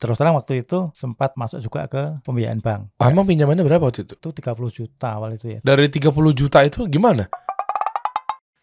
terus 0.00 0.16
terang 0.16 0.32
waktu 0.32 0.64
itu 0.64 0.88
sempat 0.96 1.36
masuk 1.36 1.60
juga 1.60 1.84
ke 1.84 2.24
pembiayaan 2.24 2.64
bank. 2.64 2.96
Emang 3.04 3.28
pinjamannya 3.28 3.62
berapa 3.62 3.92
waktu 3.92 4.08
itu? 4.08 4.16
Itu 4.16 4.32
30 4.32 4.72
juta 4.72 5.20
awal 5.20 5.36
itu 5.36 5.46
ya. 5.54 5.58
Dari 5.60 5.92
30 5.92 6.08
juta 6.32 6.64
itu 6.64 6.88
gimana? 6.88 7.28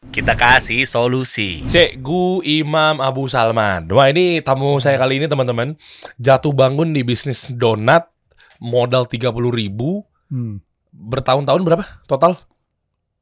Kita 0.07 0.33
kasih 0.33 0.87
solusi. 0.89 1.61
Cikgu 1.67 2.41
Imam 2.41 3.03
Abu 3.03 3.29
Salman. 3.29 3.85
Wah 3.91 4.09
ini 4.09 4.39
tamu 4.41 4.81
saya 4.81 4.97
kali 4.97 5.21
ini 5.21 5.29
teman-teman. 5.29 5.77
Jatuh 6.17 6.55
bangun 6.55 6.95
di 6.95 7.05
bisnis 7.05 7.53
donat. 7.53 8.09
Modal 8.57 9.05
30 9.05 9.29
ribu. 9.53 10.01
Hmm. 10.33 10.63
Bertahun-tahun 10.89 11.61
berapa 11.61 11.85
total? 12.09 12.41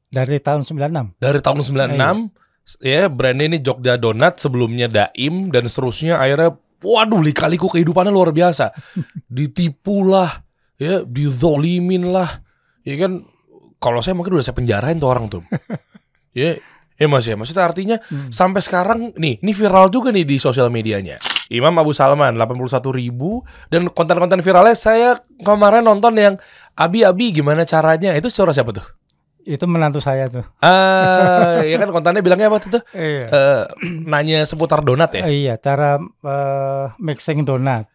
Dari 0.08 0.40
tahun 0.40 0.64
96. 0.64 1.20
Dari 1.20 1.40
tahun 1.44 1.60
96. 1.60 2.32
Ya 2.80 3.12
brandnya 3.12 3.46
ini 3.52 3.60
Jogja 3.60 4.00
Donat. 4.00 4.40
Sebelumnya 4.40 4.88
Daim. 4.88 5.52
Dan 5.52 5.68
seterusnya 5.68 6.22
akhirnya. 6.22 6.56
Waduh 6.82 7.22
lika-liku 7.22 7.68
kehidupannya 7.68 8.12
luar 8.12 8.32
biasa. 8.32 8.72
Ditipu 9.26 10.04
lah. 10.04 10.30
Ya 10.76 11.02
dizolimin 11.04 12.12
lah. 12.12 12.42
Ya 12.84 12.96
kan. 13.00 13.24
Kalau 13.76 14.02
saya 14.02 14.18
mungkin 14.18 14.34
udah 14.34 14.46
saya 14.46 14.58
penjarain 14.58 14.98
tuh 14.98 15.10
orang 15.12 15.28
tuh. 15.30 15.44
Ya, 16.36 16.60
ya 17.00 17.08
mas 17.08 17.24
ya. 17.24 17.40
Maksudnya 17.40 17.64
artinya 17.64 17.96
Hmm. 18.12 18.28
sampai 18.28 18.60
sekarang 18.60 19.16
nih, 19.16 19.40
ini 19.40 19.56
viral 19.56 19.88
juga 19.88 20.12
nih 20.12 20.28
di 20.28 20.36
sosial 20.36 20.68
medianya. 20.68 21.16
Imam 21.48 21.72
Abu 21.80 21.96
Salman 21.96 22.36
81 22.36 22.92
ribu 22.92 23.40
dan 23.72 23.88
konten-konten 23.88 24.44
viralnya 24.44 24.76
saya 24.76 25.16
kemarin 25.40 25.88
nonton 25.88 26.12
yang 26.20 26.36
Abi-abi 26.76 27.32
gimana 27.40 27.64
caranya 27.64 28.12
itu 28.20 28.28
suara 28.28 28.52
siapa 28.52 28.76
tuh? 28.76 28.84
Itu 29.46 29.70
menantu 29.70 30.02
saya 30.02 30.26
tuh. 30.26 30.42
Ah, 30.58 31.62
ya 31.62 31.78
kan 31.78 31.94
kontennya 31.94 32.26
bilangnya 32.26 32.50
apa 32.50 32.58
tuh? 32.60 32.82
Iya. 32.92 33.26
Eh, 33.30 33.64
nanya 34.04 34.42
seputar 34.42 34.82
donat 34.82 35.14
ya. 35.14 35.30
iya, 35.30 35.54
cara 35.56 36.02
eh, 36.02 36.86
mixing 36.98 37.46
donat. 37.46 37.86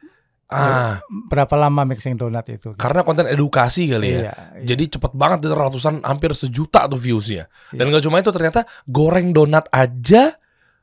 Ah, 0.46 0.98
Berapa 1.06 1.54
lama 1.54 1.86
mixing 1.86 2.14
donat 2.14 2.46
itu? 2.50 2.74
karena 2.74 3.02
konten 3.02 3.26
edukasi 3.26 3.86
kali 3.86 4.06
ya. 4.08 4.18
Iya, 4.18 4.34
iya. 4.58 4.66
Jadi 4.66 4.98
cepet 4.98 5.12
banget 5.12 5.46
itu 5.46 5.54
ratusan 5.54 6.02
hampir 6.02 6.34
sejuta 6.34 6.86
tuh 6.86 6.98
viewsnya. 6.98 7.46
Dan 7.70 7.90
Iya. 7.90 7.98
gak 7.98 8.04
cuma 8.06 8.18
itu 8.18 8.30
ternyata 8.30 8.66
goreng 8.86 9.30
donat 9.30 9.66
aja 9.70 10.34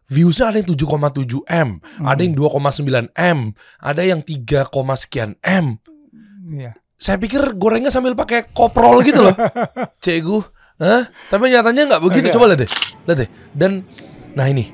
viewsnya 0.07 0.51
ada 0.51 0.59
yang 0.59 0.67
7,7 0.67 1.43
m, 1.43 1.83
Hmm. 1.83 2.07
ada 2.07 2.21
yang 2.23 2.31
2,9 2.31 3.11
m, 3.11 3.39
ada 3.79 4.01
yang 4.03 4.23
3, 4.23 4.67
sekian 4.95 5.35
m. 5.43 5.79
Iya. 6.47 6.71
Saya 6.95 7.19
pikir 7.19 7.55
gorengnya 7.55 7.91
sambil 7.91 8.15
pakai 8.15 8.47
koprol 8.51 9.03
gitu 9.03 9.19
loh, 9.21 9.35
cegu. 10.03 10.41
Hah? 10.77 11.09
Tapi 11.29 11.49
nyatanya 11.49 11.81
nggak 11.89 12.01
begitu. 12.05 12.27
Coba 12.29 12.53
lihat 12.53 12.65
deh, 12.65 12.69
lihat 13.09 13.17
deh. 13.25 13.29
Dan 13.53 13.81
nah 14.37 14.45
ini, 14.45 14.69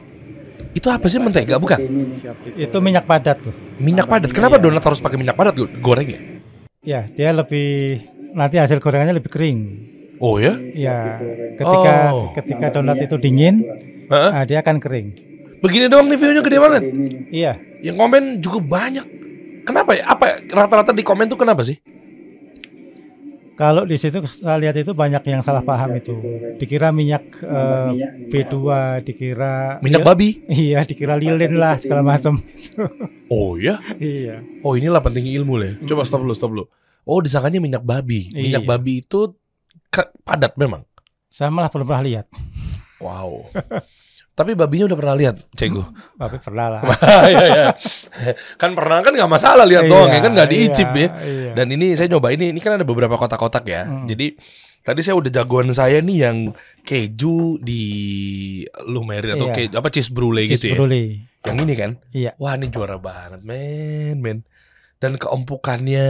itu 0.75 0.87
apa 0.91 1.07
sih 1.07 1.19
mentega 1.23 1.55
bukan? 1.55 1.79
Itu 2.59 2.83
minyak 2.83 3.07
padat 3.07 3.39
tuh. 3.39 3.55
Minyak 3.79 4.11
padat. 4.11 4.29
Kenapa 4.35 4.59
donat 4.59 4.83
harus 4.83 4.99
pakai 4.99 5.15
minyak 5.15 5.39
padat 5.39 5.55
gorengnya? 5.79 6.19
Ya, 6.83 7.07
dia 7.07 7.31
lebih 7.31 8.03
nanti 8.35 8.59
hasil 8.59 8.83
gorengannya 8.83 9.15
lebih 9.15 9.31
kering. 9.31 9.59
Oh 10.19 10.35
ya? 10.39 10.59
Ya, 10.75 11.19
ketika 11.55 11.93
Oh. 12.11 12.31
ketika 12.35 12.65
donat 12.75 12.99
itu 12.99 13.15
dingin, 13.15 13.63
nah, 14.11 14.43
dia 14.43 14.59
akan 14.59 14.83
kering. 14.83 15.15
Begini 15.63 15.87
doang 15.87 16.11
nih 16.11 16.19
view-nya 16.19 16.43
gede 16.43 16.59
banget. 16.59 16.83
Iya. 17.31 17.55
Yang 17.79 17.95
komen 17.95 18.23
juga 18.43 18.59
banyak. 18.59 19.05
Kenapa 19.63 19.95
ya? 19.95 20.03
Apa 20.11 20.23
ya? 20.27 20.35
rata-rata 20.51 20.91
di 20.91 21.07
komen 21.07 21.31
tuh 21.31 21.39
kenapa 21.39 21.63
sih? 21.63 21.79
Kalau 23.53 23.85
di 23.85 24.01
situ 24.01 24.17
saya 24.33 24.57
lihat 24.57 24.73
itu 24.73 24.97
banyak 24.97 25.21
yang 25.29 25.45
salah 25.45 25.61
paham 25.61 25.93
itu. 25.93 26.17
Dikira 26.57 26.89
minyak 26.89 27.37
eh, 27.37 27.89
B2, 28.25 28.55
dikira 29.05 29.77
Minyak 29.77 30.01
Iya, 30.01 30.07
babi. 30.09 30.29
Iya, 30.65 30.79
dikira 30.81 31.13
lilin 31.13 31.53
lah 31.61 31.77
segala 31.77 32.01
macam. 32.01 32.37
Oh 33.33 33.57
ya? 33.57 33.81
iya. 33.97 34.45
Oh 34.61 34.77
inilah 34.77 35.01
pentingnya 35.01 35.33
ilmu 35.41 35.57
lah. 35.57 35.73
ya. 35.73 35.89
Coba 35.89 36.05
stop 36.05 36.21
dulu, 36.21 36.33
stop 36.37 36.53
dulu. 36.53 36.65
Oh 37.01 37.17
disangkanya 37.17 37.57
minyak 37.57 37.81
babi. 37.81 38.29
Minyak 38.29 38.61
Iya. 38.61 38.69
babi 38.69 38.93
itu 39.01 39.33
padat 40.21 40.53
memang. 40.53 40.85
Saya 41.29 41.49
malah 41.49 41.69
belum 41.73 41.85
pernah 41.85 42.05
lihat. 42.05 42.25
Wow. 43.01 43.49
Tapi 44.33 44.57
babinya 44.57 44.89
udah 44.89 44.97
pernah 44.97 45.13
lihat, 45.13 45.35
Cegu. 45.53 45.85
Tapi 46.17 46.41
pernah 46.41 46.65
lah. 46.67 46.81
Iya, 47.29 47.45
iya. 47.45 47.65
Kan 48.57 48.73
pernah 48.73 48.99
kan 48.99 49.13
nggak 49.13 49.29
masalah 49.29 49.61
lihat 49.61 49.85
doang 49.85 50.09
ya 50.09 50.19
kan 50.19 50.33
nggak 50.33 50.49
Iya, 50.49 50.53
diicip 50.57 50.89
ya. 50.89 51.07
iya. 51.21 51.51
Dan 51.53 51.69
ini 51.69 51.93
saya 51.93 52.09
nyoba 52.09 52.33
ini, 52.33 52.49
ini 52.49 52.57
kan 52.57 52.73
ada 52.73 52.81
beberapa 52.81 53.13
kotak-kotak 53.13 53.61
ya. 53.63 53.85
Hmm. 53.85 54.09
Jadi 54.09 54.33
tadi 54.81 54.99
saya 54.99 55.15
udah 55.15 55.29
jagoan 55.29 55.69
saya 55.71 56.01
nih 56.01 56.17
yang 56.19 56.37
keju 56.81 57.61
di 57.61 57.83
lumerin 58.83 59.37
atau 59.37 59.47
Iya. 59.47 59.55
keju 59.55 59.75
apa 59.77 59.87
cheese 59.87 60.09
brulee 60.09 60.49
Cheese 60.49 60.65
gitu 60.65 60.73
ya. 60.73 60.75
brulee. 60.75 61.07
Yang 61.45 61.57
ini 61.61 61.73
kan. 61.75 61.91
Iya. 62.09 62.31
Wah 62.35 62.53
ini 62.55 62.67
juara 62.67 62.97
banget 62.97 63.41
men 63.41 64.17
men. 64.17 64.39
Dan 64.97 65.19
keempukannya 65.19 66.07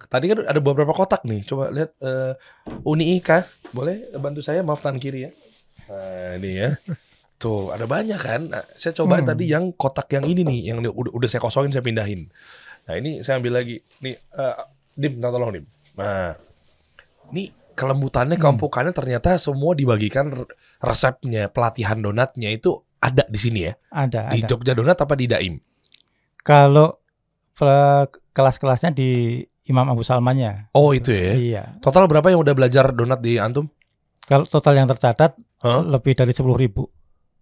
tadi 0.00 0.24
kan 0.30 0.38
ada 0.44 0.60
beberapa 0.60 0.90
kotak 0.90 1.26
nih. 1.26 1.42
Coba 1.42 1.68
lihat 1.68 1.92
eh, 1.98 2.32
Uni 2.82 3.18
Ika, 3.18 3.44
boleh 3.70 4.16
bantu 4.16 4.40
saya 4.40 4.62
maaf 4.62 4.80
tangan 4.80 4.96
kiri 4.96 5.26
ya. 5.26 5.30
Nah 5.86 6.38
ini 6.38 6.50
ya. 6.56 6.70
Tuh 7.36 7.68
ada 7.70 7.84
banyak 7.84 8.16
kan. 8.16 8.48
Nah, 8.48 8.64
saya 8.72 8.96
coba 8.96 9.20
Hmm. 9.20 9.28
tadi 9.28 9.44
yang 9.48 9.76
kotak 9.76 10.08
yang 10.12 10.24
ini 10.24 10.40
nih, 10.42 10.60
yang 10.72 10.78
udah, 10.80 11.12
udah 11.12 11.28
saya 11.28 11.40
kosongin 11.40 11.68
saya 11.68 11.84
pindahin. 11.84 12.26
Nah 12.88 12.94
ini 12.96 13.20
saya 13.20 13.36
ambil 13.36 13.60
lagi. 13.60 13.76
Nih, 14.00 14.16
eh, 14.16 14.56
dim, 14.94 15.20
minta 15.20 15.28
tolong 15.28 15.52
dim. 15.52 15.66
Nah, 16.00 16.32
ini 17.30 17.52
kelembutannya, 17.76 18.40
keempukannya 18.40 18.92
ternyata 18.96 19.36
semua 19.36 19.76
dibagikan 19.76 20.32
resepnya, 20.80 21.52
pelatihan 21.52 22.00
donatnya 22.00 22.48
itu 22.48 22.72
ada 22.96 23.28
di 23.28 23.36
sini 23.36 23.68
ya. 23.68 23.72
Ada, 23.92 24.32
Di 24.32 24.40
ada. 24.40 24.48
Jogja 24.48 24.72
Donat 24.72 24.96
apa 24.96 25.12
di 25.12 25.28
Daim? 25.28 25.60
Kalau 26.40 26.96
kelas-kelasnya 28.32 28.92
di 28.92 29.40
Imam 29.66 29.88
Abu 29.90 30.00
Salmannya. 30.00 30.70
Oh 30.72 30.94
itu 30.94 31.10
ya. 31.10 31.32
Iya. 31.34 31.62
Total 31.82 32.06
berapa 32.06 32.30
yang 32.30 32.40
udah 32.40 32.54
belajar 32.54 32.94
donat 32.94 33.20
di 33.20 33.36
Antum? 33.36 33.66
Kalau 34.24 34.46
total 34.46 34.78
yang 34.78 34.88
tercatat 34.88 35.34
Hah? 35.62 35.82
lebih 35.82 36.14
dari 36.14 36.30
10.000 36.32 36.54
ribu. 36.56 36.86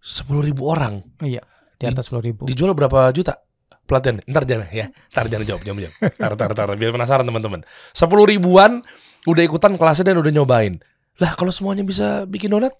Sepuluh 0.05 0.45
ribu 0.45 0.69
orang. 0.69 1.01
Iya, 1.17 1.41
di 1.81 1.85
atas 1.89 2.13
10.000 2.13 2.21
ribu. 2.21 2.43
Dijual 2.45 2.77
berapa 2.77 3.09
juta? 3.09 3.41
Pelatihan. 3.89 4.21
Ntar 4.29 4.45
jangan 4.45 4.69
ya. 4.69 4.93
Ntar 5.09 5.25
jangan 5.29 5.45
jawab, 5.49 5.61
jangan 5.65 5.79
jawab. 5.81 5.95
Ntar, 6.21 6.31
ntar, 6.37 6.49
ntar. 6.53 6.67
Biar 6.77 6.91
penasaran 6.93 7.25
teman-teman. 7.25 7.61
Sepuluh 7.89 8.29
ribuan 8.29 8.85
udah 9.25 9.41
ikutan 9.41 9.73
kelasnya 9.77 10.13
dan 10.13 10.21
udah 10.21 10.29
nyobain. 10.29 10.77
Lah 11.17 11.33
kalau 11.33 11.49
semuanya 11.49 11.81
bisa 11.81 12.29
bikin 12.29 12.53
donat, 12.53 12.77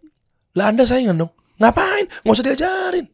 lah 0.53 0.69
anda 0.69 0.85
saingan 0.85 1.17
dong. 1.17 1.31
Ngapain? 1.57 2.05
Nggak 2.21 2.35
usah 2.35 2.45
diajarin. 2.45 3.05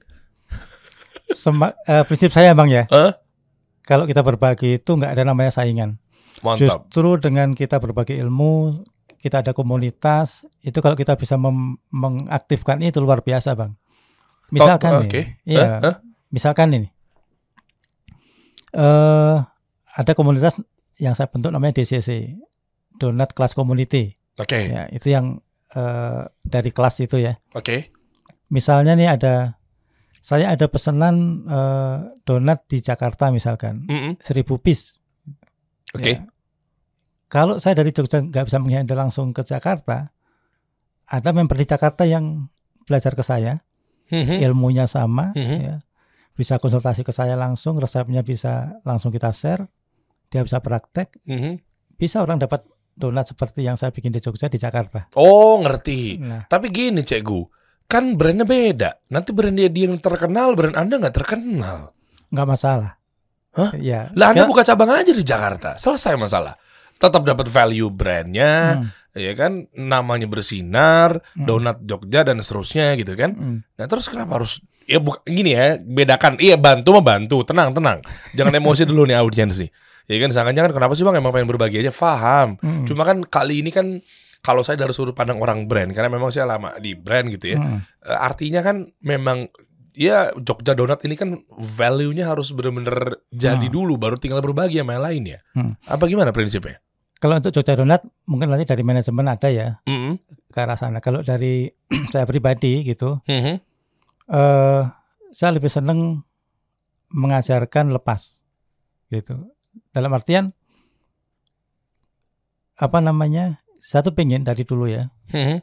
Sema- 1.32 1.78
eh, 1.88 2.04
prinsip 2.04 2.36
saya 2.36 2.52
bang 2.52 2.68
ya, 2.68 2.84
Hah? 2.92 3.16
kalau 3.88 4.04
kita 4.04 4.20
berbagi 4.20 4.84
itu 4.84 4.92
nggak 5.00 5.16
ada 5.16 5.24
namanya 5.24 5.56
saingan. 5.56 5.96
Mantap. 6.44 6.92
Justru 6.92 7.22
dengan 7.24 7.56
kita 7.56 7.80
berbagi 7.80 8.20
ilmu, 8.20 8.84
kita 9.22 9.40
ada 9.40 9.56
komunitas, 9.56 10.44
itu 10.60 10.76
kalau 10.84 10.98
kita 10.98 11.16
bisa 11.16 11.40
mengaktifkan 11.40 12.84
itu 12.84 13.00
luar 13.00 13.24
biasa 13.24 13.56
bang. 13.56 13.72
Misalkan 14.52 15.08
oke. 15.08 15.22
iya, 15.48 15.80
Hah? 15.80 15.80
Hah? 15.80 15.96
misalkan 16.28 16.76
ini, 16.76 16.90
eh 18.76 19.38
ada 19.92 20.12
komunitas 20.16 20.56
yang 21.00 21.16
saya 21.16 21.28
bentuk 21.32 21.52
namanya 21.52 21.82
DCC, 21.82 22.36
Donat 23.00 23.32
Class 23.36 23.56
Community. 23.56 24.16
Oke. 24.40 24.60
Ya, 24.72 24.88
itu 24.92 25.12
yang 25.12 25.40
eh, 25.76 26.22
dari 26.44 26.70
kelas 26.72 27.00
itu 27.04 27.20
ya. 27.20 27.40
Oke. 27.56 27.92
Misalnya 28.52 28.96
nih 28.96 29.16
ada 29.16 29.56
saya 30.22 30.54
ada 30.54 30.70
pesanan 30.70 31.48
eh, 31.50 31.98
donat 32.28 32.70
di 32.70 32.78
Jakarta 32.84 33.34
misalkan 33.34 33.88
Mm-mm. 33.90 34.22
seribu 34.22 34.62
piece. 34.62 35.02
Oke. 35.98 36.14
Ya. 36.16 36.28
Kalau 37.32 37.58
saya 37.64 37.80
dari 37.80 37.96
Jogja 37.96 38.20
nggak 38.20 38.52
bisa 38.52 38.60
menghandle 38.60 39.00
langsung 39.00 39.32
ke 39.32 39.42
Jakarta, 39.48 40.12
ada 41.08 41.30
member 41.32 41.56
di 41.56 41.64
Jakarta 41.64 42.04
yang 42.04 42.52
belajar 42.84 43.16
ke 43.16 43.24
saya, 43.24 43.64
Mhm. 44.12 44.44
ilmunya 44.44 44.86
sama, 44.86 45.32
Mhm. 45.34 45.58
ya. 45.64 45.78
bisa 46.32 46.58
konsultasi 46.58 47.06
ke 47.06 47.14
saya 47.14 47.38
langsung, 47.38 47.78
resepnya 47.78 48.26
bisa 48.26 48.80
langsung 48.82 49.12
kita 49.14 49.30
share, 49.30 49.68
dia 50.28 50.42
bisa 50.42 50.58
praktek, 50.58 51.22
Mhm. 51.28 51.60
bisa 51.96 52.24
orang 52.24 52.40
dapat 52.40 52.66
donat 52.92 53.30
seperti 53.30 53.62
yang 53.62 53.78
saya 53.78 53.94
bikin 53.94 54.10
di 54.10 54.20
Jogja 54.20 54.50
di 54.50 54.58
Jakarta. 54.58 55.12
Oh 55.14 55.60
ngerti. 55.62 56.18
Nah, 56.18 56.44
Tapi 56.50 56.68
gini 56.74 57.04
cekgu, 57.06 57.46
kan 57.86 58.16
brandnya 58.18 58.48
beda. 58.48 58.90
Nanti 59.12 59.30
brand 59.36 59.54
dia, 59.54 59.70
dia 59.70 59.86
yang 59.86 60.00
terkenal, 60.00 60.56
brand 60.58 60.76
anda 60.76 60.98
nggak 60.98 61.16
terkenal. 61.16 61.94
nggak 62.32 62.48
masalah. 62.48 62.96
Hah? 63.52 63.76
Ya. 63.76 64.08
Lah 64.16 64.32
anda 64.32 64.48
buka 64.48 64.64
cabang 64.64 64.88
aja 64.96 65.12
di 65.12 65.22
Jakarta, 65.22 65.76
selesai 65.76 66.16
masalah. 66.16 66.56
Tetap 66.96 67.22
dapat 67.28 67.52
value 67.52 67.92
brandnya, 67.92 68.80
hmm, 68.80 69.01
ya 69.12 69.34
kan, 69.36 69.68
namanya 69.74 70.26
bersinar, 70.26 71.20
hmm, 71.36 71.46
donat 71.46 71.78
Jogja 71.84 72.24
dan 72.24 72.40
seterusnya 72.40 72.96
gitu 72.96 73.14
kan. 73.16 73.32
hmm. 73.36 73.58
Nah 73.76 73.86
terus 73.88 74.08
kenapa 74.08 74.40
harus 74.40 74.60
ya 74.88 75.00
bukan 75.00 75.22
gini 75.28 75.56
ya, 75.56 75.80
bedakan. 75.80 76.36
Iya 76.40 76.56
bantu 76.60 76.96
mah 77.00 77.06
bantu, 77.06 77.44
tenang 77.44 77.72
tenang, 77.72 78.00
jangan 78.36 78.54
emosi 78.56 78.84
dulu 78.84 79.08
nih 79.08 79.20
audiens 79.20 79.56
nih. 79.60 79.72
Ya 80.10 80.18
kan, 80.20 80.30
jangan-jangan 80.34 80.72
kenapa 80.76 80.94
sih 80.98 81.08
bang 81.08 81.16
emang 81.24 81.32
pengen 81.32 81.48
berbagi 81.48 81.80
aja, 81.80 81.94
paham. 81.94 82.60
Hmm. 82.60 82.84
Cuma 82.84 83.08
kan 83.08 83.24
kali 83.24 83.64
ini 83.64 83.72
kan 83.72 84.02
kalau 84.42 84.66
saya 84.66 84.76
dari 84.76 84.92
sudut 84.92 85.14
pandang 85.14 85.38
orang 85.40 85.70
brand, 85.70 85.94
karena 85.94 86.10
memang 86.10 86.34
saya 86.34 86.50
lama 86.50 86.76
di 86.82 86.98
brand 86.98 87.30
gitu 87.32 87.56
ya. 87.56 87.58
Hmm. 87.62 87.80
Eh, 88.04 88.18
artinya 88.20 88.60
kan 88.66 88.90
memang 89.06 89.48
ya 89.94 90.32
Jogja 90.40 90.72
Donat 90.74 91.04
ini 91.04 91.16
kan 91.16 91.36
value-nya 91.52 92.32
harus 92.32 92.52
bener-bener 92.52 93.22
jadi 93.28 93.68
Hmm. 93.70 93.76
dulu 93.76 94.00
baru 94.02 94.16
tinggal 94.18 94.40
berbagi 94.40 94.82
sama 94.82 94.98
yang 94.98 95.06
lain 95.06 95.24
ya. 95.38 95.40
Hmm. 95.54 95.76
Apa 95.86 96.08
gimana 96.08 96.34
prinsipnya? 96.36 96.82
Kalau 97.22 97.38
untuk 97.38 97.54
Jogja 97.54 97.78
Donat 97.78 98.02
mungkin 98.26 98.50
nanti 98.50 98.66
dari 98.66 98.82
manajemen 98.82 99.30
ada 99.30 99.46
ya 99.48 99.78
Mm-mm. 99.86 100.18
ke 100.50 100.58
arah 100.58 100.74
sana. 100.74 100.98
Kalau 101.00 101.22
dari 101.22 101.70
saya 102.12 102.26
pribadi 102.26 102.82
gitu, 102.82 103.22
Mhm. 103.30 103.56
eh 104.34 104.82
saya 105.30 105.52
lebih 105.54 105.70
seneng 105.70 106.26
mengajarkan 107.14 107.94
lepas 107.94 108.42
gitu. 109.08 109.38
Dalam 109.94 110.10
artian 110.12 110.50
apa 112.76 112.98
namanya? 113.00 113.62
Satu 113.78 114.14
pengen 114.14 114.42
dari 114.42 114.62
dulu 114.62 114.86
ya 114.86 115.10
Mhm. 115.30 115.62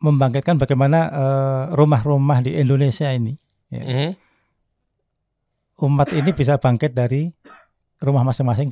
membangkitkan 0.00 0.54
bagaimana 0.54 0.98
eh, 1.06 1.64
rumah-rumah 1.72 2.42
di 2.42 2.54
Indonesia 2.54 3.10
ini 3.10 3.34
Mhm. 3.70 4.10
umat 5.76 6.08
ini 6.10 6.30
bisa 6.30 6.54
bangkit 6.56 6.94
dari 6.94 7.26
rumah 8.04 8.22
masing-masing 8.22 8.68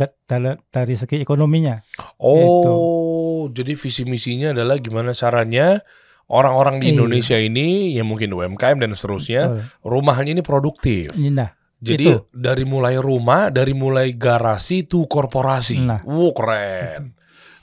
dari 0.69 0.95
segi 0.95 1.21
ekonominya. 1.21 1.81
Oh, 2.21 3.49
jadi 3.49 3.75
visi 3.75 4.05
misinya 4.05 4.53
adalah 4.53 4.79
gimana 4.79 5.11
caranya 5.13 5.81
orang-orang 6.29 6.81
di 6.81 6.89
Iya. 6.89 6.95
Indonesia 6.97 7.37
ini 7.37 7.97
yang 7.97 8.09
mungkin 8.09 8.31
UMKM 8.31 8.79
dan 8.79 8.91
seterusnya 8.93 9.43
Betul. 9.49 9.61
rumahnya 9.85 10.31
ini 10.33 10.43
produktif. 10.43 11.13
Nah, 11.19 11.51
Jadi 11.83 12.15
Itu. 12.15 12.31
dari 12.31 12.63
mulai 12.63 12.95
rumah, 12.95 13.51
dari 13.51 13.75
mulai 13.75 14.15
garasi 14.15 14.87
tuh 14.87 15.11
korporasi. 15.11 15.83
Nah. 15.83 15.99
Wow, 16.07 16.31
keren. 16.31 17.11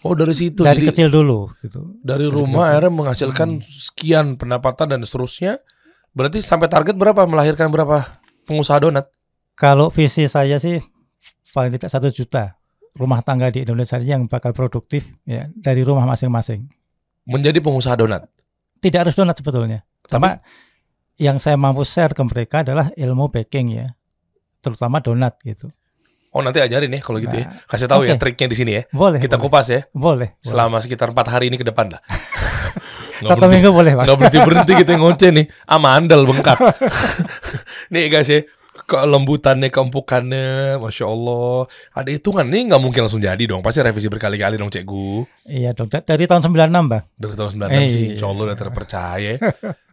Oh, 0.04 0.12
dari 0.12 0.36
situ. 0.36 0.60
dari 0.60 0.83
Jadi 0.83 0.92
kecil 0.92 1.07
dulu 1.07 1.48
gitu. 1.63 1.95
dari 2.04 2.24
dari 2.24 2.25
rumah 2.27 2.68
kecil. 2.68 2.72
akhirnya 2.75 2.94
menghasilkan 3.00 3.50
sekian 3.63 4.36
pendapatan 4.36 4.92
dan 4.92 5.07
seterusnya. 5.07 5.56
Berarti 6.12 6.44
sampai 6.44 6.68
target 6.68 7.00
berapa? 7.00 7.24
Melahirkan 7.24 7.72
berapa 7.72 8.19
pengusaha 8.44 8.83
donat? 8.83 9.07
Kalau 9.56 9.88
visi 9.88 10.27
saya 10.27 10.60
sih 10.60 10.83
paling 11.51 11.72
tidak 11.74 11.90
satu 11.90 12.10
juta 12.10 12.57
rumah 12.98 13.22
tangga 13.22 13.50
di 13.50 13.63
Indonesia 13.63 13.98
yang 14.01 14.25
bakal 14.25 14.51
produktif 14.51 15.06
ya 15.24 15.46
dari 15.54 15.86
rumah 15.86 16.06
masing-masing. 16.06 16.66
Menjadi 17.30 17.62
pengusaha 17.62 17.94
donat. 17.94 18.25
Tidak 18.81 19.00
harus 19.06 19.13
donat 19.13 19.38
sebetulnya. 19.38 19.86
Cuma 20.10 20.42
yang 21.19 21.38
saya 21.38 21.60
mampu 21.60 21.86
share 21.86 22.16
ke 22.16 22.24
mereka 22.25 22.63
adalah 22.66 22.90
ilmu 22.96 23.30
baking 23.30 23.75
ya, 23.75 23.88
terutama 24.63 25.04
donat 25.04 25.38
gitu. 25.44 25.69
Oh, 26.30 26.46
nanti 26.46 26.62
ajarin 26.62 26.94
ya 26.94 27.01
kalau 27.01 27.18
gitu 27.18 27.42
ya. 27.42 27.50
Nah, 27.50 27.66
Kasih 27.66 27.90
tahu 27.90 28.06
ya 28.06 28.13
oke. 28.13 28.22
triknya 28.22 28.48
di 28.50 28.57
sini 28.57 28.72
ya. 28.78 28.84
Boleh. 28.94 29.18
Kita 29.18 29.36
boleh, 29.38 29.46
kupas 29.50 29.68
ya. 29.69 29.81
boleh. 29.92 30.38
boleh. 30.38 30.46
Selama 30.46 30.78
sekitar 30.78 31.10
empat 31.10 31.28
hari 31.34 31.50
ini 31.50 31.57
ke 31.57 31.66
depan 31.66 31.90
lah. 31.90 32.01
Nggak 32.06 33.25
satu 33.34 33.42
berhenti- 33.42 33.54
minggu 33.57 33.69
boleh 33.74 33.92
pak. 33.98 34.04
Nggak 34.06 34.18
berhenti 34.18 34.38
berhenti 34.46 34.72
gitu 34.78 34.92
ngoceh 34.94 35.30
nih. 35.34 35.46
Ama 35.66 35.90
andal 35.98 36.22
bengkak. 36.30 36.57
nih 37.94 38.13
guys 38.13 38.30
ya. 38.30 38.46
Kelembutannya, 38.86 39.68
keempukannya, 39.68 40.78
masya 40.78 41.06
Allah. 41.06 41.68
Ada 41.92 42.10
hitungan 42.12 42.46
nih 42.46 42.72
nggak 42.72 42.80
mungkin 42.80 43.02
langsung 43.04 43.20
jadi 43.20 43.44
dong. 43.44 43.60
Pasti 43.60 43.80
revisi 43.80 44.08
berkali-kali 44.08 44.56
dong 44.56 44.70
cikgu. 44.70 45.26
Iya 45.46 45.74
dong. 45.74 45.88
Da- 45.88 46.02
Dari 46.02 46.24
tahun 46.24 46.46
96 46.46 46.88
bang. 46.88 47.04
Dari 47.14 47.34
tahun 47.34 47.50
96 47.52 47.70
Eh, 47.76 47.90
sih, 47.90 48.00
iya. 48.00 48.12
insya 48.16 48.26
Allah 48.26 48.44
udah 48.46 48.58
terpercaya. 48.58 49.34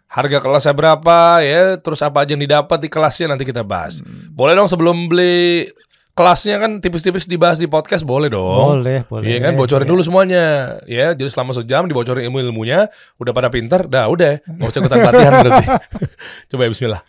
Harga 0.06 0.38
kelasnya 0.38 0.71
berapa 0.73 1.19
ya? 1.43 1.62
Terus 1.77 1.99
apa 2.00 2.23
aja 2.23 2.31
yang 2.33 2.43
didapat 2.43 2.79
di 2.79 2.87
kelasnya 2.87 3.27
nanti 3.29 3.43
kita 3.43 3.61
bahas. 3.61 4.00
Hmm. 4.00 4.31
Boleh 4.31 4.55
dong 4.55 4.71
sebelum 4.71 5.11
beli 5.11 5.67
kelasnya 6.12 6.56
kan 6.56 6.81
tipis-tipis 6.81 7.27
dibahas 7.27 7.59
di 7.59 7.67
podcast 7.67 8.00
boleh 8.00 8.31
dong. 8.31 8.81
Boleh, 8.81 9.05
boleh. 9.05 9.27
Iya 9.27 9.39
kan 9.43 9.53
bocorin 9.53 9.85
Iya. 9.85 9.93
dulu 9.93 10.00
semuanya 10.00 10.44
ya. 10.87 11.12
Jadi 11.12 11.29
selama 11.29 11.53
sejam 11.53 11.85
dibocorin 11.85 12.25
ilmu-ilmunya, 12.25 12.89
udah 13.17 13.32
pada 13.32 13.50
pinter, 13.50 13.85
dah 13.85 14.09
udah 14.09 14.41
nggak 14.41 14.65
usah 14.65 14.81
ikutan 14.81 14.99
pelatihan 15.03 15.32
berarti. 15.43 15.65
Coba 16.49 16.62
ya 16.62 16.71
Bismillah. 16.71 17.03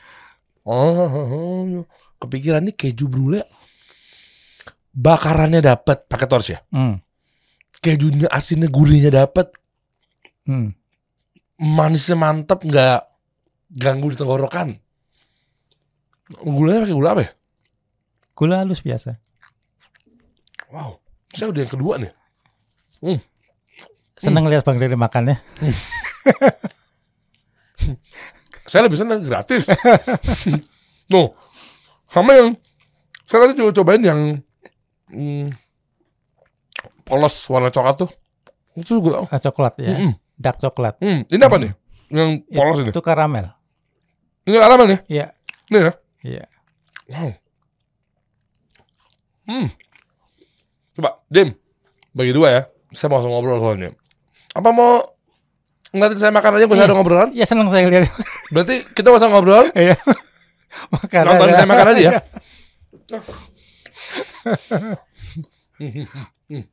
Oh, 0.67 1.87
kepikiran 2.19 2.67
nih 2.67 2.75
keju 2.75 3.07
brule 3.07 3.47
bakarannya 4.91 5.63
dapat 5.63 6.03
pakai 6.11 6.27
torch 6.27 6.49
ya. 6.51 6.59
Hmm. 6.73 6.99
Kejunya 7.77 8.27
asinnya 8.27 8.67
gurihnya 8.67 9.13
dapat, 9.13 9.53
Hmm. 10.43 10.73
manisnya 11.55 12.17
mantep 12.17 12.65
nggak 12.65 12.99
ganggu 13.77 14.11
di 14.11 14.17
tenggorokan. 14.17 14.75
Gulanya 16.43 16.83
pakai 16.83 16.97
gula 16.97 17.09
apa 17.15 17.21
ya? 17.23 17.31
Gula 18.35 18.55
halus 18.59 18.83
biasa. 18.83 19.15
Wow, 20.67 20.99
saya 21.31 21.47
udah 21.53 21.61
yang 21.63 21.71
kedua 21.71 21.93
nih. 22.01 22.11
Seneng 24.17 24.49
lihat 24.49 24.65
bang 24.65 24.81
Riri 24.81 24.97
makan 24.97 25.31
ya. 25.31 25.37
Saya 28.67 28.83
lebih 28.83 28.99
senang 28.99 29.23
gratis. 29.23 29.71
no, 31.13 31.33
sama 32.11 32.35
yang 32.35 32.59
saya 33.23 33.47
tadi 33.47 33.59
juga 33.59 33.71
cobain 33.79 34.03
yang 34.03 34.19
hmm, 35.11 35.55
polos 37.07 37.35
warna 37.47 37.71
coklat 37.71 37.95
tuh. 37.95 38.11
Itu 38.75 38.99
juga. 38.99 39.23
Ah, 39.31 39.39
coklat 39.39 39.79
ya. 39.79 39.95
Mm-mm. 39.95 40.13
Dark 40.35 40.59
coklat. 40.59 40.99
Hmm, 40.99 41.23
ini 41.25 41.41
apa 41.41 41.57
nih? 41.57 41.71
Yang 42.11 42.29
polos 42.51 42.77
ini. 42.83 42.91
Itu 42.91 43.01
karamel. 43.01 43.47
Ini 44.43 44.55
karamel 44.59 44.87
nih. 44.91 44.99
Iya. 45.07 45.25
Ini 45.71 45.77
ya. 45.79 45.91
Iya. 46.23 46.45
Wow. 47.07 47.31
Hmm. 49.47 49.67
Coba, 50.95 51.09
Dim. 51.31 51.55
Bagi 52.11 52.31
dua 52.35 52.47
ya. 52.51 52.61
Saya 52.91 53.11
mau 53.11 53.23
ngobrol 53.23 53.59
soalnya. 53.59 53.95
Apa 54.55 54.69
mau 54.71 55.16
ngeliatin 55.95 56.19
saya 56.19 56.33
makan 56.35 56.51
aja 56.59 56.65
gue 56.67 56.77
ada 56.77 56.95
ngobrolan? 56.95 57.29
Ya 57.31 57.45
seneng 57.47 57.71
saya 57.71 57.87
lihat. 57.87 58.11
Berarti 58.51 58.83
kita 58.91 59.11
gak 59.11 59.19
usah 59.23 59.31
ngobrol. 59.31 59.71
Iya. 59.71 59.95
makan. 60.95 61.23
Nonton 61.27 61.47
aja. 61.47 61.55
saya 61.55 61.67
makan 61.67 61.87
aja 61.95 62.01
ya. 62.01 62.13
Hmm, 65.77 66.63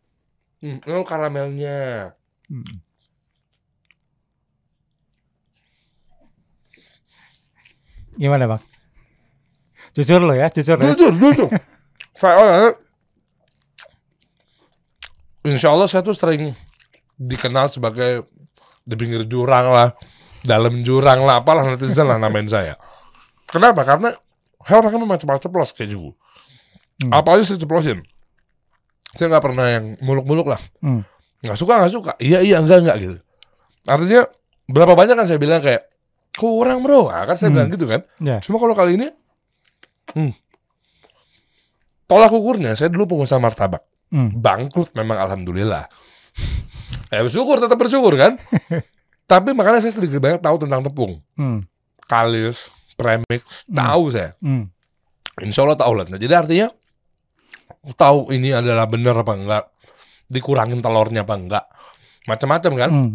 ini 0.88 1.02
karamelnya. 1.06 2.12
Hmm. 2.50 2.84
Gimana 8.14 8.46
bang? 8.46 8.62
Jujur 9.94 10.22
lo 10.22 10.34
ya, 10.34 10.50
jujur 10.50 10.78
ya. 10.78 10.94
Jujur, 10.94 11.12
jujur. 11.18 11.48
saya 12.18 12.34
orangnya, 12.38 12.70
Insya 15.44 15.76
Allah 15.76 15.84
saya 15.84 16.00
tuh 16.00 16.16
sering 16.16 16.56
dikenal 17.20 17.68
sebagai 17.68 18.24
di 18.84 18.94
pinggir 18.94 19.24
jurang 19.24 19.72
lah, 19.72 19.88
dalam 20.44 20.84
jurang 20.84 21.24
lah, 21.24 21.40
apalah 21.40 21.64
netizen 21.64 22.04
lah 22.04 22.20
namain 22.20 22.44
saya. 22.46 22.76
Kenapa? 23.48 23.82
Karena 23.82 24.12
saya 24.60 24.80
orangnya 24.80 25.00
memang 25.00 25.18
ceplos-ceplos 25.20 25.72
kayak 25.72 25.90
juga. 25.92 26.12
Hmm. 27.04 27.10
Apa 27.10 27.36
aja 27.36 27.48
saya 27.48 27.58
ceplosin. 27.60 28.04
Saya 29.16 29.32
nggak 29.32 29.44
pernah 29.44 29.66
yang 29.72 29.84
muluk-muluk 30.04 30.52
lah. 30.52 30.60
Hmm. 30.84 31.02
Nggak 31.40 31.58
suka, 31.58 31.80
nggak 31.80 31.92
suka. 31.92 32.12
Iya, 32.20 32.40
iya, 32.44 32.56
enggak, 32.60 32.78
enggak 32.84 32.96
gitu. 33.00 33.16
Artinya, 33.84 34.22
berapa 34.68 34.92
banyak 34.96 35.14
kan 35.16 35.26
saya 35.28 35.40
bilang 35.40 35.60
kayak, 35.60 35.86
kurang 36.34 36.82
bro. 36.82 37.08
Nah, 37.12 37.24
kan 37.28 37.36
saya 37.36 37.48
Hmm. 37.52 37.56
bilang 37.60 37.68
gitu 37.72 37.84
kan. 37.86 38.00
Ya. 38.20 38.40
Cuma 38.40 38.56
kalau 38.58 38.74
kali 38.74 38.96
ini, 38.96 39.06
hmm, 40.16 40.32
tolak 42.08 42.32
ukurnya, 42.32 42.74
saya 42.76 42.88
dulu 42.92 43.16
pengusaha 43.16 43.40
martabak. 43.40 43.84
Hmm. 44.12 44.30
Bangkrut 44.38 44.92
memang 44.94 45.18
alhamdulillah. 45.18 45.88
Ya 47.14 47.22
bersyukur, 47.22 47.56
tetap 47.58 47.78
bersyukur 47.78 48.14
kan. 48.14 48.36
Tapi 49.30 49.56
makanya 49.56 49.80
saya 49.80 49.94
sedikit 49.94 50.20
banyak 50.20 50.40
tahu 50.40 50.56
tentang 50.60 50.84
tepung. 50.84 51.22
Hmm. 51.34 51.64
Kalis, 52.04 52.68
premix, 52.94 53.64
Hmm. 53.64 53.74
tahu 53.74 54.02
saya. 54.12 54.30
Hmm. 54.38 54.68
Insya 55.40 55.64
Allah 55.64 55.78
tahu 55.80 55.92
lah. 55.96 56.06
Nah, 56.06 56.20
jadi 56.20 56.44
artinya, 56.44 56.68
tahu 57.96 58.30
ini 58.30 58.52
adalah 58.52 58.84
benar 58.84 59.16
apa 59.16 59.32
enggak. 59.34 59.64
Dikurangin 60.28 60.78
telurnya 60.78 61.24
apa 61.24 61.34
enggak. 61.34 61.64
Macam-macam 62.24 62.72
kan. 62.76 62.90
Hmm. 62.92 63.10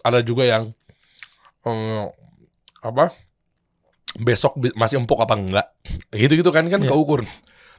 Ada 0.00 0.24
juga 0.24 0.46
yang, 0.46 0.72
eh, 1.66 2.04
apa, 2.80 3.12
besok 4.16 4.56
masih 4.74 4.98
empuk 4.98 5.20
apa 5.20 5.34
enggak. 5.36 5.66
Gitu-gitu 6.10 6.48
kan, 6.48 6.64
kan 6.66 6.80
Iya. 6.80 6.88
keukur. 6.88 7.26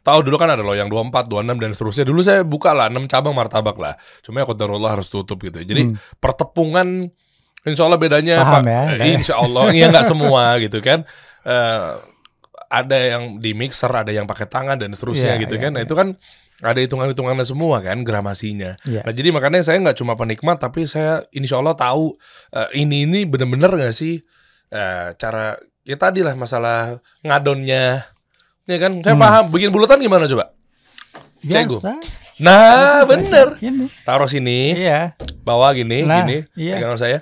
Tahu 0.01 0.19
dulu 0.25 0.35
kan 0.35 0.49
ada 0.49 0.65
loh 0.65 0.73
yang 0.73 0.89
24, 0.89 1.29
26 1.29 1.61
dan 1.61 1.71
seterusnya. 1.71 2.05
Dulu 2.05 2.21
saya 2.21 2.41
buka 2.41 2.73
lah 2.73 2.89
6 2.89 3.05
cabang 3.05 3.37
martabak 3.37 3.77
lah. 3.77 3.93
Cuma 4.21 4.41
ya 4.41 4.49
qadarullah 4.49 4.97
harus 4.97 5.07
tutup 5.07 5.37
gitu. 5.39 5.61
Jadi 5.61 5.93
Hmm. 5.93 5.95
pertepungan 6.17 7.05
insya 7.61 7.85
Allah 7.85 8.01
bedanya 8.01 8.41
Paham 8.41 8.65
Pak. 8.65 8.65
ya, 8.65 8.81
Eh, 8.81 8.97
ya. 8.97 9.03
Insya 9.13 9.35
Allah 9.37 9.63
iya 9.69 9.85
nggak 9.87 10.07
semua 10.09 10.57
gitu 10.57 10.81
kan. 10.81 11.05
Eh, 11.45 11.91
ada 12.71 12.97
yang 12.97 13.35
di 13.37 13.51
mixer, 13.51 13.91
ada 13.91 14.09
yang 14.09 14.25
pakai 14.25 14.47
tangan 14.47 14.79
dan 14.79 14.89
seterusnya 14.91 15.35
Iya, 15.35 15.43
gitu 15.45 15.55
iya, 15.59 15.61
kan. 15.67 15.71
Nah 15.75 15.81
iya. 15.83 15.87
itu 15.87 15.93
kan 15.93 16.07
ada 16.61 16.79
hitungan-hitungannya 16.79 17.43
semua 17.43 17.81
kan 17.81 18.01
gramasinya. 18.01 18.79
Iya. 18.81 19.01
Nah 19.05 19.11
jadi 19.11 19.29
makanya 19.29 19.61
saya 19.61 19.77
nggak 19.77 19.97
cuma 19.97 20.13
penikmat 20.15 20.57
tapi 20.57 20.85
saya 20.85 21.25
insya 21.29 21.57
Allah 21.57 21.75
tahu 21.75 22.17
eh, 22.51 22.69
ini 22.79 23.05
ini 23.05 23.25
bener-bener 23.25 23.69
nggak 23.69 23.91
sih 23.91 24.17
eh, 24.71 25.07
cara 25.13 25.53
ya 25.83 25.95
tadi 25.95 26.25
lah 26.25 26.33
masalah 26.33 26.97
ngadonnya. 27.21 28.07
Ya 28.63 28.77
kan, 28.77 29.01
saya 29.01 29.13
Hmm. 29.13 29.21
paham. 29.21 29.43
Bikin 29.49 29.69
bulutan 29.69 29.97
gimana 29.97 30.25
coba? 30.25 30.53
Cegu. 31.41 31.77
Biasa. 31.77 31.97
Nah, 32.37 33.01
bener. 33.03 33.57
Ini. 33.57 33.85
Taruh 34.01 34.25
sini, 34.25 34.73
Iya. 34.75 35.13
bawa 35.41 35.73
gini, 35.73 36.01
Nah, 36.01 36.21
gini, 36.21 36.45
iya. 36.55 36.77
pegangan 36.77 36.97
saya. 36.97 37.19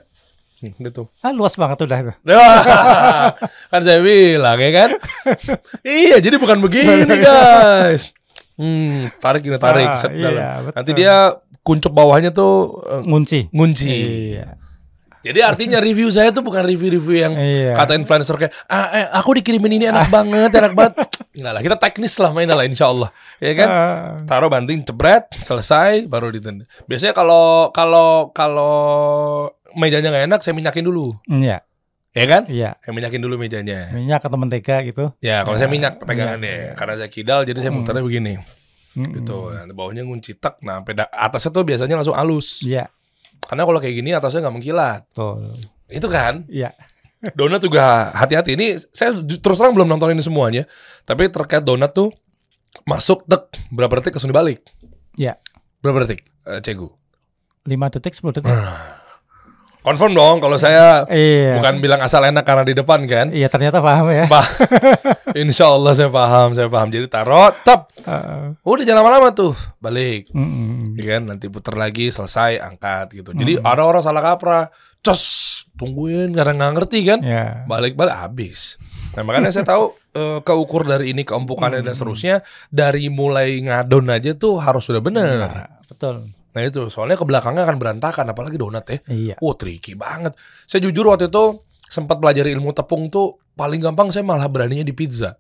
Hmm, 0.60 0.76
gitu. 0.78 1.08
Ah 1.18 1.32
luas 1.32 1.56
banget 1.56 1.80
udah. 1.82 2.20
kan 3.72 3.80
saya 3.80 4.00
bilang 4.00 4.60
ya 4.60 4.72
kan. 4.74 4.90
iya, 5.82 6.20
jadi 6.20 6.36
bukan 6.36 6.60
begini 6.60 7.08
guys. 7.24 8.12
Hmm, 8.60 9.08
tarik 9.18 9.40
ini 9.42 9.56
tarik. 9.56 9.88
Ah, 9.88 9.96
set 9.96 10.12
iya, 10.12 10.24
dalam. 10.26 10.60
betul. 10.62 10.76
Nanti 10.76 10.92
dia 10.94 11.16
kuncup 11.64 11.96
bawahnya 11.96 12.36
tuh 12.36 12.76
eh, 12.92 13.02
Ngunci. 13.08 13.40
ngunci. 13.50 13.88
Iya. 14.36 14.59
Jadi 15.20 15.40
artinya 15.40 15.78
review 15.78 16.08
saya 16.08 16.30
tuh 16.30 16.40
bukan 16.40 16.64
review-review 16.64 17.16
yang 17.20 17.34
Iya. 17.36 17.76
kata 17.76 17.92
influencer 17.94 18.36
kayak 18.36 18.54
ah, 18.66 18.88
eh, 18.90 19.08
aku 19.12 19.36
dikirimin 19.36 19.76
ini 19.76 19.86
enak 19.88 20.08
banget, 20.08 20.48
enak 20.54 20.72
banget. 20.72 20.96
Enggak 21.34 21.52
lah, 21.52 21.62
kita 21.62 21.76
teknis 21.76 22.16
lah 22.16 22.32
mainnya 22.32 22.54
lah 22.54 22.64
insya 22.64 22.88
Allah. 22.88 23.12
Ya 23.38 23.52
kan? 23.54 23.68
Ah, 23.68 24.04
Taruh 24.24 24.48
banting, 24.48 24.80
jebret, 24.82 25.28
selesai, 25.36 26.06
baru 26.06 26.30
ditenda. 26.30 26.64
Biasanya 26.86 27.12
kalau 27.12 27.68
kalau 27.70 28.32
kalau 28.32 28.74
mejanya 29.72 30.10
nggak 30.10 30.26
enak, 30.26 30.40
saya 30.40 30.54
minyakin 30.54 30.82
dulu, 30.82 31.12
Iya. 31.26 31.62
ya 32.10 32.26
kan? 32.26 32.42
Iya. 32.48 32.80
Saya 32.80 32.92
minyakin 32.92 33.20
dulu 33.20 33.36
mejanya. 33.36 33.92
Minyak 33.92 34.24
atau 34.24 34.36
mentega 34.36 34.82
gitu. 34.82 35.12
Ya, 35.20 35.44
kalau 35.44 35.56
Ya, 35.56 35.60
saya 35.60 35.70
minyak 35.70 36.00
pegangannya, 36.00 36.74
minyak. 36.74 36.76
karena 36.76 36.94
saya 36.96 37.08
kidal, 37.08 37.44
jadi 37.44 37.60
saya 37.60 37.72
muternya 37.72 38.02
begini, 38.02 38.34
Mm-mm. 38.96 39.14
gitu. 39.16 39.52
Nah, 39.52 39.68
bawahnya 39.70 40.02
ngunci 40.02 40.36
tek, 40.36 40.58
nah 40.60 40.80
peda 40.80 41.06
atasnya 41.08 41.52
tuh 41.52 41.62
biasanya 41.62 41.96
langsung 41.96 42.16
halus. 42.16 42.64
Iya. 42.64 42.88
Karena 43.50 43.66
kalau 43.66 43.80
kayak 43.82 43.96
gini 43.98 44.14
atasnya 44.14 44.46
nggak 44.46 44.56
mengkilat, 44.62 45.02
Betul. 45.10 45.58
itu 45.90 46.06
kan? 46.06 46.46
Iya. 46.46 46.70
Donat 47.34 47.66
juga 47.66 48.14
hati-hati. 48.14 48.54
Ini 48.54 48.78
saya 48.94 49.18
terus 49.26 49.58
terang 49.58 49.74
belum 49.74 49.90
nonton 49.90 50.14
ini 50.14 50.22
semuanya, 50.22 50.70
tapi 51.04 51.34
terkait 51.34 51.66
donat 51.66 51.92
tuh 51.98 52.14
masuk 52.86 53.26
tek 53.26 53.50
berapa 53.74 53.98
detik 53.98 54.14
langsung 54.22 54.30
dibalik. 54.30 54.62
Iya. 55.18 55.34
Berapa 55.82 56.06
detik, 56.06 56.30
eh, 56.46 56.62
Cegu? 56.62 56.94
5 57.66 57.90
detik 57.98 58.14
10 58.14 58.38
detik. 58.38 58.54
Confirm 59.80 60.12
dong 60.12 60.38
kalau 60.38 60.56
saya 60.56 61.08
Iya. 61.08 61.56
bukan 61.56 61.80
bilang 61.80 62.00
asal 62.00 62.20
enak 62.22 62.44
karena 62.44 62.64
di 62.64 62.76
depan 62.76 63.00
kan. 63.04 63.32
Iya 63.32 63.48
ternyata 63.48 63.80
paham 63.80 64.12
ya. 64.12 64.28
Pak, 64.28 64.46
insya 65.40 65.68
Allah 65.68 65.96
saya 65.96 66.08
paham, 66.08 66.52
saya 66.52 66.68
paham. 66.68 66.88
Jadi 66.88 67.08
taruh, 67.08 67.56
tap, 67.62 67.88
Ah, 68.04 68.52
udah 68.60 68.84
jangan 68.84 69.02
lama-lama 69.02 69.32
tuh, 69.32 69.56
balik. 69.78 70.28
mm-mm. 70.30 70.96
Ya 70.96 71.16
kan, 71.16 71.28
nanti 71.28 71.48
puter 71.48 71.74
lagi, 71.74 72.10
selesai, 72.10 72.60
angkat 72.60 73.16
gitu. 73.16 73.32
Jadi 73.32 73.56
ada 73.58 73.82
orang 73.82 74.02
salah 74.02 74.20
kaprah, 74.20 74.68
cos, 75.00 75.24
tungguin 75.74 76.32
karena 76.32 76.54
nggak 76.56 76.74
ngerti 76.76 77.00
kan. 77.08 77.20
Ya. 77.22 77.64
Balik-balik 77.64 78.14
habis. 78.14 78.76
Nah 79.16 79.24
makanya 79.24 79.50
saya 79.50 79.64
tahu 79.64 79.96
eh, 80.12 80.40
keukur 80.42 80.84
dari 80.84 81.12
ini 81.12 81.24
keempukannya 81.24 81.80
dan 81.80 81.94
seterusnya 81.94 82.36
dari 82.68 83.08
mulai 83.08 83.58
ngadon 83.60 84.06
aja 84.08 84.32
tuh 84.34 84.60
harus 84.60 84.84
sudah 84.84 85.00
bener. 85.00 85.40
Nah, 85.46 85.68
betul. 85.86 86.30
Nah 86.50 86.62
itu 86.66 86.90
soalnya 86.90 87.18
ke 87.18 87.26
belakangnya 87.26 87.64
akan 87.66 87.78
berantakan 87.78 88.26
apalagi 88.34 88.58
donat 88.58 88.86
ya. 88.90 88.98
Iya. 89.06 89.36
Wah 89.38 89.56
tricky 89.56 89.94
banget. 89.94 90.34
Saya 90.66 90.86
jujur 90.86 91.06
waktu 91.10 91.30
itu 91.30 91.62
sempat 91.86 92.18
pelajari 92.18 92.54
ilmu 92.54 92.74
tepung 92.74 93.10
tuh 93.10 93.38
paling 93.54 93.82
gampang 93.82 94.10
saya 94.10 94.26
malah 94.26 94.50
beraninya 94.50 94.86
di 94.86 94.94
pizza. 94.94 95.38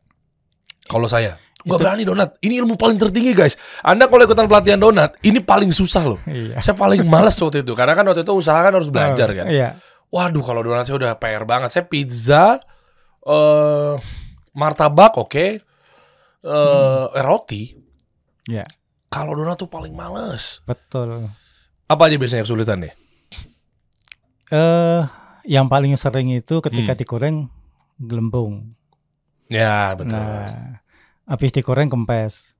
Kalau 0.89 1.05
saya 1.09 1.37
nggak 1.59 1.79
berani 1.79 2.03
donat. 2.07 2.39
Ini 2.39 2.63
ilmu 2.63 2.79
paling 2.79 2.97
tertinggi 2.97 3.35
guys. 3.35 3.59
Anda 3.83 4.07
kalau 4.07 4.23
ikutan 4.23 4.47
pelatihan 4.47 4.79
donat 4.79 5.17
ini 5.25 5.41
paling 5.41 5.73
susah 5.73 6.03
loh. 6.05 6.19
Iya. 6.29 6.61
Saya 6.61 6.77
paling 6.77 7.03
males 7.05 7.35
waktu 7.37 7.65
itu 7.65 7.73
karena 7.73 7.93
kan 7.97 8.05
waktu 8.07 8.21
itu 8.23 8.33
usaha 8.33 8.57
kan 8.61 8.73
harus 8.73 8.89
belajar 8.89 9.27
kan. 9.33 9.45
Iya. 9.49 9.81
Waduh 10.09 10.41
kalau 10.41 10.65
donat 10.65 10.89
saya 10.89 10.97
udah 10.97 11.11
PR 11.21 11.45
banget. 11.45 11.69
Saya 11.69 11.85
pizza, 11.85 12.57
eh 13.25 13.93
martabak 14.57 15.21
oke, 15.21 15.45
eh 16.41 17.05
roti. 17.21 17.77
Iya. 18.49 18.65
Kalau 19.09 19.33
donat 19.33 19.57
tuh 19.57 19.65
paling 19.65 19.91
males. 19.91 20.61
Betul. 20.63 21.27
Apa 21.89 22.05
aja 22.05 22.15
biasanya 22.15 22.45
kesulitan 22.45 22.85
nih? 22.85 22.93
Eh 24.49 25.01
yang 25.49 25.65
paling 25.65 25.93
sering 25.97 26.29
itu 26.29 26.61
ketika 26.61 26.93
Hmm. 26.93 26.99
digoreng 26.99 27.35
gelembung. 27.97 28.77
Ya 29.49 29.97
betul. 29.97 30.13
Nah, 30.17 30.45
Nah, 30.45 30.77
habis 31.25 31.49
digoreng 31.49 31.89
kempes. 31.89 32.53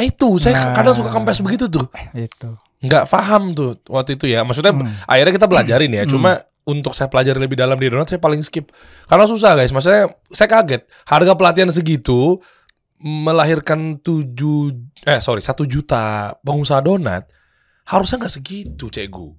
itu 0.00 0.38
saya 0.38 0.70
Nah. 0.70 0.72
kadang 0.72 0.94
suka 0.94 1.10
kempes 1.10 1.42
begitu 1.42 1.66
tuh. 1.66 1.82
Itu. 2.14 2.54
Nggak 2.80 3.04
paham 3.10 3.52
tuh 3.52 3.76
waktu 3.90 4.14
itu 4.16 4.30
ya. 4.30 4.46
Maksudnya 4.46 4.72
Hmm. 4.72 4.86
akhirnya 5.04 5.34
kita 5.34 5.46
belajarin 5.50 5.92
ya. 5.92 6.04
Hmm. 6.06 6.12
Cuma 6.14 6.30
untuk 6.62 6.94
saya 6.94 7.10
pelajari 7.10 7.36
lebih 7.42 7.58
dalam 7.58 7.74
di 7.74 7.90
donat 7.90 8.06
saya 8.06 8.22
paling 8.22 8.40
skip. 8.40 8.70
Karena 9.04 9.26
susah 9.26 9.58
guys. 9.58 9.74
Maksudnya 9.74 10.14
saya 10.30 10.48
kaget. 10.48 10.86
Harga 11.04 11.32
pelatihan 11.34 11.68
segitu 11.68 12.38
melahirkan 13.00 13.98
7 14.04 14.36
eh 15.08 15.20
sorry 15.24 15.40
1 15.40 15.56
juta 15.64 16.36
pengusaha 16.44 16.84
donat 16.84 17.24
harusnya 17.88 18.22
nggak 18.22 18.34
segitu 18.36 18.86
cegu. 18.92 19.34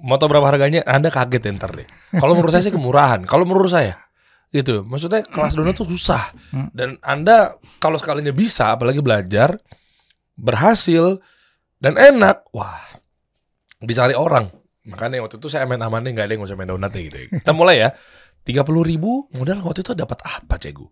Mau 0.00 0.16
tau 0.16 0.32
berapa 0.32 0.48
harganya? 0.48 0.80
Anda 0.88 1.12
kaget 1.12 1.44
ya 1.44 1.52
ntar 1.60 1.76
deh. 1.76 1.84
Kalau 2.16 2.32
menurut 2.32 2.56
saya 2.56 2.64
sih 2.64 2.72
kemurahan. 2.72 3.20
Kalau 3.28 3.44
menurut 3.44 3.68
saya 3.68 4.00
gitu. 4.50 4.82
Maksudnya 4.82 5.22
kelas 5.22 5.54
donat 5.54 5.78
tuh 5.78 5.86
susah. 5.86 6.34
Hmm. 6.50 6.68
Dan 6.74 6.98
Anda 7.04 7.54
kalau 7.78 8.00
sekalinya 8.00 8.34
bisa 8.34 8.74
apalagi 8.74 8.98
belajar 9.04 9.60
berhasil 10.34 11.20
dan 11.78 12.00
enak, 12.00 12.48
wah 12.50 12.80
dicari 13.80 14.16
orang. 14.16 14.50
Makanya 14.88 15.22
waktu 15.22 15.38
itu 15.38 15.48
saya 15.52 15.68
main 15.68 15.80
amannya 15.80 16.16
nggak 16.16 16.26
ada 16.26 16.32
yang 16.34 16.42
mau 16.42 16.56
main 16.56 16.70
donatnya 16.72 17.00
gitu. 17.06 17.16
Kita 17.30 17.52
mulai 17.52 17.84
ya. 17.84 17.90
30 18.40 18.64
ribu 18.64 19.28
modal 19.36 19.60
waktu 19.60 19.84
itu 19.84 19.92
dapat 19.92 20.16
apa 20.24 20.56
cegu? 20.56 20.88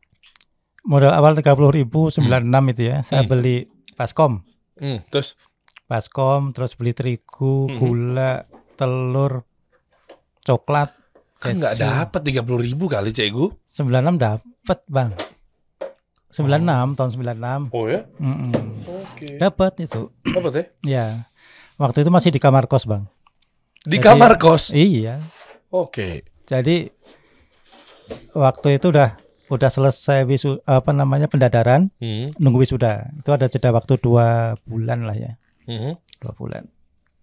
Modal 0.89 1.13
awal 1.13 1.37
30.096 1.37 1.85
itu 2.73 2.83
ya. 2.83 3.05
Saya 3.05 3.23
Hmm. 3.23 3.31
beli 3.31 3.57
baskom. 3.93 4.41
Hmm, 4.75 5.05
terus 5.09 5.37
Baskom, 5.85 6.53
terus 6.53 6.77
beli 6.77 6.93
terigu, 6.93 7.65
Mhm. 7.65 7.77
gula, 7.77 8.45
telur, 8.75 9.45
coklat. 10.43 10.93
kan 11.39 11.55
nggak 11.55 11.79
dapat 11.79 12.21
30 12.21 12.59
ribu 12.59 12.91
kali 12.91 13.09
cegu. 13.09 13.55
96 13.65 14.19
dapat, 14.19 14.79
Bang. 14.85 15.15
96 16.29 16.93
tahun 16.93 17.11
96. 17.15 17.71
Oh 17.71 17.87
ya? 17.87 18.05
Mm-mm. 18.19 18.51
Oke. 18.85 19.39
Dapat 19.39 19.73
itu. 19.81 20.11
Dapat 20.25 20.53
ya? 20.53 20.65
Ya. 20.83 21.07
Waktu 21.77 22.03
itu 22.03 22.11
masih 22.11 22.29
di 22.29 22.37
kamar 22.37 22.67
kos, 22.67 22.85
Bang. 22.85 23.07
Di 23.81 23.97
Jadi- 23.97 24.03
kamar 24.03 24.35
kos. 24.37 24.75
Iya. 24.75 25.23
Oke. 25.71 26.27
Jadi 26.43 26.91
waktu 28.35 28.69
itu 28.75 28.87
udah 28.91 29.15
udah 29.49 29.71
selesai 29.73 30.29
wisu 30.29 30.61
apa 30.65 30.93
namanya 30.93 31.27
pendadaran, 31.27 31.89
Hmm. 31.99 32.33
nunggu 32.37 32.63
wisuda. 32.63 33.09
Itu 33.17 33.33
ada 33.33 33.49
jeda 33.49 33.73
waktu 33.73 33.97
dua 33.97 34.55
bulan 34.65 35.09
lah 35.09 35.17
ya, 35.17 35.33
Hmm. 35.65 35.97
dua 36.21 36.33
bulan. 36.37 36.65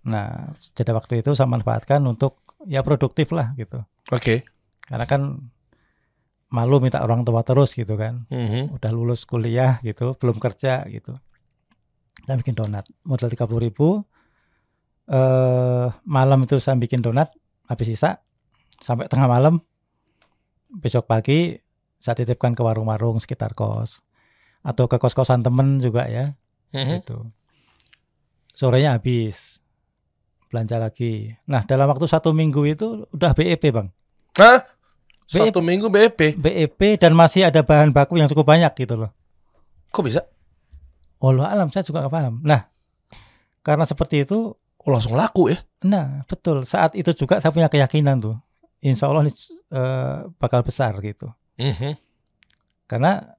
Nah, 0.05 0.53
jeda 0.73 0.93
waktu 0.93 1.21
itu 1.21 1.33
saya 1.33 1.45
manfaatkan 1.45 2.01
untuk 2.05 2.41
ya 2.65 2.81
produktif 2.81 3.29
lah 3.33 3.53
gitu. 3.57 3.81
Oke. 4.09 4.41
Karena 4.85 5.05
kan 5.05 5.21
malu 6.49 6.77
minta 6.77 7.01
orang 7.01 7.25
tua 7.25 7.41
terus 7.41 7.73
gitu 7.73 7.97
kan. 7.97 8.29
Hmm. 8.29 8.69
Udah 8.73 8.89
lulus 8.93 9.25
kuliah 9.25 9.81
gitu, 9.81 10.13
belum 10.17 10.37
kerja 10.37 10.85
gitu. 10.89 11.17
Saya 12.25 12.37
bikin 12.41 12.57
donat, 12.57 12.85
modal 13.05 13.29
30.000 13.29 13.61
ribu. 13.61 14.01
Eh 15.05 15.87
malam 16.05 16.41
itu 16.45 16.57
saya 16.57 16.73
bikin 16.73 17.05
donat, 17.05 17.29
habis 17.69 17.85
sisa 17.85 18.17
sampai 18.81 19.05
tengah 19.05 19.29
malam. 19.29 19.61
Besok 20.73 21.05
pagi 21.05 21.53
saya 22.05 22.13
titipkan 22.15 22.53
ke 22.53 22.61
warung-warung 22.61 23.17
sekitar 23.17 23.57
kos 23.57 24.05
atau 24.61 24.85
ke 24.85 24.97
kos-kosan 24.97 25.41
temen 25.41 25.81
juga 25.81 26.05
ya, 26.05 26.37
Hmm. 26.69 27.01
gitu. 27.01 27.33
Sorenya 28.53 28.95
habis 28.95 29.57
belanja 30.47 30.77
lagi. 30.77 31.33
Nah 31.45 31.65
dalam 31.65 31.89
waktu 31.89 32.05
satu 32.05 32.31
minggu 32.31 32.61
itu 32.63 33.09
udah 33.09 33.33
BEP 33.33 33.73
bang, 33.73 33.89
Hah? 34.37 34.61
Satu 35.25 35.57
minggu 35.59 35.89
BP. 35.89 36.37
BEP 36.37 37.01
dan 37.01 37.11
masih 37.11 37.49
ada 37.49 37.65
bahan 37.65 37.89
baku 37.89 38.21
yang 38.21 38.29
cukup 38.29 38.45
banyak 38.45 38.69
gitu 38.77 38.93
loh. 38.95 39.09
Kok 39.89 40.05
bisa? 40.05 40.21
Allah 41.17 41.49
alam 41.49 41.73
saya 41.73 41.81
juga 41.81 42.05
nggak 42.05 42.13
paham. 42.13 42.35
Nah 42.45 42.69
karena 43.59 43.83
seperti 43.83 44.21
itu, 44.21 44.53
Oh, 44.85 44.93
langsung 44.93 45.17
laku 45.17 45.49
ya? 45.49 45.57
nah 45.81 46.21
betul 46.25 46.61
saat 46.61 46.93
itu 46.93 47.09
juga 47.11 47.41
saya 47.41 47.49
punya 47.49 47.65
keyakinan 47.65 48.21
tuh, 48.21 48.37
Insya 48.79 49.09
Allah 49.09 49.25
ini 49.25 49.33
eh, 49.73 50.17
bakal 50.37 50.61
besar 50.61 50.93
gitu. 51.01 51.25
Mhm. 51.57 51.95
Karena 52.85 53.35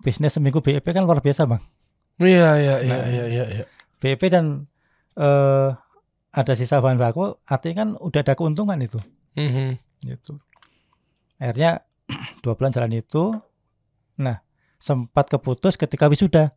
bisnis 0.00 0.32
seminggu 0.32 0.58
BEP 0.58 0.86
kan 0.90 1.04
luar 1.04 1.20
biasa 1.20 1.44
bang. 1.44 1.62
Iya, 2.20 2.50
iya, 2.56 2.74
iya, 2.80 2.96
Nah. 2.96 3.06
iya, 3.06 3.24
iya, 3.26 3.44
iya. 3.52 3.64
BEP 3.98 4.22
dan 4.28 4.66
eh, 5.14 5.68
ada 6.30 6.52
sisa 6.54 6.78
bahan 6.78 6.96
baku, 6.96 7.36
artinya 7.44 7.76
kan 7.84 7.88
udah 7.98 8.20
ada 8.22 8.32
keuntungan 8.32 8.78
itu. 8.78 8.96
Mhm. 9.36 9.76
Gitu. 10.00 10.38
Akhirnya 11.36 11.84
dua 12.42 12.54
bulan 12.54 12.72
jalan 12.72 12.92
itu, 12.94 13.36
nah 14.16 14.40
sempat 14.78 15.28
keputus 15.28 15.76
ketika 15.76 16.08
wisuda. 16.08 16.54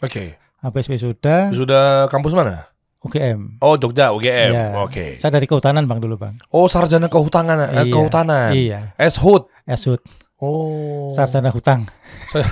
Oke. 0.00 0.34
Habis 0.60 0.88
wisuda 0.88 1.52
Sudah 1.54 2.04
kampus 2.08 2.34
mana? 2.34 2.68
UGM. 3.00 3.56
Oh, 3.64 3.80
Jogja, 3.80 4.12
UGM. 4.12 4.52
Iya. 4.52 4.66
Oke. 4.76 5.16
Saya 5.16 5.32
dari 5.32 5.48
kehutanan 5.48 5.88
bang 5.88 6.04
dulu 6.04 6.20
bang. 6.20 6.36
Oh, 6.52 6.68
sarjana 6.68 7.08
kehutanan, 7.08 7.56
eh, 7.72 7.88
Iya. 7.88 7.92
kehutanan. 7.92 8.50
Iya. 8.52 8.80
Eshut. 9.00 9.48
Esut, 9.70 10.02
Oh. 10.42 11.14
sarjana 11.14 11.48
hutang. 11.48 11.86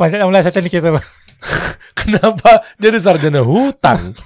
Banyak 0.00 0.18
yang 0.18 0.30
melesetin 0.32 0.64
bang. 0.64 1.06
Kenapa 1.94 2.64
jadi 2.80 2.96
sarjana 2.96 3.44
hutang? 3.44 4.16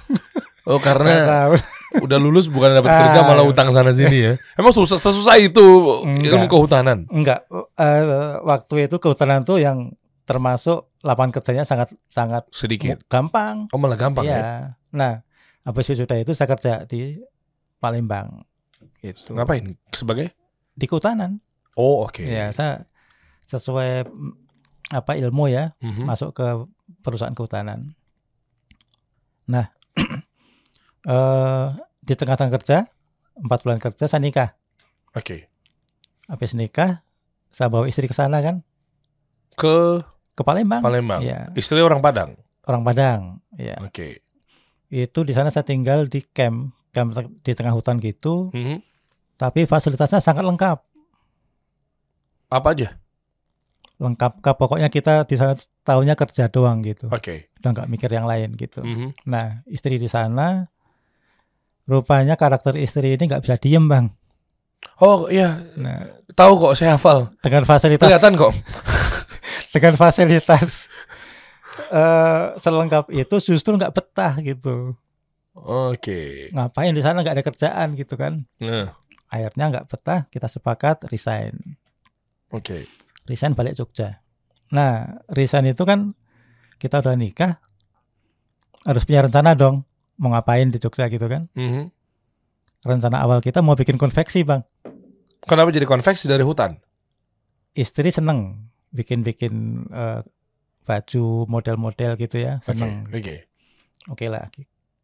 Oh, 0.65 0.79
karena 0.79 1.51
Udah 1.95 2.19
lulus 2.19 2.51
bukan 2.51 2.75
dapat 2.75 2.91
Ah. 2.91 2.99
kerja 3.07 3.19
malah 3.23 3.45
utang 3.47 3.71
sana 3.71 3.87
sini 3.91 4.17
ya. 4.19 4.33
Emang 4.59 4.75
susah 4.75 4.99
sesusah 4.99 5.39
itu 5.39 5.63
ilmu 6.03 6.47
kehutanan. 6.51 7.07
Enggak, 7.07 7.47
eh, 7.79 8.03
waktu 8.43 8.91
itu 8.91 8.99
kehutanan 8.99 9.47
tuh 9.47 9.63
yang 9.63 9.95
termasuk 10.27 10.91
lapangan 11.05 11.39
kerjanya 11.39 11.63
sangat 11.63 11.95
sangat 12.11 12.43
Sedikit. 12.51 12.99
gampang. 13.07 13.71
Oh 13.71 13.79
malah 13.79 13.95
gampang 13.95 14.27
ya. 14.27 14.35
Iya. 14.35 14.43
Nah, 14.91 15.13
habis 15.63 15.87
wisuda 15.87 16.19
itu 16.19 16.35
saya 16.35 16.51
kerja 16.51 16.83
di 16.83 17.15
Palembang. 17.79 18.43
Gitu. 19.05 19.31
Ngapain? 19.31 19.77
Sebagai? 19.91 20.33
Di 20.73 20.85
kehutanan. 20.85 21.37
Oh 21.75 22.01
oke. 22.01 22.23
Ya, 22.23 22.49
saya 22.49 22.89
sesuai 23.45 24.03
mm, 24.03 24.33
apa 24.91 25.13
ilmu 25.15 25.45
ya, 25.47 25.77
Mhm. 25.79 26.03
masuk 26.05 26.33
ke 26.33 26.45
perusahaan 27.01 27.33
kehutanan. 27.33 27.93
Nah, 29.45 29.69
eh 31.05 31.67
di 32.01 32.13
tengah-tengah 32.13 32.53
kerja, 32.53 32.77
empat 33.35 33.59
bulan 33.61 33.77
kerja 33.77 34.05
saya 34.05 34.21
nikah. 34.21 34.53
Oke. 35.11 35.49
Habis 36.25 36.53
nikah, 36.53 37.05
saya 37.49 37.67
bawa 37.67 37.85
istri 37.85 38.05
ke 38.05 38.13
sana 38.13 38.41
kan, 38.41 38.61
Ke 39.53 40.01
ke 40.33 40.41
Palembang. 40.41 40.81
Palembang. 40.81 41.21
Iya, 41.21 41.47
Istri 41.53 41.79
orang 41.79 42.01
Padang. 42.01 42.35
orang 42.65 42.81
Padang. 42.83 43.21
Ya, 43.55 43.77
Oke. 43.79 44.19
itu 44.87 45.19
di 45.21 45.31
sana 45.31 45.47
saya 45.47 45.63
tinggal 45.63 46.05
di 46.05 46.21
camp, 46.21 46.73
camp 46.91 47.13
di 47.39 47.51
tengah 47.53 47.71
hutan 47.71 47.97
gitu, 47.97 48.49
Mhm. 48.51 48.83
Tapi 49.35 49.63
fasilitasnya 49.63 50.19
sangat 50.19 50.43
lengkap. 50.43 50.77
Apa 52.47 52.67
aja? 52.71 52.95
Lengkap, 53.95 54.43
pokoknya 54.43 54.91
kita 54.91 55.23
di 55.23 55.39
sana 55.39 55.55
tahunya 55.81 56.19
kerja 56.19 56.51
doang 56.51 56.83
gitu, 56.83 57.07
Oke. 57.07 57.47
udah 57.63 57.69
nggak 57.71 57.87
mikir 57.87 58.09
yang 58.11 58.27
lain 58.27 58.51
gitu. 58.53 58.83
Mhm. 58.83 59.15
Nah, 59.23 59.63
istri 59.65 59.95
di 59.95 60.11
sana, 60.11 60.67
rupanya 61.85 62.35
karakter 62.35 62.75
istri 62.75 63.15
ini 63.15 63.23
nggak 63.23 63.39
bisa 63.39 63.55
diem 63.55 63.87
bang. 63.87 64.11
Oh 64.99 65.31
iya, 65.31 65.63
Nah, 65.79 66.11
tahu 66.35 66.59
kok 66.59 66.75
saya 66.75 66.99
hafal. 66.99 67.31
dengan 67.39 67.63
fasilitas 67.63 68.03
Kelihatan 68.03 68.35
kok. 68.35 68.51
dengan 69.73 69.95
fasilitas 69.95 70.91
eh 71.85 72.43
selengkap 72.55 73.11
itu 73.11 73.35
justru 73.41 73.75
nggak 73.75 73.91
betah 73.91 74.35
gitu. 74.39 74.95
Oke. 75.55 76.51
Ngapain 76.51 76.91
di 76.91 76.99
sana 76.99 77.23
nggak 77.23 77.35
ada 77.39 77.43
kerjaan 77.43 77.95
gitu 77.95 78.15
kan? 78.15 78.43
Nah, 78.59 78.91
Akhirnya 79.29 79.65
nggak 79.73 79.85
betah, 79.89 80.27
kita 80.29 80.47
sepakat 80.47 81.09
resign. 81.09 81.77
oke. 82.53 82.85
Resign 83.25 83.57
balik 83.57 83.73
Jogja. 83.73 84.21
Nah, 84.69 85.21
resign 85.33 85.73
itu 85.73 85.81
kan 85.81 86.13
kita 86.77 87.01
udah 87.01 87.17
nikah, 87.17 87.57
harus 88.85 89.01
punya 89.01 89.25
rencana 89.25 89.57
dong 89.57 89.81
mau 90.21 90.29
ngapain 90.31 90.69
di 90.69 90.77
Jogja 90.77 91.09
gitu 91.09 91.25
kan? 91.25 91.49
Mhm. 91.57 91.89
Rencana 92.85 93.25
awal 93.25 93.41
kita 93.41 93.65
mau 93.65 93.73
bikin 93.73 93.97
konveksi 93.97 94.45
bang. 94.45 94.61
Kenapa 95.41 95.73
jadi 95.73 95.89
konveksi 95.89 96.29
dari 96.29 96.45
hutan? 96.45 96.77
Istri 97.73 98.13
seneng 98.13 98.69
bikin-bikin 98.93 99.85
eh, 99.89 100.21
baju 100.85 101.25
model-model 101.49 102.13
gitu 102.21 102.37
ya, 102.39 102.61
Oke. 102.61 102.65
seneng. 102.71 103.09
Oke. 103.09 103.49
Oke 104.05 104.25
lah, 104.29 104.53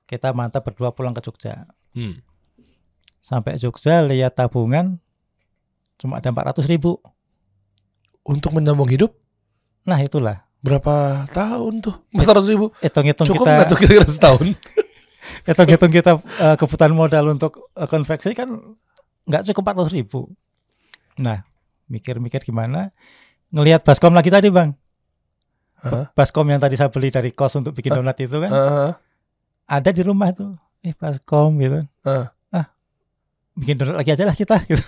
kita 0.05 0.29
mantap 0.31 0.61
berdua 0.61 0.93
pulang 0.93 1.17
ke 1.17 1.25
Jogja. 1.25 1.65
Hmm. 1.97 2.21
Sampai 3.21 3.57
Jogja 3.61 4.01
lihat 4.01 4.35
tabungan 4.35 4.97
cuma 6.01 6.17
ada 6.17 6.33
400 6.33 6.65
ribu. 6.65 6.97
Untuk 8.21 8.53
menyambung 8.53 8.89
hidup 8.89 9.17
Nah 9.81 9.97
itulah, 9.97 10.45
berapa 10.61 11.25
tahun 11.33 11.81
tuh? 11.81 11.95
400 12.13 12.51
ribu. 12.53 12.69
hitung-hitung 12.85 13.25
Cukup 13.33 13.45
kita, 13.49 13.65
tuh 13.65 13.77
kira-kira 13.81 14.05
setahun? 14.05 14.47
hitung-hitung 15.47 15.91
kita 15.91 16.11
eh, 16.21 16.55
kebutuhan 16.57 16.93
modal 16.93 17.33
untuk 17.33 17.69
eh, 17.73 17.89
konveksi 17.89 18.37
kan 18.37 18.77
nggak 19.25 19.43
cukup 19.49 19.73
400 19.73 19.97
ribu. 19.97 20.29
Nah, 21.17 21.41
mikir-mikir 21.89 22.45
gimana? 22.45 22.93
Ngelihat 23.51 23.83
baskom 23.83 24.13
lagi 24.15 24.31
tadi 24.31 24.47
bang, 24.47 24.71
Hah? 25.83 26.13
baskom 26.15 26.47
yang 26.47 26.61
tadi 26.61 26.79
saya 26.79 26.87
beli 26.87 27.11
dari 27.11 27.35
kos 27.35 27.57
untuk 27.59 27.75
bikin 27.75 27.91
donat 27.91 28.15
itu 28.21 28.31
kan, 28.31 28.51
Ah, 28.53 28.91
ada 29.67 29.89
di 29.91 30.01
rumah 30.05 30.31
tuh. 30.31 30.55
Eh 30.85 30.93
baskom 30.96 31.57
gitu. 31.59 31.83
Ah, 32.05 32.31
bikin 33.53 33.75
donat 33.75 33.96
lagi 33.96 34.11
aja 34.11 34.24
lah 34.24 34.33
kita. 34.33 34.57
Gitu. 34.70 34.85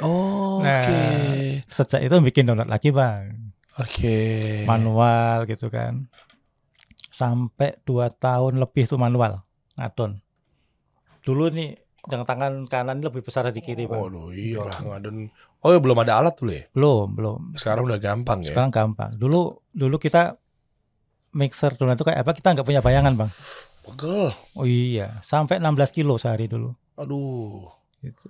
Oke. 0.00 0.64
Nah. 0.64 1.60
Sejak 1.68 2.00
itu 2.00 2.14
bikin 2.20 2.48
donat 2.48 2.66
lagi 2.66 2.88
bang. 2.88 3.52
Oke. 3.78 4.18
manual 4.68 5.46
gitu 5.46 5.72
kan 5.72 6.04
sampai 7.08 7.80
dua 7.82 8.12
tahun 8.12 8.60
lebih 8.60 8.84
tuh 8.84 9.00
manual 9.00 9.40
ngadon 9.78 10.20
dulu 11.20 11.48
nih 11.48 11.78
yang 12.08 12.24
tangan 12.24 12.64
kanan 12.66 13.00
lebih 13.00 13.24
besar 13.24 13.48
dari 13.48 13.60
kiri 13.60 13.84
bang 13.84 14.00
Waduh, 14.00 14.32
iyalah 14.32 14.74
ngadon. 14.84 15.28
Oh, 15.60 15.70
ya 15.70 15.78
belum 15.80 15.96
ada 16.00 16.20
alat 16.20 16.34
dulu 16.36 16.50
ya? 16.50 16.64
belum 16.72 17.06
belum 17.14 17.40
Sekarang 17.56 17.84
udah 17.84 18.00
gampang 18.00 18.40
ya. 18.40 18.52
sekarang 18.52 18.68
gampang 18.68 19.12
dulu 19.16 19.60
dulu 19.72 19.96
kita 19.96 20.36
mixer 21.30 21.72
donat 21.78 21.96
itu 21.96 22.04
kayak 22.04 22.20
apa 22.20 22.32
kita 22.34 22.48
nggak 22.52 22.66
punya 22.66 22.80
bayangan 22.82 23.14
bang 23.16 23.30
Pegel. 23.82 24.30
oh 24.54 24.64
iya 24.64 25.18
sampai 25.20 25.56
16 25.56 25.72
kilo 25.92 26.14
sehari 26.16 26.46
dulu 26.46 26.72
Aduh. 26.94 27.68
gitu. 28.00 28.28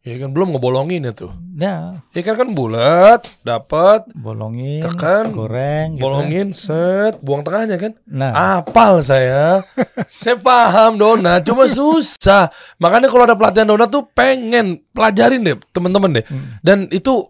Ya 0.00 0.16
kan 0.16 0.32
belum 0.32 0.56
ngebolongin 0.56 1.04
ya 1.04 1.12
tuh. 1.12 1.28
ya 1.54 2.00
Ya 2.10 2.20
kan 2.22 2.32
kan 2.34 2.48
bulat, 2.50 3.20
dapat, 3.40 4.08
bolongin 4.10 4.80
Tekan, 4.80 5.28
goreng 5.28 5.92
gitu. 5.92 6.00
bolongin, 6.00 6.56
set, 6.56 7.20
buang 7.20 7.44
tengahnya 7.44 7.76
kan. 7.76 7.92
nah 8.06 8.32
Apal 8.58 9.04
saya. 9.04 9.60
saya 10.24 10.40
paham 10.40 10.96
donat, 10.96 11.44
cuma 11.44 11.68
susah. 11.76 12.48
Makanya 12.76 13.12
kalau 13.12 13.28
ada 13.28 13.36
pelatihan 13.36 13.68
donat 13.68 13.88
tuh 13.88 14.08
pengen 14.08 14.80
pelajarin 14.88 15.44
deh 15.44 15.60
teman-teman 15.68 16.16
deh. 16.16 16.24
mm, 16.24 16.64
Dan 16.64 16.88
itu 16.88 17.28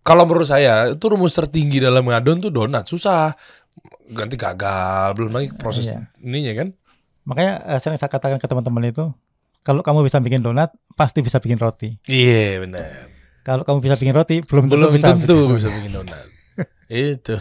kalau 0.00 0.24
menurut 0.24 0.44
saya 0.44 0.92
itu 0.92 1.04
rumus 1.08 1.32
tertinggi 1.32 1.80
dalam 1.80 2.04
ngadon 2.04 2.36
tuh 2.38 2.52
donat 2.52 2.84
susah. 2.84 3.32
Ganti 4.12 4.36
gagal, 4.36 5.16
belum 5.16 5.32
lagi 5.32 5.48
proses 5.56 5.88
Iya. 5.88 6.04
ininya 6.20 6.52
kan. 6.52 6.68
Makanya 7.30 7.52
eh, 7.64 7.78
sering 7.78 7.94
saya 7.94 8.10
katakan 8.10 8.36
ke 8.36 8.44
teman-teman 8.44 8.82
itu 8.84 9.06
kalau 9.62 9.80
kamu 9.80 10.02
bisa 10.02 10.18
bikin 10.18 10.40
donat 10.40 10.74
pasti 10.92 11.20
bisa 11.20 11.38
bikin 11.38 11.56
roti 11.56 11.94
Iya 12.04 12.58
benar. 12.60 13.06
kalau 13.40 13.62
kamu 13.62 13.78
bisa 13.80 13.94
bikin 13.94 14.12
roti 14.12 14.36
belum 14.42 14.66
tentu 14.66 14.74
Belum 14.76 14.90
bisa 14.90 15.08
tentu 15.14 15.36
bikin 15.38 15.54
bisa 15.54 15.68
bikin 15.70 15.92
donat. 15.94 16.26
itu. 16.90 17.38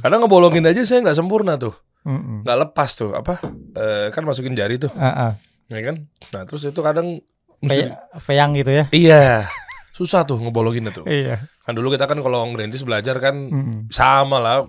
Kadang 0.00 0.24
ngebolongin 0.24 0.64
aja 0.64 0.80
saya 0.82 1.04
nggak 1.04 1.14
sempurna 1.14 1.54
tuh, 1.54 1.76
Mm-mm. 2.02 2.42
nggak 2.42 2.58
lepas 2.64 2.90
tuh 2.96 3.12
apa? 3.12 3.36
Eh, 3.70 4.08
kan 4.08 4.24
masukin 4.24 4.56
jari 4.56 4.80
tuh, 4.80 4.88
Ah, 4.96 5.30
ah. 5.30 5.32
ya 5.68 5.84
kan? 5.84 6.08
Nah 6.32 6.42
terus 6.42 6.64
itu 6.64 6.80
kadang 6.80 7.20
Pe- 7.58 7.90
peyang 8.24 8.54
gitu 8.54 8.70
ya 8.70 8.86
iya 8.88 9.44
susah 9.90 10.22
tuh 10.22 10.38
ngebologinnya 10.38 10.90
tuh. 10.90 11.04
iya 11.04 11.42
Kan 11.62 11.74
dulu 11.74 11.90
kita 11.90 12.06
kan 12.06 12.16
kalau 12.16 12.46
ngerintis 12.48 12.80
belajar 12.80 13.18
kan 13.18 13.34
Mm-mm. 13.34 13.90
sama 13.90 14.38
lah 14.38 14.64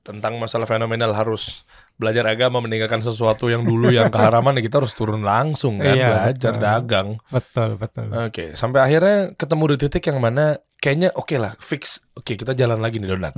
tentang 0.00 0.34
masalah 0.36 0.64
fenomenal 0.64 1.12
harus 1.12 1.62
belajar 2.02 2.26
agama 2.26 2.58
meninggalkan 2.58 2.98
sesuatu 2.98 3.46
yang 3.46 3.62
dulu 3.62 3.88
yang 3.88 4.10
keharaman 4.10 4.58
ya 4.58 4.62
kita 4.62 4.82
harus 4.82 4.90
turun 4.90 5.22
langsung 5.22 5.78
kan 5.78 5.94
Iya, 5.94 6.08
belajar 6.10 6.52
betul. 6.52 6.64
dagang. 6.64 7.08
betul 7.28 7.70
betul 7.76 8.06
Oke, 8.20 8.44
sampai 8.52 8.82
akhirnya 8.82 9.16
ketemu 9.32 9.64
di 9.70 9.76
titik 9.80 10.02
yang 10.04 10.18
mana 10.18 10.44
kayaknya 10.76 11.08
oke 11.12 11.36
lah, 11.36 11.54
fix. 11.56 12.02
Oke, 12.12 12.34
kita 12.34 12.52
jalan 12.52 12.76
lagi 12.76 12.98
nih 12.98 13.06
donat. 13.08 13.32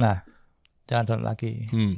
jalan 0.84 1.04
donat 1.04 1.24
lagi 1.26 1.68
Hmm. 1.68 1.96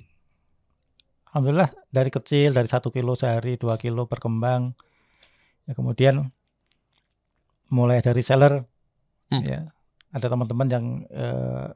alhamdulillah 1.29 1.70
dari 1.88 2.09
kecil 2.09 2.50
dari 2.50 2.64
satu 2.64 2.88
kilo 2.88 3.12
sehari 3.12 3.55
dua 3.55 3.74
kilo 3.76 4.07
berkembang 4.07 4.74
ya 5.62 5.72
kemudian 5.72 6.26
mulai 7.68 7.98
dari 8.00 8.22
seller 8.22 8.62
Hmm. 9.26 9.42
ya 9.42 9.66
ada 10.09 10.26
teman-teman 10.26 10.66
yang 10.66 10.85
eh, 11.09 11.66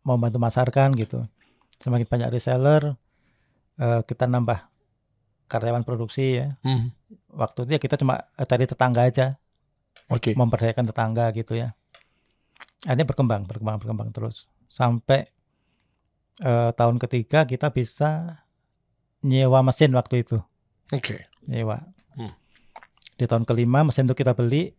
mau 0.00 0.16
bantu 0.16 0.38
masarkan 0.38 0.90
gitu 0.90 1.28
semakin 1.76 2.08
banyak 2.08 2.28
reseller 2.32 2.96
eh, 3.76 4.00
kita 4.02 4.24
nambah 4.26 4.68
karyawan 5.46 5.86
produksi 5.86 6.42
ya 6.42 6.58
Hmm. 6.66 6.90
waktu 7.30 7.64
itu 7.64 7.70
ya 7.76 7.80
kita 7.80 7.94
cuma 7.96 8.26
eh, 8.34 8.46
cari 8.46 8.66
tetangga 8.66 9.06
aja 9.06 9.38
Oke. 10.10 10.34
memperdayakan 10.34 10.86
tetangga 10.86 11.30
gitu 11.30 11.54
ya. 11.54 11.74
Akhirnya 12.86 13.06
berkembang, 13.06 13.42
berkembang, 13.46 13.76
berkembang 13.82 14.08
terus 14.10 14.46
sampai 14.66 15.26
eh, 16.42 16.70
tahun 16.74 17.00
ketiga 17.00 17.42
kita 17.42 17.72
bisa 17.72 18.42
nyewa 19.24 19.64
mesin 19.64 19.90
waktu 19.96 20.22
itu, 20.22 20.38
Oke. 20.92 21.26
nyewa. 21.48 21.82
Hmm. 22.14 22.30
Di 23.16 23.24
tahun 23.24 23.42
kelima 23.48 23.82
mesin 23.82 24.04
itu 24.06 24.14
kita 24.14 24.36
beli, 24.36 24.76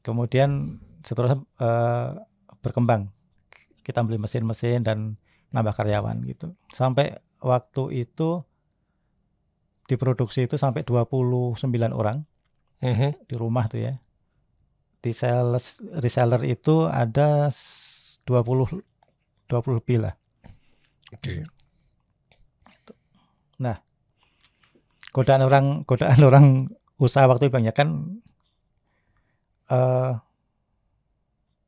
kemudian 0.00 0.78
seterusnya 1.02 1.42
eh, 1.60 2.08
berkembang. 2.62 3.10
Kita 3.82 4.02
beli 4.02 4.18
mesin-mesin 4.18 4.82
dan 4.82 5.14
nambah 5.50 5.74
karyawan 5.74 6.22
gitu. 6.26 6.54
Sampai 6.72 7.18
waktu 7.46 8.02
itu 8.02 8.42
diproduksi 9.86 10.44
itu 10.44 10.58
sampai 10.58 10.82
29 10.82 11.54
orang 11.94 12.26
Mhm. 12.82 13.24
di 13.24 13.34
rumah 13.38 13.70
tuh 13.70 13.86
ya. 13.86 13.94
Di 14.98 15.14
sales 15.14 15.78
reseller 16.02 16.42
itu 16.42 16.84
ada 16.84 17.46
s- 17.46 18.18
20 18.26 18.66
20 19.46 19.78
lebih 19.78 20.02
lah. 20.02 20.14
Oke. 21.14 21.46
Godaan 25.14 25.42
orang 25.48 25.66
godaan 25.88 26.20
orang 26.28 26.46
usaha 27.00 27.24
waktu 27.24 27.48
banyak 27.48 27.72
kan 27.72 28.20
eh 29.66 30.12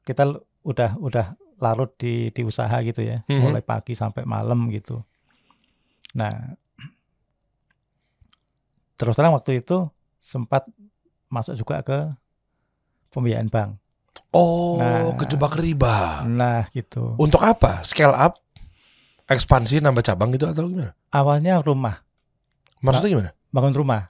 kita 0.04 0.24
udah 0.64 0.96
udah 1.00 1.26
larut 1.58 1.90
di 1.96 2.28
di 2.32 2.42
usaha 2.44 2.76
gitu 2.84 3.00
ya, 3.02 3.24
Mhm. 3.26 3.40
mulai 3.40 3.62
pagi 3.64 3.92
sampai 3.92 4.24
malam 4.24 4.68
gitu. 4.68 5.00
Nah, 6.14 6.57
terus 8.94 9.14
terang 9.14 9.35
waktu 9.35 9.61
itu 9.61 9.87
sempat 10.18 10.66
masuk 11.29 11.55
juga 11.55 11.81
ke 11.85 11.99
pembiayaan 13.11 13.49
bank. 13.49 13.71
Oh, 14.31 14.77
Nah. 14.77 15.16
kejebak 15.16 15.57
riba. 15.57 16.27
Nah, 16.27 16.68
gitu. 16.73 17.16
Untuk 17.16 17.40
apa? 17.40 17.81
Scale 17.81 18.12
up? 18.12 18.37
Ekspansi 19.29 19.81
nambah 19.81 20.01
cabang 20.03 20.33
gitu 20.33 20.49
atau 20.49 20.68
gimana? 20.68 20.97
Awalnya 21.12 21.61
rumah, 21.61 22.01
Maksudnya 22.81 23.11
gimana? 23.12 23.31
bangun 23.53 23.75
rumah. 23.77 24.03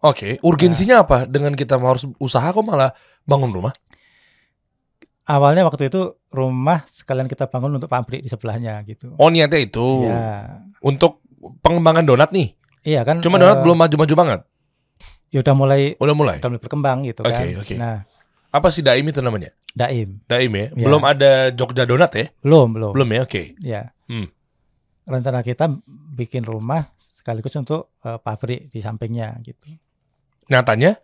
Oke, 0.00 0.40
urgensinya 0.40 1.00
Nah. 1.00 1.04
apa 1.04 1.18
dengan 1.24 1.52
kita 1.52 1.76
mau 1.76 1.92
harus 1.92 2.08
usaha 2.16 2.44
kok 2.44 2.64
malah 2.64 2.92
bangun 3.24 3.52
rumah? 3.52 3.72
Awalnya 5.24 5.62
waktu 5.68 5.92
itu 5.92 6.16
rumah 6.32 6.82
sekalian 6.88 7.28
kita 7.28 7.46
bangun 7.46 7.76
untuk 7.76 7.86
pabrik 7.86 8.24
di 8.24 8.28
sebelahnya 8.28 8.80
gitu. 8.88 9.14
Oh, 9.20 9.28
niatnya 9.30 9.60
itu. 9.62 10.08
Ya, 10.08 10.64
Untuk 10.80 11.20
pengembangan 11.62 12.04
donat 12.04 12.30
nih. 12.32 12.56
iya 12.82 13.04
kan. 13.04 13.20
Cuma 13.20 13.36
donat 13.36 13.60
belum 13.60 13.76
maju-maju 13.76 14.14
banget. 14.16 14.40
Ya 15.30 15.46
udah 15.46 15.54
mulai 15.54 15.94
Udah 16.02 16.14
mulai. 16.16 16.36
udah 16.42 16.48
mulai 16.50 16.62
berkembang 16.62 16.98
gitu 17.06 17.22
kan. 17.22 17.30
Oke, 17.30 17.62
oke. 17.62 17.74
Nah, 17.78 18.02
Apa 18.50 18.66
sih 18.74 18.82
Daim 18.82 19.06
itu 19.06 19.22
namanya? 19.22 19.54
Daim 19.70 20.18
Daim 20.26 20.50
ya? 20.50 20.66
Ya. 20.74 20.84
Belum 20.90 21.02
ada 21.06 21.54
Jogja 21.54 21.86
Donat 21.86 22.10
ya? 22.18 22.26
belum 22.42 22.74
belum. 22.74 22.90
Belum 22.98 23.08
ya? 23.14 23.20
Oke. 23.22 23.54
Ya. 23.62 23.94
Hmm. 24.10 24.26
Rencana 25.06 25.46
kita 25.46 25.70
bikin 26.18 26.42
rumah 26.42 26.90
sekaligus 26.98 27.54
untuk 27.54 27.94
eh, 28.02 28.18
pabrik 28.18 28.66
di 28.66 28.82
sampingnya 28.82 29.38
gitu. 29.46 29.70
Nyatanya? 30.50 30.98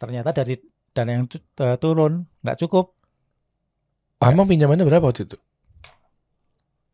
Ternyata 0.00 0.32
dari 0.32 0.56
dana 0.96 1.10
yang 1.12 1.28
eh, 1.28 1.76
turun 1.76 2.24
nggak 2.40 2.56
cukup. 2.64 2.95
Emang 4.20 4.48
pinjamannya 4.48 4.88
berapa 4.88 5.12
waktu 5.12 5.28
itu? 5.28 5.38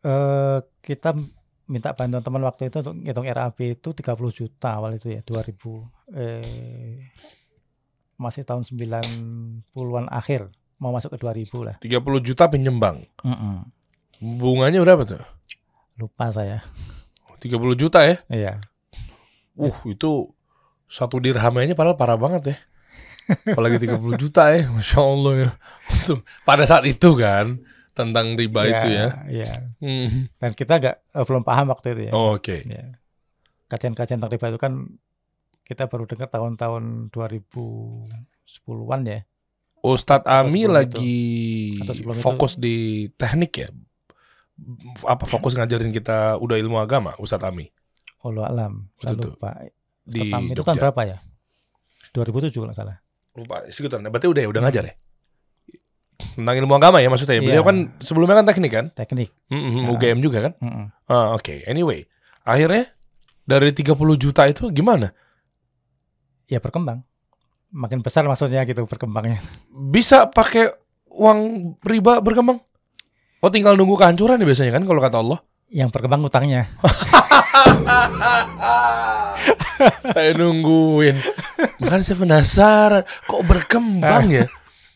Eh 0.02 0.58
kita 0.82 1.14
minta 1.70 1.94
bantuan 1.94 2.20
teman 2.20 2.42
waktu 2.42 2.68
itu 2.68 2.82
untuk 2.82 2.94
ngitung 2.98 3.26
RAB 3.30 3.58
itu 3.78 3.88
30 3.94 4.18
juta 4.34 4.68
awal 4.76 4.98
itu 4.98 5.14
ya 5.14 5.22
2000 5.22 5.56
eh 6.18 7.08
masih 8.18 8.42
tahun 8.44 8.66
90-an 8.66 10.06
akhir 10.10 10.50
mau 10.82 10.90
masuk 10.90 11.14
ke 11.14 11.18
2000 11.22 11.62
lah. 11.62 11.76
30 11.78 12.26
juta 12.26 12.50
pinjem 12.50 12.82
bank. 12.82 13.06
Mm-mm. 13.22 13.70
Bunganya 14.18 14.82
berapa 14.82 15.06
tuh? 15.06 15.22
Lupa 15.94 16.34
saya. 16.34 16.66
30 17.38 17.78
juta 17.78 18.02
ya? 18.02 18.16
Iya. 18.26 18.52
Uh, 19.54 19.78
itu 19.86 20.34
satu 20.90 21.22
dirham 21.22 21.54
aja 21.58 21.74
padahal 21.78 21.98
parah 21.98 22.18
banget 22.18 22.42
ya. 22.54 22.56
Apalagi 23.54 23.78
30 23.82 24.22
juta 24.22 24.52
ya, 24.52 24.68
Masya 24.70 24.98
Allah 25.00 25.34
ya. 25.38 25.50
Tuh, 26.08 26.20
pada 26.42 26.64
saat 26.66 26.84
itu 26.86 27.14
kan, 27.14 27.62
tentang 27.92 28.36
riba 28.36 28.64
itu 28.68 28.88
ya. 28.88 29.06
Iya. 29.28 29.52
Hmm. 29.80 30.32
Dan 30.40 30.50
kita 30.56 30.80
nggak 30.80 30.96
eh, 31.12 31.24
belum 31.28 31.42
paham 31.44 31.68
waktu 31.72 31.92
itu 31.96 32.02
ya. 32.08 32.12
Oh, 32.16 32.36
Oke. 32.36 32.64
Ya. 32.64 32.96
Kajian-kajian 33.68 34.20
tentang 34.20 34.32
riba 34.32 34.46
itu 34.52 34.60
kan 34.60 34.72
kita 35.64 35.86
baru 35.88 36.04
dengar 36.08 36.28
tahun-tahun 36.28 37.12
2010-an 37.12 39.00
ya. 39.06 39.20
Ustadz 39.82 40.30
Ami 40.30 40.70
lagi 40.70 41.26
itu. 41.82 42.14
fokus 42.14 42.54
di 42.54 43.08
teknik 43.18 43.52
ya. 43.58 43.68
Apa 45.02 45.26
fokus 45.26 45.58
ngajarin 45.58 45.90
kita 45.90 46.38
udah 46.38 46.54
ilmu 46.54 46.78
agama, 46.78 47.18
Ustadz 47.18 47.50
Ami 47.50 47.66
Allah 48.22 48.46
alam. 48.46 48.72
Tuh. 49.02 49.34
Pak 49.34 49.74
di 50.02 50.30
itu 50.30 50.62
tahun 50.62 50.78
berapa 50.78 51.02
ya? 51.06 51.18
2007 52.14 52.54
kalau 52.54 52.74
salah. 52.74 52.98
Lupa, 53.32 53.64
sekitar. 53.68 54.00
Berarti 54.00 54.28
udah 54.28 54.42
ya, 54.44 54.48
udah 54.52 54.62
ngajar 54.62 54.84
ya. 54.92 54.94
Tentang 56.36 56.54
ilmu 56.54 56.74
agama 56.76 57.00
ya 57.00 57.08
maksudnya. 57.08 57.38
ya? 57.38 57.42
Beliau 57.42 57.64
Iya. 57.64 57.68
kan 57.68 57.76
sebelumnya 57.98 58.36
kan 58.38 58.46
teknik 58.46 58.72
kan? 58.72 58.86
Teknik. 58.92 59.28
Mm-mm, 59.48 59.84
Nah. 59.84 59.88
UGM 59.96 60.18
juga 60.20 60.38
kan? 60.48 60.52
Mm-mm. 60.60 60.86
Ah, 61.06 61.34
Oke, 61.34 61.64
anyway. 61.64 62.04
Akhirnya 62.42 62.90
dari 63.42 63.72
30 63.72 64.14
juta 64.14 64.46
itu 64.46 64.68
gimana? 64.70 65.10
Ya 66.46 66.60
berkembang. 66.60 67.02
Makin 67.72 68.04
besar 68.04 68.28
maksudnya 68.28 68.62
gitu 68.62 68.84
berkembangnya. 68.84 69.40
Bisa 69.72 70.28
pakai 70.28 70.68
uang 71.08 71.72
riba 71.80 72.20
berkembang? 72.20 72.60
Oh 73.40 73.50
tinggal 73.50 73.74
nunggu 73.74 73.96
kehancuran 73.96 74.38
ya 74.38 74.46
biasanya 74.46 74.72
kan 74.72 74.84
kalau 74.84 75.00
kata 75.00 75.18
Allah. 75.18 75.40
Yang 75.66 75.88
berkembang 75.90 76.22
utangnya. 76.22 76.68
saya 80.06 80.30
nungguin. 80.36 81.16
Makanya 81.82 82.04
saya 82.06 82.18
penasaran, 82.22 83.02
kok 83.26 83.42
berkembang 83.42 84.30
ya? 84.30 84.46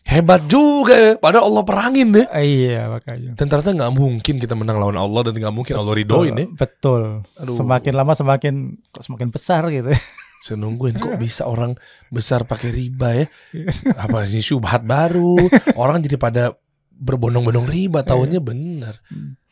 Hebat 0.07 0.47
juga 0.47 0.95
ya. 0.95 1.11
Padahal 1.19 1.51
Allah 1.51 1.63
perangin 1.67 2.15
deh. 2.15 2.23
Ah, 2.31 2.39
iya 2.39 2.87
makanya. 2.87 3.35
Dan 3.35 3.45
ternyata 3.51 3.75
nggak 3.75 3.91
mungkin 3.91 4.35
kita 4.39 4.55
menang 4.55 4.79
lawan 4.79 4.95
Allah 4.95 5.27
dan 5.27 5.35
nggak 5.35 5.51
mungkin 5.51 5.75
Allah 5.75 5.93
ridoin 5.99 6.31
ya. 6.31 6.47
Betul. 6.47 7.27
Aduh. 7.43 7.59
Semakin 7.59 7.91
lama 7.91 8.15
semakin 8.15 8.79
kok 8.87 9.03
semakin 9.03 9.27
besar 9.27 9.67
gitu. 9.67 9.91
Saya 10.39 10.55
nungguin 10.63 10.95
kok 10.95 11.19
bisa 11.19 11.43
orang 11.43 11.75
besar 12.07 12.47
pakai 12.47 12.71
riba 12.71 13.19
ya. 13.19 13.25
Apa 14.07 14.23
sih 14.23 14.39
syubhat 14.39 14.87
baru. 14.87 15.35
Orang 15.75 15.99
jadi 15.99 16.15
pada 16.15 16.55
berbondong-bondong 16.95 17.67
riba. 17.67 17.99
Tahunya 18.07 18.39
bener. 18.39 19.03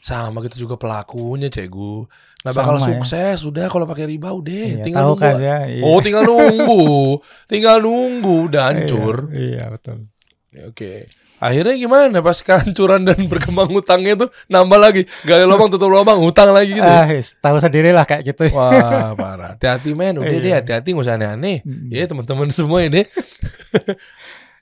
Sama 0.05 0.37
kita 0.45 0.61
juga 0.61 0.77
pelakunya 0.77 1.49
cegu. 1.49 2.05
Nggak 2.45 2.53
bakal 2.53 2.75
Sama 2.77 2.85
ya. 2.85 2.87
sukses. 2.93 3.37
Udah 3.41 3.65
kalau 3.73 3.89
pakai 3.89 4.05
riba 4.05 4.29
udah. 4.29 4.53
Iya, 4.77 4.85
tinggal 4.85 5.03
nunggu. 5.09 5.23
kan 5.25 5.35
ya. 5.41 5.57
Iya. 5.65 5.81
Oh 5.81 5.97
tinggal 5.97 6.21
nunggu. 6.21 6.85
tinggal 7.51 7.77
nunggu. 7.81 8.35
Udah 8.45 8.69
hancur. 8.69 9.33
Iya, 9.33 9.41
iya 9.41 9.63
betul. 9.73 10.05
Ya, 10.53 10.69
Oke. 10.69 11.09
Akhirnya 11.35 11.75
gimana 11.75 12.21
pas 12.21 12.37
kehancuran 12.39 13.01
dan 13.03 13.17
berkembang 13.33 13.67
utangnya 13.67 14.13
itu 14.13 14.25
nambah 14.45 14.77
lagi. 14.77 15.03
Gali 15.25 15.41
lubang 15.43 15.67
tutup 15.67 15.89
lubang 15.89 16.21
utang 16.21 16.53
lagi 16.53 16.77
gitu. 16.77 16.85
ya? 16.85 17.01
Ah, 17.01 17.09
tahu 17.41 17.57
sendiri 17.57 17.89
lah 17.89 18.05
kayak 18.05 18.29
gitu. 18.29 18.53
Wah 18.53 19.17
parah. 19.17 19.57
Hati-hati 19.57 19.91
men. 19.91 20.21
Udah 20.21 20.29
Iya. 20.31 20.39
deh 20.39 20.53
hati-hati 20.53 20.93
nggak 20.93 21.01
usah 21.01 21.17
aneh-aneh. 21.17 21.65
Mm. 21.65 21.89
Ya 21.89 22.05
teman-teman 22.05 22.53
semua 22.53 22.85
ini. 22.85 23.03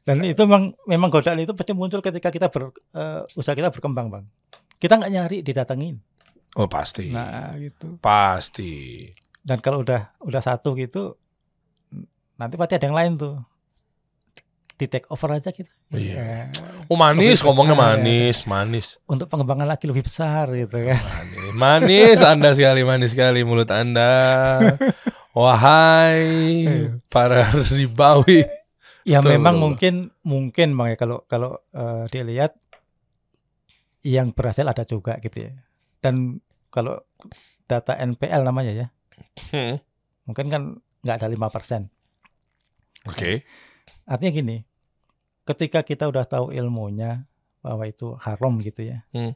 Dan 0.04 0.20
itu 0.28 0.44
memang 0.44 0.76
memang 0.84 1.08
godaan 1.08 1.40
itu 1.40 1.56
pasti 1.56 1.72
muncul 1.72 2.04
ketika 2.04 2.28
kita 2.28 2.52
ber, 2.52 2.76
eh, 2.92 3.24
usaha 3.40 3.56
kita 3.56 3.72
berkembang, 3.72 4.12
Bang. 4.12 4.26
Kita 4.76 5.00
nggak 5.00 5.12
nyari 5.12 5.38
didatengin. 5.40 5.96
Oh 6.60 6.68
pasti. 6.68 7.10
Nah, 7.10 7.56
gitu. 7.56 7.98
Pasti. 8.04 9.08
Dan 9.40 9.64
kalau 9.64 9.82
udah 9.82 10.12
udah 10.22 10.42
satu 10.44 10.76
gitu 10.76 11.16
nanti 12.36 12.60
pasti 12.60 12.76
ada 12.76 12.86
yang 12.86 12.98
lain 13.00 13.14
tuh. 13.16 13.36
Di 14.74 14.90
take 14.90 15.08
over 15.08 15.38
aja 15.38 15.54
kita. 15.54 15.70
Iya. 15.94 16.18
Ya, 16.18 16.42
Oh 16.90 16.98
manis 16.98 17.40
Lebih 17.40 17.46
ngomongnya 17.54 17.76
besar, 17.78 17.88
ya. 17.88 17.94
manis, 17.96 18.38
manis. 18.50 18.88
untuk 19.06 19.30
pengembangan 19.30 19.70
lagi 19.70 19.86
lebih 19.86 20.04
besar 20.04 20.50
gitu 20.52 20.82
kan. 20.82 20.98
Manis, 21.00 21.54
manis 21.56 22.20
Anda 22.26 22.50
sekali, 22.58 22.82
manis 22.82 23.14
sekali 23.14 23.46
mulut 23.46 23.70
Anda. 23.70 24.12
Wahai 25.38 26.90
para 27.08 27.48
ribawi. 27.70 28.63
Ya 29.04 29.20
memang 29.20 29.60
Astagfirullah. 29.60 29.60
mungkin 29.60 29.94
mungkin 30.24 30.68
Bang 30.74 30.88
ya 30.92 30.98
kalau 30.98 31.18
kalau 31.28 31.52
eh, 31.72 32.04
dilihat 32.08 32.56
yang 34.04 34.32
berhasil 34.32 34.64
ada 34.64 34.84
juga 34.84 35.16
gitu 35.20 35.48
ya. 35.48 35.52
Dan 36.00 36.40
kalau 36.68 37.00
data 37.64 37.96
NPL 37.96 38.44
namanya 38.44 38.72
ya, 38.74 38.88
Hmm, 39.54 39.80
mungkin 40.26 40.46
kan 40.52 40.62
nggak 41.02 41.16
ada 41.22 41.28
5%. 41.30 41.88
Oke. 43.08 43.44
Artinya 44.04 44.32
gini, 44.32 44.58
ketika 45.44 45.84
kita 45.84 46.08
udah 46.08 46.24
tahu 46.24 46.52
ilmunya 46.52 47.24
bahwa 47.60 47.88
itu 47.88 48.16
haram 48.20 48.60
gitu 48.60 48.84
ya. 48.84 49.04
Hmm. 49.16 49.32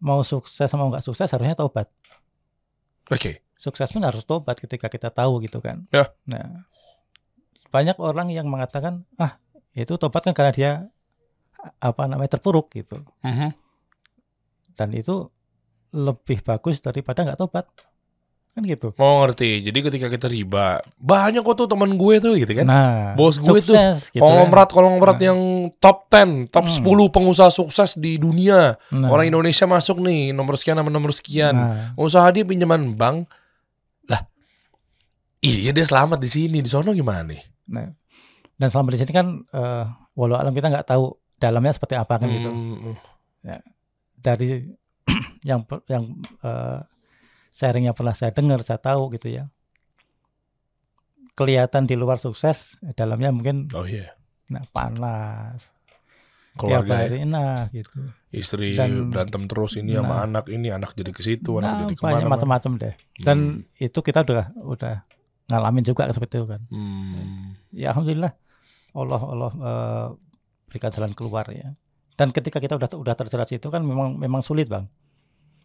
Mau 0.00 0.24
sukses 0.24 0.66
mau 0.74 0.90
nggak 0.90 1.04
sukses 1.04 1.30
harusnya 1.30 1.54
taubat. 1.54 1.86
Oke. 3.10 3.42
Sukses 3.54 3.92
pun 3.92 4.00
harus 4.02 4.24
tobat 4.24 4.56
ketika 4.56 4.88
kita 4.88 5.12
tahu 5.12 5.44
gitu 5.44 5.60
kan. 5.60 5.84
Ya. 5.92 6.08
Nah, 6.24 6.64
banyak 7.70 7.96
orang 7.96 8.28
yang 8.28 8.46
mengatakan, 8.46 9.06
ah 9.16 9.38
itu 9.72 9.94
tobat 9.94 10.22
kan 10.22 10.34
karena 10.34 10.52
dia 10.52 10.70
apa 11.78 12.02
namanya 12.04 12.34
terpuruk 12.34 12.70
gitu. 12.70 13.00
Mhm. 13.22 13.54
Dan 14.74 14.88
itu 14.92 15.28
lebih 15.90 16.40
bagus 16.40 16.78
daripada 16.78 17.22
nggak 17.22 17.36
tobat. 17.36 17.66
Kan 18.50 18.66
gitu. 18.66 18.90
Mau 18.96 19.22
ngerti. 19.22 19.62
Jadi 19.62 19.78
ketika 19.78 20.06
kita 20.08 20.26
riba, 20.26 20.82
banyak 20.96 21.38
kok 21.38 21.54
tuh 21.54 21.68
teman 21.68 21.94
gue 21.94 22.14
tuh 22.18 22.34
gitu 22.34 22.50
kan. 22.52 22.66
Nah, 22.66 23.14
Bos 23.14 23.38
gue 23.38 23.46
tuh 23.62 23.70
sukses 23.70 24.10
gitu 24.10 24.18
kan. 24.18 24.26
konglomerat 24.26 24.68
konglomerat 24.68 25.16
Nah. 25.16 25.26
yang 25.30 25.40
top 25.78 26.10
10, 26.10 26.50
top 26.50 26.66
Hmm. 26.66 26.74
10 26.74 27.06
pengusaha 27.08 27.46
sukses 27.46 27.94
di 27.94 28.16
dunia. 28.16 28.74
Nah, 28.90 29.06
Orang 29.06 29.28
Indonesia 29.28 29.70
masuk 29.70 30.02
nih 30.02 30.34
nomor 30.34 30.58
sekian 30.58 30.74
sama 30.76 30.90
nomor 30.90 31.14
sekian. 31.14 31.54
nah, 31.54 31.94
Usaha 31.94 32.26
dia 32.30 32.42
pinjaman 32.42 32.90
bank. 32.92 33.30
Lah. 34.04 34.26
Iya 35.38 35.70
dia 35.70 35.86
selamat 35.86 36.18
di 36.18 36.26
sini, 36.26 36.58
di 36.58 36.66
sono 36.66 36.90
gimana 36.90 37.30
nih? 37.30 37.42
Nah. 37.70 37.94
Dan 38.54 38.68
selama 38.68 38.90
di 38.90 38.98
sini 38.98 39.08
kan 39.10 39.26
eh 39.48 39.84
walau 40.12 40.36
alam 40.36 40.50
kita 40.50 40.68
nggak 40.68 40.84
tahu 40.84 41.08
dalamnya 41.36 41.72
seperti 41.72 41.94
apa 41.94 42.18
kan 42.18 42.28
gitu. 42.28 42.50
Hmm, 42.50 42.94
Dari 44.14 44.68
yang 45.48 45.60
yang 45.86 46.04
eh 46.40 46.80
sharing 47.48 47.84
yang 47.84 47.94
pernah 47.94 48.12
saya 48.12 48.30
dengar, 48.30 48.60
saya 48.60 48.78
tahu 48.78 49.10
gitu 49.10 49.30
ya. 49.30 49.48
kelihatan 51.32 51.88
di 51.88 51.96
luar 51.96 52.20
sukses, 52.20 52.76
dalamnya 52.92 53.32
mungkin 53.32 53.70
Oh 53.72 53.82
iya. 53.82 54.12
nah, 54.46 54.60
panas. 54.68 55.72
Tiap 56.52 56.84
Keluarga 56.84 56.92
ya. 56.92 57.00
hari 57.06 57.18
nah 57.24 57.70
gitu. 57.70 57.96
istri 58.28 58.74
Dan- 58.74 59.08
berantem 59.08 59.46
terus 59.46 59.74
ini 59.74 59.94
sama 59.94 60.20
Nah. 60.20 60.26
anak 60.28 60.44
ini 60.50 60.68
anak 60.68 60.92
jadi 60.92 61.10
ke 61.10 61.22
situ 61.22 61.56
anak 61.56 61.64
Nah, 61.64 61.78
jadi 61.80 61.94
banyak 61.96 61.96
ke 61.96 62.04
mana 62.20 62.28
macam-macam 62.28 62.72
deh. 62.76 62.94
Dan 63.16 63.38
itu 63.74 63.98
kita 63.98 64.20
udah 64.20 64.46
udah 64.60 64.94
ngalamin 65.50 65.82
juga 65.82 66.06
seperti 66.14 66.38
itu 66.38 66.46
kan. 66.46 66.62
Hmm. 66.70 67.58
Ya 67.74 67.90
alhamdulillah 67.90 68.32
Allah 68.94 69.22
Allah 69.22 69.52
eh, 69.52 70.06
berikan 70.70 70.90
jalan 70.94 71.12
keluar 71.12 71.46
ya. 71.50 71.74
Dan 72.14 72.30
ketika 72.30 72.62
kita 72.62 72.78
udah 72.78 72.88
udah 72.94 73.14
terjerat 73.16 73.50
itu 73.50 73.66
kan 73.72 73.82
memang 73.82 74.14
memang 74.14 74.44
sulit, 74.44 74.70
Bang. 74.70 74.86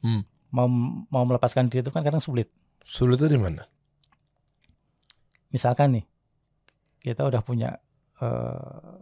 Hmm. 0.01 0.25
Mau 0.49 0.67
mau 1.11 1.23
melepaskan 1.27 1.69
diri 1.69 1.85
itu 1.85 1.93
kan 1.93 2.01
kadang 2.01 2.23
sulit. 2.23 2.49
Sulitnya 2.85 3.29
di 3.29 3.39
mana? 3.39 3.63
Misalkan 5.53 5.99
nih 5.99 6.05
kita 7.05 7.21
udah 7.27 7.41
punya 7.45 7.77
eh, 8.17 8.99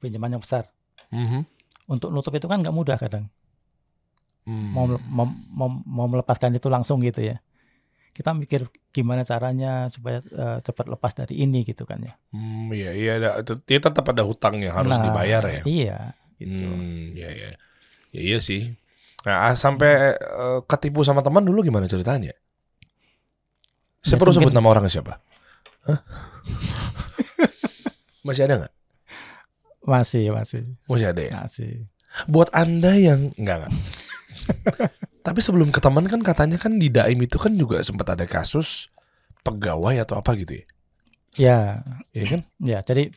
pinjaman 0.00 0.38
yang 0.38 0.42
besar. 0.42 0.72
Mhm. 1.12 1.44
Untuk 1.90 2.14
nutup 2.14 2.32
itu 2.32 2.46
kan 2.48 2.64
nggak 2.64 2.72
mudah 2.74 2.96
kadang. 2.96 3.28
Hmm. 4.48 4.72
Mau, 4.72 4.86
mau 5.10 5.26
mau 5.52 5.68
mau 5.84 6.06
melepaskan 6.08 6.56
itu 6.56 6.72
langsung 6.72 7.04
gitu 7.04 7.20
ya. 7.20 7.42
Kita 8.20 8.36
mikir 8.36 8.68
gimana 8.92 9.24
caranya 9.24 9.88
supaya 9.88 10.20
eh, 10.20 10.58
cepat 10.60 10.92
lepas 10.92 11.16
dari 11.16 11.40
ini 11.40 11.64
gitu 11.64 11.88
kan 11.88 12.04
ya. 12.04 12.12
Hmm, 12.36 12.68
iya 12.76 12.92
iya 12.92 13.12
dia 13.40 13.78
tetap 13.80 14.04
ada 14.12 14.20
hutang 14.28 14.60
yang 14.60 14.76
harus 14.76 14.92
Nah, 14.92 15.04
dibayar 15.08 15.40
ya. 15.48 15.62
Iya, 15.64 15.98
gitu. 16.36 16.68
Hmm, 16.68 17.16
iya 17.16 17.28
iya. 17.32 17.50
Ya, 18.12 18.20
iya 18.20 18.38
sih. 18.44 18.76
Nah, 19.24 19.48
ah, 19.48 19.56
sampai 19.56 20.20
eh, 20.20 20.58
ketipu 20.68 21.00
sama 21.00 21.24
teman 21.24 21.40
dulu 21.48 21.64
gimana 21.64 21.88
ceritanya? 21.88 22.36
Saya 24.04 24.16
Ya, 24.16 24.20
perlu 24.20 24.32
sebut 24.36 24.52
nama 24.52 24.68
orangnya 24.68 24.92
siapa? 24.92 25.16
Hah? 25.88 26.00
Masih 28.28 28.44
ada 28.44 28.54
nggak? 28.64 28.74
Masih, 29.80 30.28
masih, 30.28 30.62
Masih 30.84 31.08
ada 31.08 31.20
ya. 31.24 31.32
masih. 31.40 31.88
Buat 32.28 32.52
anda 32.52 32.92
yang 33.00 33.32
enggak 33.40 33.64
enggak. 33.64 33.72
Tapi 35.20 35.40
sebelum 35.44 35.68
ke 35.68 35.80
teman 35.84 36.08
kan 36.08 36.20
katanya 36.24 36.56
kan 36.56 36.80
di 36.80 36.88
Daim 36.88 37.20
itu 37.20 37.36
kan 37.36 37.52
juga 37.52 37.84
sempat 37.84 38.16
ada 38.16 38.24
kasus 38.24 38.88
pegawai 39.44 40.00
atau 40.00 40.20
apa 40.20 40.32
gitu 40.36 40.60
ya. 40.60 40.64
Ya, 41.38 41.58
Iya 42.10 42.24
kan? 42.26 42.40
ya. 42.58 42.78
Jadi 42.82 43.14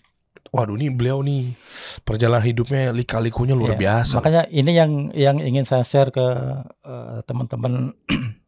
Waduh 0.53 0.77
nih 0.77 0.93
beliau 0.93 1.25
nih 1.25 1.57
perjalanan 2.05 2.45
hidupnya 2.45 2.93
lika-likunya 2.93 3.57
luar 3.57 3.73
ya, 3.73 3.79
biasa. 3.89 4.21
Makanya 4.21 4.43
ini 4.53 4.71
yang 4.77 4.91
yang 5.17 5.37
ingin 5.41 5.65
saya 5.65 5.81
share 5.81 6.13
ke 6.13 6.21
eh, 6.85 7.25
teman-teman 7.25 7.97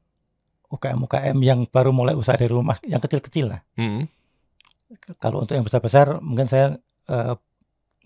UKM-UKM 0.76 1.38
yang 1.42 1.66
baru 1.66 1.90
mulai 1.90 2.14
usaha 2.14 2.38
dari 2.38 2.54
rumah, 2.54 2.78
yang 2.86 3.02
kecil-kecil 3.02 3.58
lah. 3.58 3.62
Hmm. 3.74 4.06
Kalau 5.18 5.42
untuk 5.42 5.58
yang 5.58 5.66
besar-besar, 5.66 6.22
mungkin 6.22 6.46
saya 6.46 6.78
eh, 7.10 7.34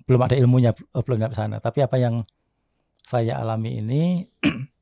belum 0.07 0.21
ada 0.23 0.35
ilmunya, 0.39 0.71
belum 0.95 1.19
sampai 1.19 1.35
sana. 1.35 1.57
Tapi 1.59 1.83
apa 1.83 1.99
yang 1.99 2.23
saya 3.03 3.35
alami 3.35 3.83
ini 3.83 4.23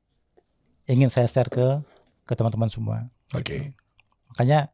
ingin 0.88 1.12
saya 1.12 1.28
share 1.28 1.52
ke 1.52 1.84
ke 2.24 2.34
teman-teman 2.36 2.72
semua. 2.72 3.08
Oke. 3.36 3.76
Makanya 4.34 4.72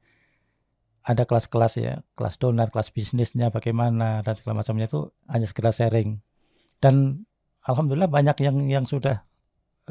ada 1.04 1.28
kelas-kelas 1.28 1.74
ya, 1.78 2.00
kelas 2.16 2.40
donat, 2.40 2.72
kelas 2.72 2.90
bisnisnya 2.96 3.52
bagaimana 3.52 4.24
dan 4.24 4.34
segala 4.40 4.64
macamnya 4.64 4.88
itu 4.88 5.12
hanya 5.28 5.46
sekedar 5.46 5.76
sharing. 5.76 6.24
Dan 6.80 7.28
alhamdulillah 7.68 8.08
banyak 8.08 8.40
yang 8.40 8.58
yang 8.72 8.86
sudah 8.88 9.22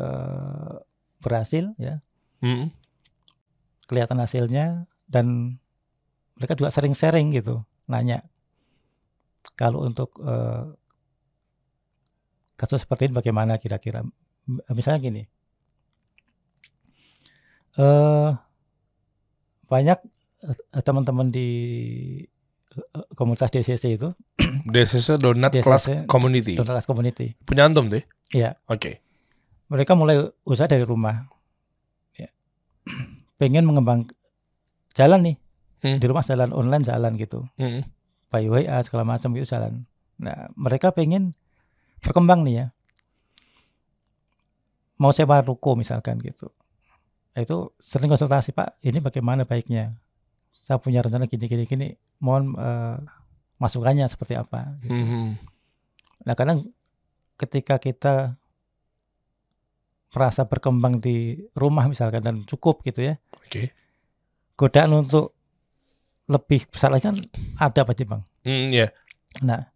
eh, 0.01 0.75
berhasil 1.21 1.77
ya, 1.77 2.01
Hmm. 2.43 2.73
kelihatan 3.87 4.19
hasilnya 4.19 4.89
dan 5.07 5.59
mereka 6.35 6.57
juga 6.59 6.73
sering 6.75 6.97
sharing 6.97 7.31
gitu, 7.31 7.61
nanya 7.87 8.25
kalau 9.55 9.85
untuk 9.85 10.17
eh, 10.25 10.65
kasus 12.57 12.83
seperti 12.83 13.11
ini 13.11 13.15
bagaimana 13.21 13.61
kira-kira? 13.61 14.01
Misalnya 14.73 15.01
gini, 15.03 15.23
eh 17.75 18.31
banyak 19.65 19.99
eh, 20.45 20.83
teman-teman 20.83 21.29
di 21.29 21.49
eh, 22.73 23.07
komunitas 23.15 23.49
DCC 23.49 23.97
itu, 23.97 24.13
DCC 24.67 25.17
Donat 25.17 25.53
DCC, 25.53 25.65
Class 25.65 25.85
Community. 26.05 26.55
komunitas 26.55 26.85
community, 26.85 27.27
Punya 27.43 27.65
antum 27.65 27.89
tuh? 27.89 28.05
Iya. 28.31 28.57
Oke. 28.67 29.01
mereka 29.67 29.97
mulai 29.97 30.21
usaha 30.45 30.69
dari 30.69 30.85
rumah, 30.85 31.25
ya. 32.13 32.29
pengen 33.41 33.65
mengembang 33.65 34.05
jalan 34.93 35.23
nih 35.23 35.37
Hmm. 35.83 35.99
di 35.99 36.07
rumah 36.07 36.23
jalan 36.23 36.53
online 36.53 36.85
jalan 36.85 37.17
gitu, 37.17 37.43
Hmm. 37.57 37.83
by 38.29 38.47
WA 38.47 38.79
segala 38.81 39.03
macam 39.03 39.33
gitu 39.33 39.49
jalan. 39.49 39.83
Nah 40.15 40.47
mereka 40.55 40.95
pengen 40.95 41.35
berkembang 41.99 42.47
nih 42.47 42.55
ya, 42.55 42.67
mau 44.95 45.11
sewa 45.11 45.43
ruko 45.43 45.75
misalkan 45.75 46.21
gitu. 46.21 46.55
Itu 47.33 47.73
sering 47.81 48.13
konsultasi 48.13 48.53
Pak, 48.53 48.85
ini 48.85 49.01
bagaimana 49.01 49.49
baiknya? 49.49 49.97
Saya 50.53 50.77
punya 50.77 51.01
rencana 51.01 51.25
gini 51.27 51.49
gini 51.49 51.65
gini, 51.65 51.89
mohon 52.21 52.53
eh, 52.55 52.97
masukannya 53.57 54.05
seperti 54.07 54.37
apa? 54.37 54.77
Gitu. 54.85 54.93
Hmm. 54.93 55.41
Nah 56.29 56.35
kadang 56.37 56.69
ketika 57.41 57.81
kita 57.81 58.37
merasa 60.13 60.45
berkembang 60.45 61.01
di 61.01 61.41
rumah 61.57 61.89
misalkan 61.89 62.21
dan 62.21 62.37
cukup 62.45 62.85
gitu 62.85 63.01
ya, 63.01 63.15
Oke. 63.33 63.73
godaan 64.61 64.93
untuk 65.03 65.33
lebih 66.29 66.69
besar 66.69 66.93
lagi 66.93 67.09
kan 67.09 67.17
ada 67.57 67.81
pasti 67.83 68.05
bang. 68.05 68.23
Hmm, 68.45 68.67
ya. 68.69 68.93
Nah 69.41 69.73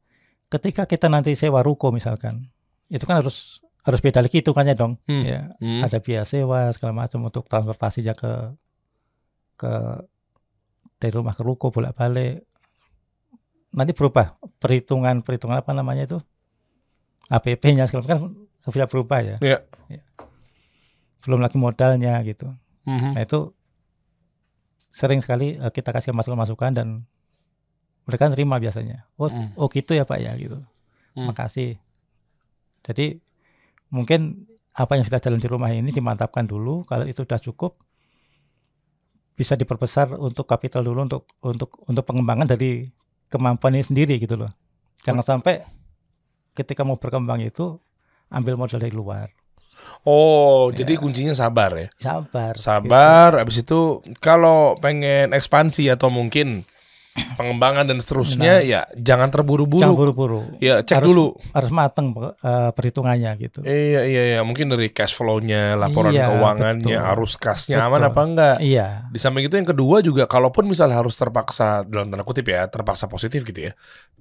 ketika 0.52 0.84
kita 0.84 1.08
nanti 1.08 1.32
sewa 1.34 1.64
ruko 1.64 1.88
misalkan, 1.88 2.52
itu 2.92 3.02
kan 3.08 3.24
harus 3.24 3.64
harus 3.86 4.02
beda 4.02 4.18
lagi 4.18 4.42
hitungannya 4.42 4.74
dong. 4.74 4.98
Hmm. 5.06 5.22
Ya 5.22 5.40
Hmm. 5.62 5.80
ada 5.80 6.02
biaya 6.02 6.26
sewa 6.26 6.66
segala 6.74 6.92
macam 6.98 7.22
untuk 7.22 7.46
transportasinya 7.46 8.12
ke 8.12 8.32
ke 9.56 9.72
dari 10.98 11.12
rumah 11.14 11.32
ke 11.32 11.42
ruko 11.42 11.70
bolak 11.70 11.94
balik. 11.94 12.42
Nanti 13.70 13.92
berubah 13.92 14.34
perhitungan 14.58 15.22
perhitungan 15.22 15.60
apa 15.60 15.70
namanya 15.70 16.04
itu 16.04 16.18
APP-nya 17.28 17.86
segala 17.86 18.02
macam 18.04 18.18
kan 18.58 18.72
bisa 18.72 18.86
berubah 18.86 19.18
ya. 19.22 19.36
Iya. 19.38 19.58
Belum 21.22 21.38
lagi 21.38 21.54
modalnya 21.56 22.18
gitu. 22.22 22.50
Hmm. 22.86 23.14
Nah 23.14 23.22
itu 23.22 23.54
sering 24.90 25.20
sekali 25.20 25.54
eh, 25.54 25.70
kita 25.70 25.90
kasih 25.90 26.10
masukan-masukan 26.10 26.72
dan 26.72 26.88
mereka 28.06 28.30
terima 28.30 28.56
biasanya. 28.56 29.06
Oh, 29.18 29.26
Hmm. 29.26 29.50
oh 29.54 29.66
gitu 29.68 29.92
ya 29.92 30.02
Pak 30.02 30.18
ya 30.18 30.32
gitu. 30.34 30.58
Hmm. 31.14 31.26
Makasih. 31.30 31.76
Jadi 32.82 33.18
mungkin 33.96 34.44
apa 34.76 34.92
yang 34.94 35.08
sudah 35.08 35.16
jalan 35.16 35.40
di 35.40 35.48
rumah 35.48 35.72
ini 35.72 35.88
dimantapkan 35.88 36.44
dulu. 36.44 36.84
Kalau 36.84 37.08
itu 37.08 37.24
sudah 37.24 37.40
cukup, 37.40 37.80
bisa 39.32 39.56
diperbesar 39.56 40.12
untuk 40.16 40.44
kapital 40.44 40.84
dulu 40.84 41.08
untuk 41.08 41.22
untuk 41.40 41.80
untuk 41.84 42.04
pengembangan 42.04 42.48
dari 42.48 42.88
kemampuan 43.28 43.76
ini 43.76 43.84
sendiri 43.84 44.14
gitu 44.20 44.36
loh. 44.36 44.52
Jangan 45.00 45.24
sampai 45.24 45.64
ketika 46.52 46.84
mau 46.84 46.96
berkembang 46.96 47.40
itu 47.40 47.76
ambil 48.28 48.56
modal 48.56 48.80
dari 48.80 48.92
luar. 48.92 49.28
Oh, 50.02 50.72
Ya. 50.72 50.82
jadi 50.82 50.98
kuncinya 50.98 51.36
sabar 51.36 51.70
ya. 51.76 51.88
Sabar. 52.00 52.56
Sabar, 52.58 53.30
habis 53.38 53.60
itu 53.60 54.00
kalau 54.18 54.74
pengen 54.80 55.30
ekspansi 55.30 55.86
atau 55.92 56.08
mungkin 56.10 56.64
pengembangan 57.34 57.84
dan 57.84 57.98
seterusnya 57.98 58.60
Nah. 58.60 58.64
ya 58.64 58.80
jangan 58.94 59.28
terburu-buru. 59.28 59.80
Jangan 59.80 59.96
buru-buru. 59.96 60.40
Ya, 60.58 60.80
cek 60.80 61.00
Harus- 61.00 61.08
dulu. 61.10 61.26
Harus 61.52 61.70
mateng 61.70 62.06
eh, 62.16 62.70
perhitungannya 62.72 63.30
gitu. 63.38 63.58
Iya, 63.62 64.00
iya, 64.04 64.22
iya. 64.36 64.40
Mungkin 64.40 64.68
dari 64.68 64.88
cash 64.88 65.12
flow-nya, 65.12 65.74
laporan 65.74 66.12
Iya, 66.12 66.28
keuangannya, 66.28 66.96
betul. 67.00 67.12
arus 67.16 67.34
kasnya 67.36 67.80
aman 67.80 68.00
Betul. 68.00 68.10
apa 68.10 68.20
enggak. 68.22 68.56
Iya. 68.60 68.86
Di 69.08 69.18
samping 69.18 69.44
itu 69.44 69.56
yang 69.56 69.68
kedua 69.68 70.00
juga 70.00 70.24
kalaupun 70.24 70.64
misalnya 70.64 70.96
harus 70.96 71.14
terpaksa 71.14 71.84
dalam 71.84 72.08
tanda 72.08 72.22
kutip 72.22 72.46
ya, 72.46 72.68
terpaksa 72.68 73.06
positif 73.06 73.42
gitu 73.42 73.68
ya. 73.68 73.72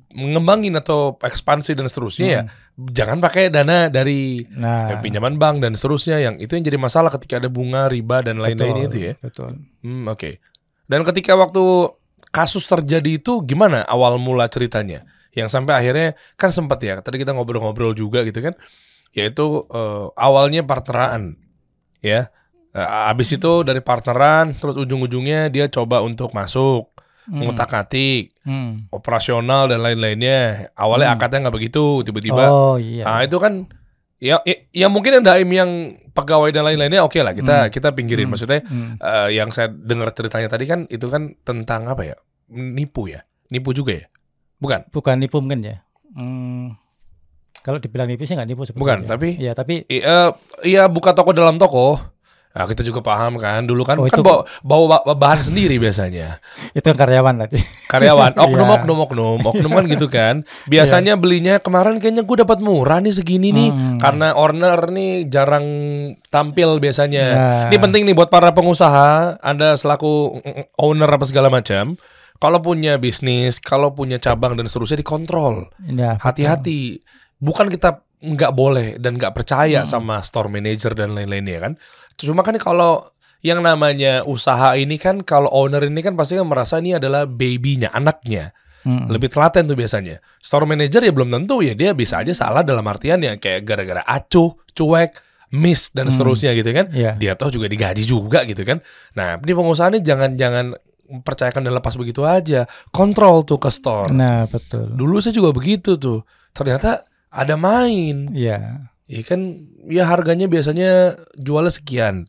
Mengembangin 0.10 0.72
atau 0.74 1.20
ekspansi 1.20 1.76
dan 1.76 1.86
seterusnya 1.86 2.28
ya, 2.28 2.42
Hmm. 2.44 2.88
jangan 2.88 3.18
pakai 3.20 3.52
dana 3.52 3.92
dari 3.92 4.48
Nah, 4.48 4.96
eh, 4.96 5.00
pinjaman 5.00 5.36
bank 5.36 5.60
dan 5.60 5.76
seterusnya 5.76 6.20
yang 6.20 6.36
itu 6.38 6.56
yang 6.56 6.64
jadi 6.64 6.78
masalah 6.78 7.12
ketika 7.12 7.36
ada 7.36 7.52
bunga, 7.52 7.88
riba 7.88 8.24
dan 8.24 8.40
lain-lain 8.40 8.88
itu 8.88 8.98
ya. 9.02 9.14
Betul. 9.20 9.60
Hmm, 9.84 10.08
oke. 10.08 10.40
Dan 10.86 11.04
ketika 11.04 11.36
waktu 11.36 11.92
kasus 12.36 12.68
terjadi 12.68 13.16
itu 13.16 13.40
gimana 13.48 13.88
awal 13.88 14.20
mula 14.20 14.52
ceritanya? 14.52 15.08
Yang 15.32 15.56
sampai 15.56 15.74
akhirnya 15.80 16.08
kan 16.36 16.52
sempat 16.52 16.84
ya, 16.84 17.00
tadi 17.00 17.16
kita 17.24 17.32
ngobrol-ngobrol 17.32 17.96
juga 17.96 18.28
gitu 18.28 18.44
kan. 18.44 18.60
Yaitu 19.16 19.64
eh, 19.72 20.06
awalnya 20.20 20.68
partneran. 20.68 21.40
Ya. 22.04 22.28
Eh, 22.76 22.88
abis 23.12 23.40
itu 23.40 23.64
dari 23.64 23.80
partneran 23.80 24.52
terus 24.60 24.76
ujung-ujungnya 24.76 25.48
dia 25.48 25.72
coba 25.72 26.04
untuk 26.04 26.36
masuk, 26.36 26.92
Hmm. 27.26 27.42
mengutak-atik, 27.42 28.36
Hmm. 28.44 28.86
operasional 28.92 29.66
dan 29.72 29.80
lain-lainnya. 29.82 30.70
Awalnya 30.76 31.08
Hmm. 31.10 31.16
akadnya 31.18 31.40
nggak 31.48 31.56
begitu, 31.56 32.04
tiba-tiba 32.06 32.44
Oh 32.52 32.76
iya. 32.78 33.08
Nah 33.08 33.24
itu 33.24 33.40
kan 33.40 33.66
Ya, 34.16 34.40
ya, 34.42 34.56
ya 34.72 34.88
mungkin 34.88 35.20
yang 35.20 35.26
daim 35.26 35.50
yang 35.50 35.72
pegawai 36.12 36.48
dan 36.50 36.64
lain-lainnya 36.64 37.04
oke 37.04 37.20
lah 37.20 37.36
kita 37.36 37.68
Hmm. 37.68 37.72
kita 37.72 37.92
pinggirin. 37.92 38.26
Hmm. 38.26 38.32
Maksudnya 38.32 38.60
Hmm. 38.64 38.96
eh, 38.96 39.30
yang 39.36 39.52
saya 39.52 39.68
dengar 39.68 40.12
ceritanya 40.12 40.48
tadi 40.48 40.64
kan 40.64 40.88
itu 40.88 41.06
kan 41.08 41.36
tentang 41.42 41.86
apa 41.86 42.04
ya? 42.04 42.16
Nipu 42.48 43.08
ya, 43.08 43.22
nipu 43.50 43.72
juga 43.72 43.92
ya? 43.94 44.08
Bukan? 44.56 44.88
Bukan 44.90 45.20
nipu 45.20 45.44
mungkin 45.44 45.62
ya. 45.62 45.78
Hmm, 46.16 46.80
kalau 47.60 47.76
dibilang 47.76 48.08
nipu 48.08 48.24
sih 48.24 48.34
nggak 48.34 48.48
nipu 48.48 48.64
sebetulnya. 48.64 48.80
Bukan, 48.80 49.00
tapi- 49.04 49.36
Iya, 49.36 49.52
tapi 49.52 49.84
Iya, 49.86 50.32
iya 50.64 50.88
buka 50.88 51.12
toko 51.12 51.36
dalam 51.36 51.60
toko. 51.60 52.00
Nah, 52.56 52.64
kita 52.64 52.82
juga 52.82 53.04
paham 53.04 53.36
kan 53.36 53.62
dulu 53.62 53.84
kan 53.84 54.00
Oh, 54.00 54.08
kan 54.08 54.16
itu- 54.16 54.24
bawa, 54.24 54.48
bawa 54.64 54.86
ba- 55.04 55.12
bahan 55.14 55.44
sendiri 55.44 55.76
biasanya. 55.76 56.40
itu 56.72 56.88
karyawan 56.88 57.36
tadi. 57.38 57.60
Karyawan, 57.86 58.32
oknum 58.48 58.64
Iya. 58.64 58.76
oknum 58.78 58.98
oknum, 59.02 59.40
oknum 59.52 59.72
kan 59.74 59.86
gitu 59.86 60.08
kan. 60.08 60.36
Biasanya 60.66 61.14
belinya 61.16 61.60
kemarin 61.60 62.00
kayaknya 62.00 62.24
gue 62.24 62.38
dapat 62.40 62.60
murah 62.60 62.98
nih 62.98 63.12
segini 63.12 63.52
nih 63.52 63.70
Hmm. 63.70 64.00
karena 64.00 64.32
owner 64.34 64.88
nih 64.88 65.28
jarang 65.28 65.68
tampil 66.26 66.80
biasanya. 66.80 67.26
Nah. 67.30 67.64
Ini 67.68 67.78
penting 67.78 68.02
nih 68.04 68.16
buat 68.16 68.30
para 68.30 68.50
pengusaha, 68.50 69.36
Anda 69.38 69.76
selaku 69.76 70.40
owner 70.76 71.10
apa 71.10 71.26
segala 71.26 71.48
macam. 71.48 72.00
Kalau 72.36 72.60
punya 72.60 72.96
bisnis, 72.96 73.60
kalau 73.60 73.92
punya 73.92 74.16
cabang 74.16 74.56
dan 74.56 74.66
seterusnya 74.66 74.96
dikontrol. 74.98 75.72
Ya, 75.86 76.16
Hati-hati. 76.16 77.00
Bukan 77.36 77.68
kita 77.68 78.00
nggak 78.18 78.52
boleh 78.52 78.96
dan 78.98 79.16
nggak 79.16 79.32
percaya 79.34 79.84
Hmm. 79.84 79.90
sama 79.90 80.16
store 80.20 80.48
manager 80.48 80.92
dan 80.92 81.12
lain-lainnya 81.12 81.60
kan. 81.62 81.74
Cuma 82.18 82.42
kan 82.42 82.56
kalau 82.56 83.08
yang 83.46 83.62
namanya 83.62 84.26
usaha 84.26 84.74
ini 84.74 84.98
kan 84.98 85.22
kalau 85.22 85.52
owner 85.54 85.86
ini 85.86 86.02
kan 86.02 86.18
pasti 86.18 86.34
kan 86.34 86.50
merasa 86.50 86.82
ini 86.82 86.98
adalah 86.98 87.30
babynya, 87.30 87.94
anaknya. 87.94 88.56
Hmm. 88.86 89.10
Lebih 89.10 89.34
telaten 89.34 89.66
tuh 89.66 89.78
biasanya. 89.78 90.22
Store 90.42 90.66
manager 90.66 91.02
ya 91.02 91.10
belum 91.10 91.30
tentu 91.34 91.62
ya 91.62 91.74
dia 91.74 91.94
bisa 91.94 92.22
aja 92.22 92.34
salah 92.34 92.62
dalam 92.62 92.86
artian 92.86 93.18
ya 93.22 93.34
kayak 93.38 93.66
gara-gara 93.66 94.02
acuh, 94.06 94.54
cuek, 94.74 95.18
miss 95.58 95.90
dan 95.94 96.10
Hmm. 96.10 96.14
seterusnya 96.14 96.54
gitu 96.54 96.70
kan. 96.70 96.90
Iya. 96.94 97.18
Dia 97.18 97.34
tahu 97.34 97.50
juga 97.54 97.66
digaji 97.70 98.06
juga 98.06 98.46
gitu 98.46 98.62
kan. 98.62 98.82
Nah, 99.18 99.42
ini 99.42 99.54
pengusaha 99.54 99.90
ini 99.90 100.00
jangan-jangan 100.06 100.78
percayakan 101.22 101.62
dan 101.66 101.74
lepas 101.74 101.98
begitu 101.98 102.26
aja. 102.26 102.66
Kontrol 102.90 103.46
tuh 103.46 103.58
ke 103.62 103.70
store. 103.70 104.10
Nah, 104.14 104.46
betul. 104.50 104.90
Dulu 104.94 105.22
saya 105.22 105.34
juga 105.34 105.50
begitu 105.54 105.98
tuh. 105.98 106.26
Ternyata 106.54 107.06
ada 107.30 107.58
main. 107.58 108.30
Iya. 108.34 108.90
Ya 109.06 109.22
kan 109.22 109.70
ya 109.86 110.10
harganya 110.10 110.50
biasanya 110.50 111.20
jualnya 111.38 111.74
sekian. 111.74 112.26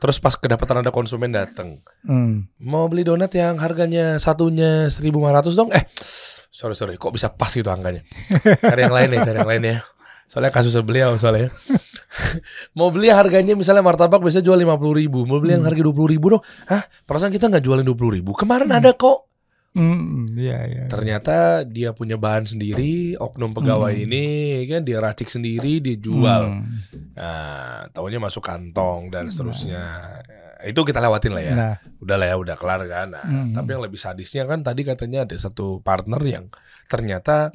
Terus 0.00 0.20
pas 0.20 0.34
kedapatan 0.36 0.84
ada 0.84 0.90
konsumen 0.92 1.32
datang. 1.32 1.80
Hmm. 2.04 2.50
Mau 2.60 2.88
beli 2.90 3.06
donat 3.06 3.32
yang 3.32 3.56
harganya 3.56 4.20
satunya 4.20 4.90
1500 4.90 5.54
dong? 5.56 5.70
Eh, 5.72 5.84
sorry 6.50 6.74
sorry, 6.76 7.00
kok 7.00 7.14
bisa 7.14 7.32
pas 7.32 7.48
gitu 7.48 7.70
angkanya? 7.70 8.02
Cari 8.68 8.80
yang 8.84 8.92
lain 8.92 9.08
ya, 9.14 9.20
cari 9.24 9.38
yang 9.40 9.48
lain 9.48 9.62
ya. 9.64 9.76
Soalnya 10.28 10.50
kasusnya 10.50 10.82
beliau 10.82 11.14
soalnya. 11.14 11.52
Mau 12.78 12.90
beli 12.90 13.12
harganya 13.12 13.54
misalnya 13.54 13.84
martabak 13.84 14.18
biasa 14.18 14.42
jual 14.42 14.56
50 14.56 15.00
ribu. 15.00 15.28
Mau 15.28 15.38
beli 15.38 15.54
yang 15.54 15.64
harga 15.64 15.78
20 15.78 16.12
ribu 16.16 16.26
dong. 16.36 16.42
Hah? 16.66 16.82
Perasaan 17.06 17.30
kita 17.30 17.46
nggak 17.52 17.62
jualin 17.62 17.86
20 17.86 18.16
ribu. 18.20 18.32
Kemarin 18.34 18.72
ada 18.74 18.96
kok. 18.96 19.33
Hmm, 19.74 20.30
iya, 20.38 20.58
iya. 20.70 20.84
Ternyata 20.86 21.66
dia 21.66 21.90
punya 21.90 22.14
bahan 22.14 22.46
sendiri, 22.46 23.18
oknum 23.18 23.50
pegawai 23.50 23.90
Hmm. 23.90 24.04
ini 24.06 24.24
kan 24.70 24.86
dia 24.86 25.02
racik 25.02 25.26
sendiri, 25.26 25.82
dia 25.82 25.98
jual. 25.98 26.46
Hmm. 26.46 26.78
Nah, 27.18 27.90
taunya 27.90 28.22
masuk 28.22 28.46
kantong 28.46 29.10
dan 29.10 29.26
seterusnya. 29.26 29.82
Itu 30.62 30.86
kita 30.86 31.02
lewatin 31.02 31.34
lah 31.34 31.42
ya. 31.42 31.54
Nah, 31.58 31.74
Udah 31.98 32.16
lah 32.16 32.26
ya, 32.30 32.36
udah 32.38 32.54
kelar 32.54 32.86
kan. 32.86 33.18
Nah, 33.18 33.26
Hmm. 33.26 33.50
tapi 33.50 33.74
yang 33.74 33.82
lebih 33.82 33.98
sadisnya 33.98 34.46
kan 34.46 34.62
tadi 34.62 34.86
katanya 34.86 35.26
ada 35.26 35.34
satu 35.34 35.82
partner 35.82 36.22
yang 36.22 36.46
ternyata 36.86 37.50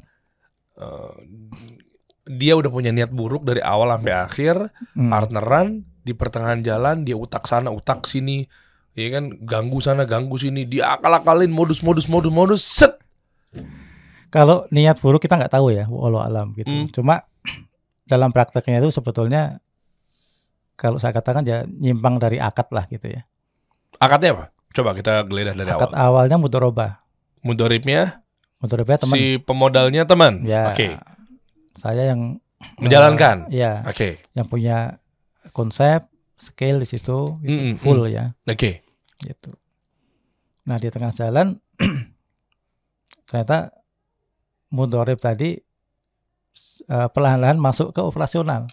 eh, 0.76 1.12
dia 2.24 2.52
udah 2.56 2.68
punya 2.68 2.92
niat 2.92 3.10
buruk 3.10 3.42
dari 3.42 3.60
awal 3.60 3.96
sampai 3.96 4.12
akhir, 4.12 4.56
hmm. 4.94 5.08
partneran 5.08 5.82
di 6.00 6.12
pertengahan 6.12 6.60
jalan 6.60 7.02
dia 7.02 7.16
utak 7.16 7.44
sana, 7.44 7.72
utak 7.72 8.04
sini. 8.04 8.44
Ya 8.92 9.08
kan 9.10 9.30
ganggu 9.40 9.78
sana, 9.78 10.02
ganggu 10.02 10.34
sini, 10.34 10.66
dia 10.66 10.94
akal-akalin 10.94 11.48
modus-modus 11.48 12.06
modus-modus 12.06 12.62
set. 12.62 12.94
kalau 14.28 14.62
niat 14.70 14.94
buruk 14.98 15.18
kita 15.20 15.34
nggak 15.34 15.50
tahu 15.50 15.74
ya, 15.74 15.90
walau 15.90 16.22
alam 16.22 16.54
gitu. 16.54 16.70
Hmm. 16.70 16.86
Cuma 16.90 17.26
dalam 18.04 18.30
prakteknya 18.30 18.78
itu 18.78 18.90
sebetulnya 18.90 19.58
kalau 20.74 20.96
saya 20.96 21.10
katakan 21.10 21.42
ya 21.42 21.66
nyimpang 21.66 22.16
dari 22.16 22.38
akad 22.38 22.70
lah 22.70 22.86
gitu 22.86 23.10
ya. 23.10 23.26
Akadnya 23.98 24.38
apa? 24.38 24.44
Coba 24.70 24.94
kita 24.94 25.26
geledah 25.26 25.54
dari 25.54 25.66
Akad 25.66 25.90
awal. 25.90 26.26
awalnya 26.26 26.38
mudoroba. 26.38 27.02
Mudoribnya 27.42 28.22
Mudoroba 28.62 29.00
teman. 29.02 29.14
si 29.18 29.22
pemodalnya 29.40 30.06
teman. 30.06 30.46
Ya. 30.46 30.70
Oke. 30.70 30.94
Saya 31.74 32.14
yang 32.14 32.38
Menjalankan. 32.76 33.48
eh, 33.50 33.64
ya, 33.64 33.80
Oke. 33.88 34.20
yang 34.36 34.44
punya 34.46 35.00
konsep, 35.50 36.06
skill 36.40 36.80
di 36.80 36.88
situ 36.88 37.36
gitu, 37.38 37.46
Mm-mm, 37.46 37.76
full 37.76 38.08
ya, 38.08 38.32
Oke. 38.42 38.80
gitu. 39.20 39.52
Nah, 40.64 40.76
di 40.76 40.88
tengah 40.88 41.12
jalan 41.12 41.60
ternyata 43.28 43.70
mudorib 44.68 45.18
tadi 45.18 45.54
eh, 46.86 47.08
perlahan-lahan 47.08 47.56
masuk 47.56 47.92
ke 47.92 48.00
operasional. 48.00 48.66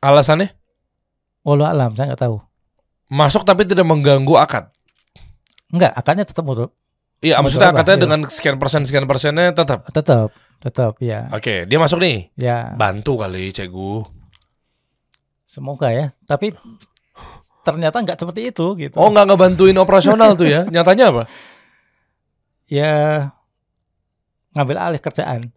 Alasannya 0.00 0.50
Walau 1.40 1.64
alam, 1.64 1.96
saya 1.96 2.12
nggak 2.12 2.20
tahu. 2.20 2.36
masuk 3.08 3.42
tapi 3.42 3.64
tidak 3.64 3.82
mengganggu 3.82 4.36
akad. 4.36 4.68
Enggak, 5.72 5.96
akadnya 5.96 6.28
tetap 6.28 6.44
mudorib. 6.44 6.74
Iya, 7.20 7.40
maksudnya 7.40 7.72
akadnya 7.72 7.96
Iya. 7.96 8.02
dengan 8.02 8.20
sekian 8.28 8.56
persen 8.56 8.84
sekian 8.84 9.04
persennya 9.04 9.52
tetap. 9.52 9.88
Tetap, 9.88 10.32
tetap 10.60 10.92
ya. 11.00 11.28
Oke, 11.32 11.64
dia 11.64 11.76
masuk 11.76 12.00
nih. 12.00 12.28
Ya, 12.36 12.72
Bantu 12.76 13.20
kali 13.20 13.52
cegu. 13.52 14.04
Semoga 15.50 15.90
ya. 15.90 16.14
Tapi 16.22 16.54
ternyata 17.66 17.98
nggak 17.98 18.18
seperti 18.22 18.54
itu 18.54 18.66
gitu. 18.78 18.94
Oh, 18.94 19.10
nggak 19.10 19.26
ngebantuin 19.26 19.74
operasional 19.82 20.38
tuh 20.38 20.46
ya? 20.46 20.62
Nyatanya 20.74 21.10
apa? 21.10 21.24
ya 22.70 23.26
ngambil 24.54 24.78
alih 24.78 25.02
kerjaan. 25.02 25.50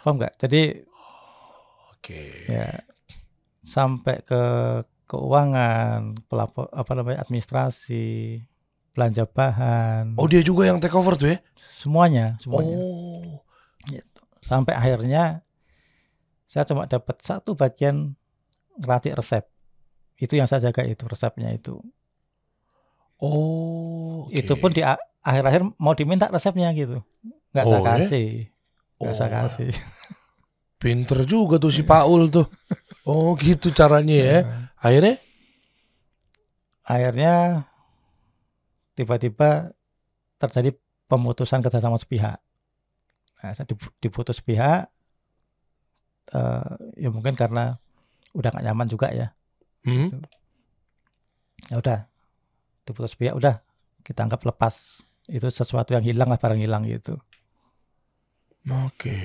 Paham 0.00 0.16
nggak? 0.16 0.32
Jadi 0.40 0.80
Oke. 1.92 2.48
ya 2.48 2.80
sampai 3.60 4.24
ke 4.24 4.42
keuangan, 5.04 6.24
pelapor 6.24 6.72
apa 6.72 6.90
namanya 6.96 7.20
administrasi, 7.20 8.40
belanja 8.96 9.28
bahan, 9.28 10.14
Oh, 10.16 10.24
dia 10.24 10.40
juga 10.40 10.70
yang 10.70 10.78
take 10.80 10.94
over 10.96 11.18
tuh 11.18 11.34
ya? 11.36 11.38
semuanya, 11.58 12.38
semuanya. 12.40 12.78
Oh. 12.80 13.42
Sampai 14.46 14.72
akhirnya 14.72 15.42
saya 16.50 16.66
cuma 16.66 16.90
dapat 16.90 17.22
satu 17.22 17.54
bagian 17.54 18.18
ngeracik 18.74 19.14
resep. 19.14 19.44
Itu 20.18 20.34
yang 20.34 20.50
saya 20.50 20.66
jaga 20.66 20.82
itu 20.82 21.06
resepnya 21.06 21.54
itu. 21.54 21.78
Oh. 23.22 24.26
oke. 24.26 24.34
Itu 24.34 24.56
pun 24.56 24.72
di 24.72 24.82
akhir-akhir 25.20 25.62
mau 25.78 25.94
diminta 25.94 26.26
resepnya 26.26 26.72
gitu. 26.72 27.04
Nggak 27.52 27.64
saya 27.64 27.78
Oh, 27.78 27.84
ya? 27.84 27.90
kasih. 27.94 28.28
Nggak 28.98 29.14
saya 29.14 29.28
Oh. 29.28 29.32
kasih. 29.44 29.70
Pinter 30.80 31.18
juga 31.22 31.60
tuh 31.60 31.68
si 31.68 31.84
Paul 31.84 32.32
tuh. 32.32 32.48
Oh, 33.04 33.36
gitu 33.36 33.68
caranya 33.70 34.16
ya. 34.16 34.38
Akhirnya 34.80 35.20
akhirnya 36.82 37.64
tiba-tiba 38.96 39.70
terjadi 40.36 40.72
pemutusan 41.06 41.60
kerjasama 41.60 42.00
sepihak. 42.00 42.40
Nah, 43.40 43.52
saya 43.52 43.64
dipu- 43.64 43.92
diputus 44.00 44.40
sepihak, 44.40 44.88
eh, 46.34 46.70
ya 47.06 47.08
mungkin 47.12 47.34
karena 47.34 47.78
udah 48.34 48.50
gak 48.54 48.64
nyaman 48.66 48.88
juga 48.90 49.10
ya. 49.10 49.34
hmm? 49.86 50.08
Ya 51.70 51.76
udah, 51.78 51.98
diputus 52.86 53.14
sepihak, 53.14 53.36
udah 53.36 53.62
kita 54.02 54.26
anggap 54.26 54.42
lepas. 54.46 55.04
Itu 55.30 55.46
sesuatu 55.46 55.94
yang 55.94 56.02
hilang 56.02 56.28
lah, 56.32 56.38
barang 56.40 56.58
hilang 56.58 56.82
gitu. 56.86 57.14
Oke. 58.68 59.16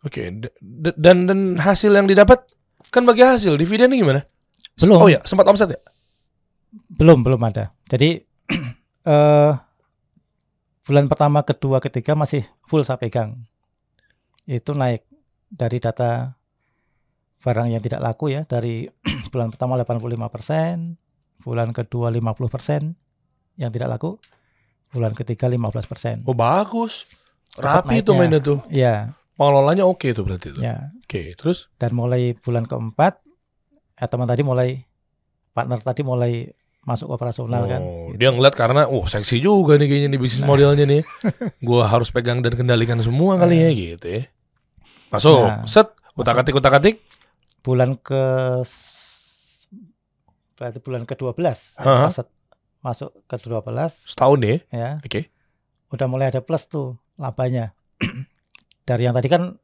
Oke, 0.00 0.32
d- 0.32 0.96
dan 0.96 1.28
dan 1.28 1.60
hasil 1.60 1.92
yang 1.92 2.08
didapat 2.08 2.40
kan 2.88 3.04
bagi 3.04 3.20
hasil, 3.20 3.60
dividennya 3.60 4.00
gimana? 4.00 4.20
Belum. 4.80 4.96
Oh 4.96 5.10
ya, 5.12 5.20
sempat 5.28 5.44
omset 5.44 5.76
ya? 5.76 5.80
Belum, 6.88 7.20
belum 7.20 7.40
ada. 7.44 7.74
Jadi 7.90 8.22
eh 9.10 9.52
bulan 10.86 11.06
pertama, 11.10 11.44
kedua, 11.44 11.78
ketiga 11.82 12.16
masih 12.16 12.46
full 12.64 12.82
saya 12.86 12.96
pegang. 12.96 13.44
Itu 14.48 14.72
naik 14.74 15.06
dari 15.50 15.76
data 15.76 16.30
barang 17.40 17.68
yang 17.68 17.80
tidak 17.80 18.00
laku 18.00 18.30
ya 18.30 18.44
dari 18.44 18.86
bulan 19.32 19.50
pertama 19.50 19.74
85%, 19.76 20.96
bulan 21.40 21.70
kedua 21.70 22.08
50% 22.08 22.94
yang 23.56 23.70
tidak 23.70 23.88
laku, 23.90 24.16
bulan 24.90 25.12
ketiga 25.12 25.46
15%. 25.46 26.24
Oh, 26.24 26.32
bagus. 26.32 27.04
Rapi 27.52 28.00
tuh 28.00 28.14
naiknya. 28.14 28.18
mainnya 28.18 28.40
tuh. 28.40 28.58
Ya, 28.68 28.94
Pengelolanya 29.34 29.82
oke 29.82 30.12
tuh 30.12 30.22
berarti 30.22 30.52
tuh. 30.52 30.60
ya. 30.60 30.92
Oke, 31.00 31.32
terus 31.34 31.66
Dan 31.74 31.96
mulai 31.96 32.36
bulan 32.36 32.62
keempat 32.62 33.18
eh, 33.96 34.06
teman 34.06 34.24
tadi 34.24 34.40
mulai 34.40 34.84
partner 35.50 35.80
tadi 35.80 36.00
mulai 36.00 36.46
masuk 36.80 37.10
operasional 37.10 37.64
kan. 37.64 37.80
Oh, 37.80 38.12
Gitu. 38.12 38.20
dia 38.20 38.30
ngeliat 38.30 38.54
karena 38.54 38.84
oh 38.84 39.04
seksi 39.04 39.40
juga 39.40 39.74
nih 39.74 39.88
kayaknya 39.88 40.08
nih 40.12 40.20
bisnis 40.20 40.40
Nah. 40.40 40.48
modelnya 40.48 40.84
nih. 40.84 41.02
Gua 41.66 41.84
harus 41.84 42.08
pegang 42.08 42.38
dan 42.38 42.52
kendalikan 42.52 43.00
semua 43.00 43.34
kali 43.34 43.58
ya 43.58 43.70
gitu 43.72 44.06
ya. 44.06 44.22
Masuk. 45.10 45.42
Nah. 45.42 45.66
Set. 45.66 45.88
Utak-atik, 46.14 46.54
utak-atik. 46.54 46.96
bulan 47.60 47.92
ke 47.94 48.22
berarti 50.56 50.78
bulan 50.80 51.04
ke-12 51.04 51.40
Aha. 51.76 52.08
pas 52.08 52.16
masuk 52.80 53.12
ke 53.24 53.36
12 53.36 53.64
Setahun 54.08 54.38
ya. 54.40 54.56
ya 54.68 54.88
Oke. 55.00 55.28
udah 55.88 56.06
mulai 56.06 56.28
ada 56.28 56.40
plus 56.40 56.64
tuh 56.64 56.96
labanya 57.16 57.72
dari 58.88 59.04
yang 59.04 59.12
tadi 59.12 59.28
kan 59.28 59.56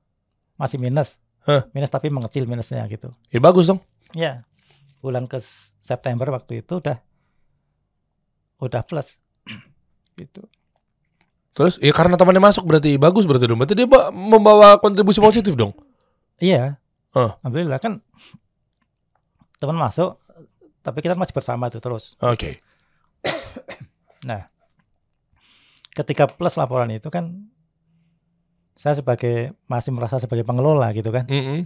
masih 0.54 0.76
minus 0.76 1.16
Hah. 1.44 1.68
minus 1.72 1.88
tapi 1.88 2.08
mengecil 2.08 2.44
minusnya 2.44 2.84
gitu 2.84 3.12
Ya 3.28 3.40
bagus 3.40 3.68
dong. 3.68 3.80
ya 4.12 4.44
bulan 5.00 5.24
ke 5.24 5.36
September 5.80 6.28
waktu 6.32 6.60
itu 6.60 6.80
udah 6.80 7.00
udah 8.58 8.82
plus 8.84 9.16
gitu 10.20 10.44
Terus 11.56 11.80
ya 11.80 11.88
karena 11.90 12.14
temannya 12.14 12.42
masuk 12.42 12.62
berarti 12.62 12.94
bagus 12.96 13.24
berarti 13.24 13.48
dong. 13.48 13.56
Berarti 13.56 13.72
dia 13.74 13.88
ba- 13.88 14.12
membawa 14.12 14.76
kontribusi 14.76 15.18
positif 15.18 15.56
dong. 15.56 15.72
iya 16.36 16.76
Hah. 17.10 17.40
alhamdulillah 17.40 17.80
kan 17.80 18.04
teman 19.56 19.72
masuk 19.74 20.20
tapi 20.84 21.00
kita 21.00 21.16
masih 21.16 21.32
bersama 21.32 21.66
tuh 21.66 21.80
terus 21.80 22.12
Oke. 22.20 22.60
ketika 25.92 26.28
plus 26.28 26.54
laporan 26.54 26.92
itu 26.92 27.08
kan 27.08 27.48
saya 28.76 28.92
sebagai 28.92 29.56
masih 29.64 29.90
merasa 29.90 30.20
sebagai 30.20 30.44
pengelola 30.44 30.92
gitu 30.92 31.08
kan 31.08 31.24
Mm-mm. 31.24 31.64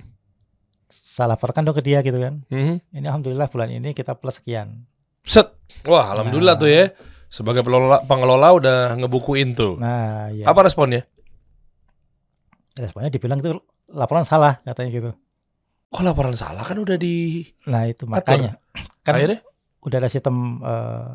saya 0.87 1.35
laporkan 1.35 1.67
dong 1.67 1.75
ke 1.75 1.83
dia 1.83 1.99
gitu 2.01 2.23
kan 2.23 2.47
Mhm. 2.47 2.95
ini 2.95 3.05
alhamdulillah 3.05 3.51
bulan 3.51 3.69
ini 3.69 3.91
kita 3.91 4.15
plus 4.15 4.39
sekian 4.39 4.87
Set. 5.21 5.53
Wah, 5.85 6.17
alhamdulillah 6.17 6.57
Nah. 6.57 6.63
tuh 6.63 6.71
ya. 6.71 6.85
Sebagai 7.31 7.63
pengelola, 7.63 8.03
pengelola 8.03 8.49
udah 8.53 8.79
ngebukuin 8.99 9.55
tuh. 9.55 9.79
nah 9.79 10.27
ya 10.29 10.45
Apa 10.45 10.67
responnya? 10.67 11.07
responnya 12.73 13.09
dibilang 13.09 13.39
itu 13.39 13.55
laporan 13.89 14.25
salah 14.25 14.59
katanya 14.59 14.91
gitu 14.91 15.11
Kok 15.91 16.03
laporan 16.03 16.33
salah 16.33 16.63
kan 16.63 16.75
udah 16.77 16.95
di 16.95 17.43
nah 17.67 17.83
itu 17.83 18.07
makanya 18.07 18.59
kan 19.03 19.15
akhirnya 19.15 19.43
udah 19.81 19.97
ada 19.99 20.09
sistem 20.09 20.59
eh, 20.61 21.15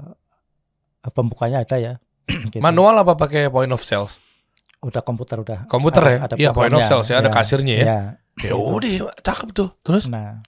pembukanya 1.10 1.62
ada 1.62 1.76
ya 1.76 1.94
Gitu. 2.52 2.60
manual 2.60 2.96
apa 2.98 3.14
pakai 3.14 3.48
point 3.48 3.70
of 3.70 3.82
sales? 3.82 4.18
udah 4.82 5.02
komputer 5.02 5.38
udah 5.40 5.60
Komputer 5.66 6.04
ya? 6.06 6.18
ada 6.22 6.34
Iya, 6.36 6.50
point 6.52 6.70
of 6.72 6.84
sales 6.84 7.08
ya, 7.08 7.18
ada 7.18 7.30
kasirnya 7.30 7.76
ya. 7.76 7.86
ya. 7.86 8.00
Ya 8.38 8.54
udah, 8.54 9.10
cakep 9.18 9.50
tuh. 9.52 9.70
Terus 9.82 10.06
nah 10.06 10.44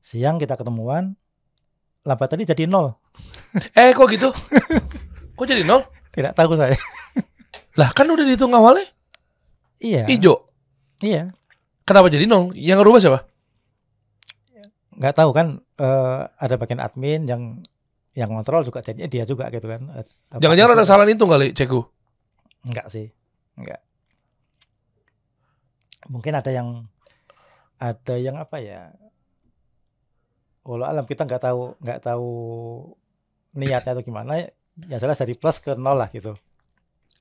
siang 0.00 0.38
kita 0.38 0.54
ketemuan 0.54 1.14
laba 2.06 2.24
tadi 2.24 2.46
jadi 2.46 2.64
nol 2.64 2.94
eh 3.74 3.90
kok 3.90 4.06
gitu? 4.06 4.30
kok 5.36 5.44
jadi 5.44 5.62
nol? 5.62 5.82
tidak 6.14 6.32
tahu 6.32 6.54
saya 6.54 6.78
Lah 7.76 7.92
kan 7.92 8.06
udah 8.06 8.24
dihitung 8.24 8.50
awalnya 8.50 8.86
iya 9.76 10.06
hijau. 10.06 10.46
iya 10.98 11.34
Kenapa 11.82 12.08
jadi 12.08 12.24
nol? 12.24 12.50
Yang 12.50 12.78
ngerubah 12.80 13.00
siapa? 13.00 13.20
nggak 14.96 15.12
tahu 15.14 15.30
kan 15.30 15.46
eh, 15.76 16.20
ada 16.32 16.54
bagian 16.56 16.80
admin 16.80 17.28
yang 17.28 17.42
yang 18.16 18.32
kontrol 18.32 18.64
juga 18.64 18.80
jadinya 18.80 19.04
dia 19.04 19.22
juga 19.22 19.52
gitu 19.52 19.68
kan 19.68 19.82
Eh, 19.92 20.06
Jangan-jangan 20.40 20.72
ada 20.72 20.82
kesalahan 20.82 21.12
itu 21.12 21.24
kali, 21.26 21.48
Ceku. 21.52 21.84
enggak 22.64 22.88
sih 22.88 23.12
enggak 23.54 23.84
mungkin 26.06 26.32
ada 26.32 26.48
yang 26.48 26.68
ada 27.76 28.14
yang 28.16 28.38
apa 28.38 28.56
ya 28.56 28.88
Walau 30.66 30.82
alam 30.84 31.06
kita 31.06 31.22
nggak 31.22 31.42
tahu 31.42 31.78
nggak 31.78 32.00
tahu 32.02 32.28
niatnya 33.54 33.94
atau 33.94 34.02
gimana 34.02 34.42
yang 34.82 34.98
jelas 34.98 35.16
dari 35.16 35.32
plus 35.32 35.56
ke 35.56 35.72
nol 35.72 35.94
lah 35.96 36.10
gitu 36.10 36.34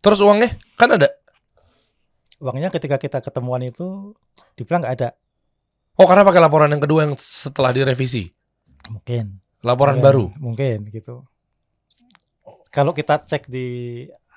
Terus 0.02 0.20
uangnya 0.20 0.50
kan 0.76 0.92
ada. 0.92 1.08
uangnya 2.36 2.68
ketika 2.68 2.98
kita 2.98 3.22
ketemuan 3.22 3.64
itu 3.64 4.12
dibilang 4.54 4.82
nggak 4.82 4.96
ada 4.98 5.10
Oh 5.96 6.04
karena 6.04 6.28
pakai 6.28 6.42
laporan 6.44 6.68
yang 6.68 6.84
kedua 6.84 7.08
yang 7.08 7.16
setelah 7.16 7.72
direvisi. 7.72 8.28
mungkin 8.92 9.40
Laporan 9.64 9.98
Mungkin, 9.98 10.06
baru. 10.06 10.26
mungkin 10.38 10.78
gitu 10.92 11.24
kalau 12.70 12.92
kita 12.92 13.24
cek 13.24 13.48
di 13.48 13.66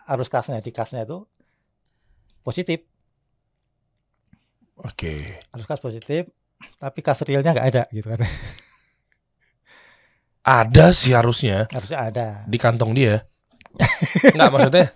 arus 0.07 0.31
kasnya 0.31 0.63
di 0.63 0.71
kasnya 0.71 1.03
itu 1.03 1.27
positif 2.41 2.87
Oke. 4.79 5.43
arus 5.53 5.67
kas 5.67 5.83
positif 5.83 6.31
tapi 6.79 7.03
kas 7.03 7.19
realnya 7.27 7.51
nggak 7.51 7.69
ada 7.69 7.83
gitu 7.91 8.07
kan 8.09 8.23
Ada 10.49 10.87
sih 10.91 11.13
harusnya 11.13 11.69
harusnya 11.69 11.99
ada 12.01 12.27
di 12.45 12.57
kantong 12.57 12.97
dia. 12.97 13.21
Enggak 14.33 14.49
maksudnya. 14.51 14.87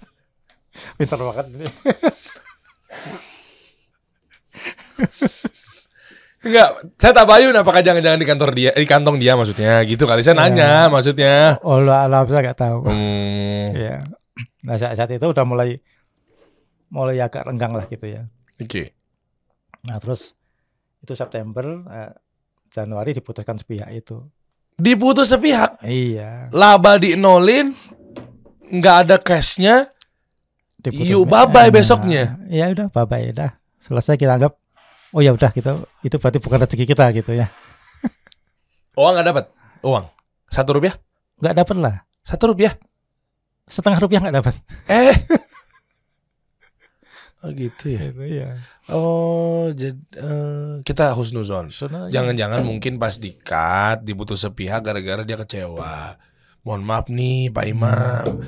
pintar 0.97 1.21
banget 1.21 1.47
Enggak, 6.43 6.69
saya 6.99 7.15
tabayun 7.15 7.55
apakah 7.55 7.85
jangan-jangan 7.87 8.19
di 8.19 8.27
kantor 8.27 8.51
dia, 8.51 8.71
di 8.75 8.83
kantong 8.83 9.15
dia 9.15 9.39
maksudnya 9.39 9.79
gitu 9.87 10.11
kali. 10.11 10.27
Saya 10.27 10.35
Ya. 10.35 10.41
nanya 10.43 10.71
maksudnya. 10.89 11.35
oh 11.63 11.79
lah 11.79 12.09
alam 12.09 12.27
saya 12.27 12.41
nggak 12.43 12.59
tahu 12.59 12.79
Hmm, 12.89 13.67
ya 13.77 13.97
nah 14.63 14.75
saat, 14.75 14.97
saat 14.97 15.11
itu 15.11 15.23
udah 15.23 15.45
mulai 15.45 15.79
mulai 16.89 17.19
agak 17.19 17.45
renggang 17.45 17.75
lah 17.75 17.85
gitu 17.85 18.07
ya 18.07 18.27
oke. 18.57 18.91
nah 19.83 19.99
terus 19.99 20.35
itu 20.99 21.13
September 21.13 21.63
eh, 21.85 22.13
Januari 22.69 23.11
diputuskan 23.13 23.59
sepihak 23.59 23.91
itu 23.93 24.23
Diputus 24.75 25.31
sepihak, 25.31 25.79
iya. 25.85 26.49
Laba 26.51 26.97
dinolin, 26.97 27.77
nggak 28.67 28.97
ada 29.07 29.17
cashnya, 29.21 29.87
Yuk, 30.83 31.23
sepihak. 31.23 31.31
bye-bye 31.31 31.71
Nah, 31.71 31.75
besoknya. 31.75 32.23
ya 32.51 32.67
udah 32.69 32.91
bye 32.91 33.07
bye 33.07 33.31
dah 33.31 33.55
selesai 33.79 34.19
kita 34.19 34.35
anggap 34.35 34.59
oh 35.13 35.23
ya 35.23 35.31
udah 35.31 35.51
gitu. 35.55 35.87
Itu 36.03 36.17
berarti 36.19 36.43
bukan 36.43 36.59
rezeki 36.67 36.85
kita 36.89 37.05
gitu 37.15 37.31
ya. 37.33 37.47
Uang 38.99 39.15
nggak 39.15 39.27
dapat, 39.29 39.45
uang. 39.81 40.05
Satu 40.49 40.75
rupiah, 40.75 40.97
nggak 41.39 41.55
dapat 41.57 41.77
lah. 41.79 41.97
Satu 42.23 42.51
rupiah. 42.51 42.75
setengah 43.63 44.03
rupiah 44.03 44.21
nggak 44.21 44.37
dapat. 44.43 44.55
Eh, 44.85 45.15
oh 47.43 47.51
gitu 47.51 47.85
ya. 47.91 48.01
Gitu, 48.09 48.23
iya. 48.25 48.49
Oh, 48.89 49.69
jadi 49.71 49.99
kita 50.83 51.11
husnuzon. 51.13 51.69
Soalnya- 51.69 52.11
Jangan-jangan 52.11 52.63
mungkin 52.63 52.97
pas 52.97 53.19
di 53.19 53.35
cut 53.35 54.03
diputus 54.03 54.43
sepihak 54.43 54.83
gara-gara 54.83 55.23
dia 55.23 55.35
kecewa. 55.37 56.17
Mohon 56.63 56.83
maaf 56.87 57.07
nih 57.11 57.51
Pak 57.51 57.67
Imam, 57.67 58.39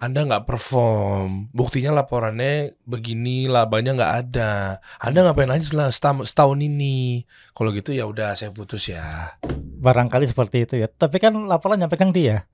Anda 0.00 0.24
nggak 0.24 0.48
perform. 0.48 1.52
Buktinya 1.52 1.92
laporannya 1.92 2.80
begini, 2.82 3.44
labanya 3.44 3.92
nggak 3.92 4.14
ada. 4.24 4.52
Anda 4.96 5.28
ngapain 5.28 5.52
aja 5.52 5.64
setelah 5.68 5.92
setahun, 6.24 6.58
ini? 6.58 7.28
Kalau 7.52 7.68
gitu 7.76 7.92
ya 7.92 8.08
udah 8.08 8.32
saya 8.32 8.48
putus 8.48 8.88
ya. 8.88 9.36
barangkali 9.78 10.26
seperti 10.26 10.66
itu 10.66 10.74
ya 10.74 10.90
tapi 10.90 11.22
kan 11.22 11.30
laporan 11.46 11.78
yang 11.78 11.86
pegang 11.86 12.10
dia 12.10 12.50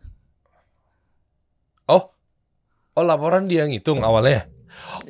Oh 1.88 2.12
laporan 2.95 3.49
dia 3.49 3.64
yang 3.66 3.72
hitung 3.72 4.05
awalnya. 4.05 4.45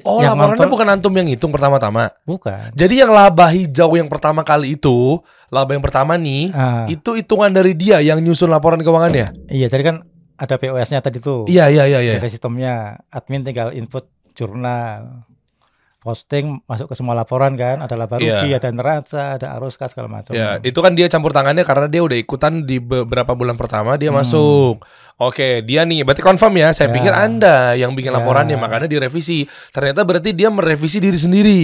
Oh 0.03 0.19
Yang 0.19 0.35
laporannya 0.35 0.69
bukan 0.69 0.89
antum 0.91 1.12
yang 1.12 1.29
hitung 1.29 1.51
pertama-tama. 1.51 2.11
bukan 2.23 2.73
Jadi 2.73 2.95
yang 2.99 3.11
laba 3.11 3.47
hijau 3.49 3.95
yang 3.95 4.07
pertama 4.07 4.41
kali 4.41 4.75
itu, 4.75 5.21
laba 5.49 5.71
yang 5.71 5.81
pertama 5.81 6.15
nih, 6.15 6.51
Ah, 6.51 6.85
itu 6.87 7.15
hitungan 7.15 7.49
dari 7.49 7.73
dia 7.73 8.01
yang 8.01 8.19
nyusun 8.19 8.49
laporan 8.49 8.79
keuangannya. 8.79 9.29
iya 9.49 9.67
jadi 9.67 9.83
kan 9.85 9.97
ada 10.35 10.57
POS-nya 10.57 10.99
tadi 10.99 11.19
tuh 11.19 11.47
Iya 11.47 11.69
iya 11.69 11.85
iya 11.87 12.01
iya. 12.01 12.15
ada 12.17 12.27
sistemnya 12.27 12.73
admin 13.09 13.43
tinggal 13.43 13.71
input 13.71 14.07
jurnal 14.35 15.25
posting 16.05 16.61
masuk 16.69 16.87
ke 16.87 16.95
semua 16.95 17.17
laporan 17.17 17.57
kan 17.57 17.81
ada 17.81 17.97
laba 17.97 18.21
rugi 18.21 18.29
Iya. 18.53 18.61
ada 18.61 18.69
neraca 18.69 19.23
ada 19.35 19.57
arus 19.57 19.75
kas 19.75 19.91
segala 19.91 20.13
macam 20.13 20.31
Ya, 20.31 20.61
itu 20.61 20.77
kan 20.77 20.93
dia 20.93 21.09
campur 21.09 21.33
tangannya 21.33 21.65
karena 21.65 21.89
dia 21.89 22.05
udah 22.05 22.15
ikutan 22.15 22.63
di 22.63 22.77
beberapa 22.77 23.33
bulan 23.33 23.57
pertama 23.57 23.97
dia 23.97 24.13
Hmm. 24.13 24.21
masuk. 24.21 24.85
Oke, 25.17 25.63
dia 25.63 25.83
nih 25.83 26.03
berarti 26.03 26.21
confirm 26.21 26.55
ya. 26.55 26.69
Saya 26.71 26.91
Ya. 26.91 26.95
pikir 26.95 27.11
Anda 27.11 27.73
yang 27.73 27.97
bikin 27.97 28.13
Ya. 28.13 28.21
laporannya 28.21 28.55
makanya 28.55 28.85
direvisi. 28.85 29.43
Ternyata 29.71 30.05
berarti 30.05 30.31
dia 30.31 30.53
merevisi 30.53 31.01
diri 31.01 31.17
sendiri. 31.17 31.63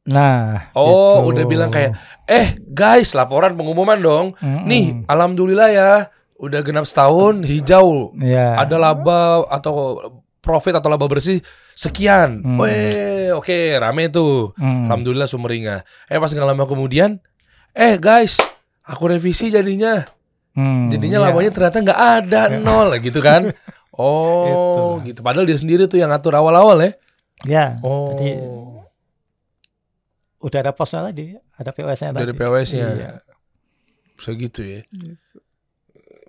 nah 0.00 0.72
Oh, 0.72 1.20
gitu. 1.20 1.36
udah 1.36 1.44
bilang 1.44 1.68
kayak, 1.68 1.92
"Eh, 2.24 2.56
guys, 2.66 3.12
laporan 3.12 3.52
pengumuman 3.52 3.96
dong. 3.96 4.26
Mm-mm. 4.34 4.64
Nih, 4.64 5.04
alhamdulillah 5.04 5.68
ya, 5.70 5.90
udah 6.36 6.60
genap 6.60 6.88
setahun 6.88 7.44
hijau. 7.44 8.16
ya 8.16 8.56
Ada 8.56 8.80
laba 8.80 9.44
atau 9.46 10.00
profit 10.50 10.74
atau 10.82 10.90
laba 10.90 11.06
bersih 11.06 11.38
sekian. 11.78 12.42
Hmm. 12.42 12.58
Weh, 12.58 13.30
oke, 13.30 13.78
rame 13.78 14.10
tuh. 14.10 14.50
Mm. 14.58 14.90
Alhamdulillah 14.90 15.30
sumringah. 15.30 15.86
Eh 16.10 16.18
pas 16.18 16.34
nggak 16.34 16.48
lama 16.50 16.66
kemudian, 16.66 17.22
eh 17.70 17.94
guys, 18.02 18.42
aku 18.82 19.14
revisi 19.14 19.54
jadinya. 19.54 20.02
Mm, 20.50 20.90
Jadinya 20.90 21.22
ya. 21.22 21.24
labanya 21.30 21.50
ternyata 21.54 21.78
nggak 21.78 22.00
ada 22.18 22.40
nol 22.66 22.90
gitu 22.98 23.22
kan. 23.22 23.54
Oh, 23.94 24.98
Itu. 24.98 25.14
gitu. 25.14 25.20
Padahal 25.22 25.46
dia 25.46 25.54
sendiri 25.54 25.86
tuh 25.86 26.02
yang 26.02 26.10
ngatur 26.10 26.34
awal-awal 26.34 26.74
ya. 26.82 26.90
ya 27.46 27.66
Oh. 27.86 28.18
Jadi, 28.18 28.34
udah 30.40 30.58
ada 30.58 30.72
posnya 30.72 31.06
tadi 31.06 31.36
ada 31.36 31.70
POS-nya 31.70 32.10
tadi 32.16 32.20
dari 32.24 32.32
POS-nya. 32.34 32.86
Iya. 32.96 33.12
Bisa 34.16 34.30
gitu 34.34 34.60
ya. 34.64 34.80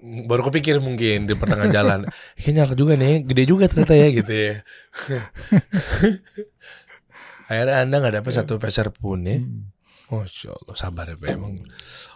Baru 0.01 0.49
kepikir 0.49 0.81
mungkin 0.81 1.29
di 1.29 1.37
pertengahan 1.37 1.69
jalan. 1.69 1.99
Kayaknya 2.33 2.65
nyala 2.65 2.73
juga 2.73 2.97
nih, 2.97 3.21
gede 3.21 3.43
juga 3.45 3.69
ternyata 3.69 3.93
ya 3.93 4.07
gitu 4.09 4.33
ya. 4.33 4.55
Akhirnya 7.51 7.83
anda 7.83 7.95
nggak 7.99 8.15
dapat 8.23 8.31
satu 8.33 8.57
peser 8.57 8.89
pun 8.89 9.21
ya. 9.21 9.37
Hmm. 9.37 9.69
Masya 10.11 10.51
Allah, 10.51 10.75
sabar 10.75 11.05
ya 11.07 11.15
Pak. 11.15 11.27
Emang 11.31 11.63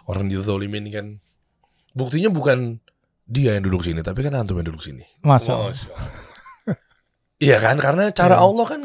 orang 0.04 0.28
dizolimin 0.28 0.84
kan. 0.92 1.06
Buktinya 1.96 2.28
bukan 2.28 2.76
dia 3.24 3.56
yang 3.56 3.64
duduk 3.64 3.82
sini, 3.82 4.04
tapi 4.04 4.20
kan 4.20 4.36
antum 4.36 4.60
yang 4.60 4.68
duduk 4.68 4.84
sini. 4.84 5.04
Masya 5.22 5.50
Allah. 5.52 5.72
Masya 5.72 5.90
Allah. 5.92 6.12
Iya 7.36 7.60
kan, 7.60 7.76
karena 7.76 8.08
cara 8.16 8.40
Iya. 8.40 8.48
Allah 8.48 8.64
kan, 8.64 8.80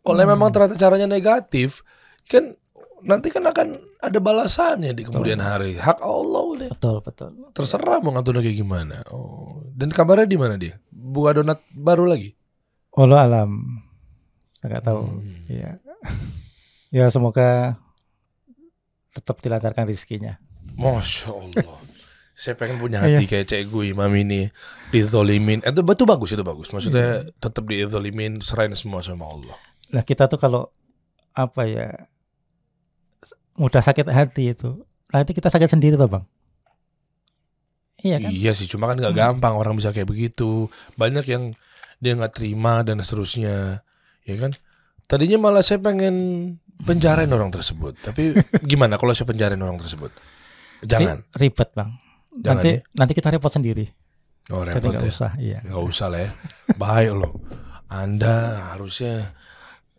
kalau 0.00 0.16
Hmm. 0.24 0.32
memang 0.32 0.48
ternyata 0.48 0.80
caranya 0.80 1.04
negatif, 1.04 1.84
kan 2.24 2.56
nanti 3.04 3.28
kan 3.28 3.44
akan 3.44 3.84
ada 4.02 4.18
balasannya 4.18 4.90
di 4.92 5.06
kemudian 5.06 5.38
hari. 5.38 5.78
Hak 5.78 6.02
Allah 6.02 6.42
udah 6.42 6.68
Betul, 6.74 6.98
betul. 7.00 7.30
terserah 7.54 8.02
mau 8.02 8.10
ngatur 8.12 8.42
kayak 8.42 8.58
gimana. 8.58 9.06
Oh, 9.08 9.62
dan 9.72 9.94
kabarnya 9.94 10.26
di 10.26 10.34
mana 10.34 10.58
dia? 10.58 10.76
Buka 10.90 11.38
donat 11.38 11.62
baru 11.70 12.10
lagi? 12.10 12.34
Allah 12.98 13.24
alam. 13.24 13.50
Saya 14.58 14.66
nggak 14.74 14.84
tahu. 14.84 15.02
Hmm. 15.06 15.46
Iya. 15.46 15.70
ya 16.98 17.04
semoga 17.08 17.78
tetap 19.12 19.38
dilancarkan 19.38 19.86
rezekinya. 19.86 20.36
Masya 20.74 21.30
Allah. 21.30 21.78
Saya 22.32 22.58
pengen 22.58 22.80
punya 22.80 22.98
Iya. 23.04 23.22
hati 23.22 23.24
kayak 23.28 23.46
cek 23.46 23.70
gue 23.70 23.92
imam 23.92 24.10
ini 24.12 24.48
dizolimin. 24.90 25.62
Eh, 25.62 25.70
Itu 25.70 25.84
itu 25.84 26.04
bagus 26.04 26.30
itu 26.32 26.42
bagus. 26.42 26.72
Maksudnya 26.72 27.28
tetap 27.38 27.62
dizolimin 27.64 28.40
serahin 28.42 28.74
semua 28.74 28.98
sama 28.98 29.30
Allah. 29.30 29.56
Nah 29.92 30.02
kita 30.02 30.26
tuh 30.26 30.40
kalau 30.40 30.72
apa 31.32 31.64
ya 31.64 32.08
mudah 33.54 33.80
sakit 33.80 34.06
hati 34.06 34.52
itu, 34.52 34.80
nanti 35.08 35.30
kita 35.30 35.48
sakit 35.48 35.68
sendiri 35.68 35.94
tuh 35.94 36.08
bang. 36.08 36.24
Iya 38.02 38.16
kan? 38.18 38.30
Iya 38.30 38.50
sih, 38.52 38.66
cuma 38.66 38.90
kan 38.90 38.98
nggak 38.98 39.14
Hmm. 39.14 39.22
gampang 39.38 39.54
orang 39.54 39.78
bisa 39.78 39.94
kayak 39.94 40.08
begitu. 40.08 40.66
Banyak 40.96 41.22
yang 41.24 41.54
dia 42.02 42.12
nggak 42.12 42.34
terima 42.34 42.82
dan 42.82 42.98
seterusnya, 42.98 43.78
ya 44.22 44.34
kan? 44.36 44.50
Tadinya 45.06 45.38
malah 45.38 45.62
saya 45.62 45.78
pengen 45.78 46.16
penjarain 46.82 47.30
orang 47.32 47.48
tersebut. 47.48 47.94
Tapi 48.02 48.34
gimana 48.64 48.98
kalau 48.98 49.14
saya 49.14 49.28
penjarain 49.28 49.60
orang 49.60 49.78
tersebut? 49.78 50.10
Jangan. 50.82 51.22
Ri- 51.30 51.46
ribet 51.46 51.70
bang. 51.72 51.90
Jangan 52.32 52.48
nanti 52.58 52.70
ya. 52.72 52.78
nanti 52.96 53.12
kita 53.14 53.28
repot 53.30 53.52
sendiri. 53.52 53.86
Oh, 54.50 54.66
Jadi 54.66 54.82
repot 54.82 54.90
nggak 54.90 55.06
ya. 55.06 55.12
usah. 55.14 55.30
Iya. 55.38 55.58
Nggak 55.62 55.82
usah 55.86 56.06
lah 56.10 56.20
ya. 56.26 56.30
Baik 56.74 57.12
loh. 57.14 57.32
Anda 57.86 58.34
harusnya 58.74 59.36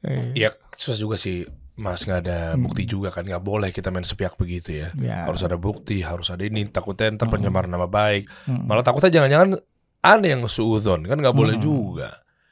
Eh, 0.03 0.35
ya 0.43 0.51
susah 0.75 0.99
juga 0.99 1.15
sih 1.15 1.47
Mas 1.73 2.05
nggak 2.05 2.19
ada 2.21 2.39
Hmm. 2.53 2.69
bukti 2.69 2.85
juga 2.85 3.09
kan 3.09 3.25
nggak 3.25 3.41
boleh 3.41 3.73
kita 3.73 3.89
main 3.89 4.05
sepihak 4.05 4.37
begitu 4.37 4.77
ya. 4.77 4.93
ya. 4.93 5.25
Harus 5.25 5.41
ada 5.41 5.57
bukti, 5.57 6.05
harus 6.05 6.29
ada 6.29 6.45
ini 6.45 6.69
takutnya 6.69 7.09
ntar 7.13 7.25
Hmm. 7.25 7.33
pencemaran 7.33 7.65
nama 7.67 7.89
baik. 7.89 8.29
Mm. 8.45 8.69
Malah 8.69 8.85
takutnya 8.85 9.09
jangan-jangan 9.09 9.57
aneh 9.99 10.29
yang 10.31 10.45
suudon 10.45 11.01
kan 11.01 11.17
nggak 11.17 11.33
boleh 11.33 11.57
Hmm. 11.57 11.65
juga. 11.65 12.09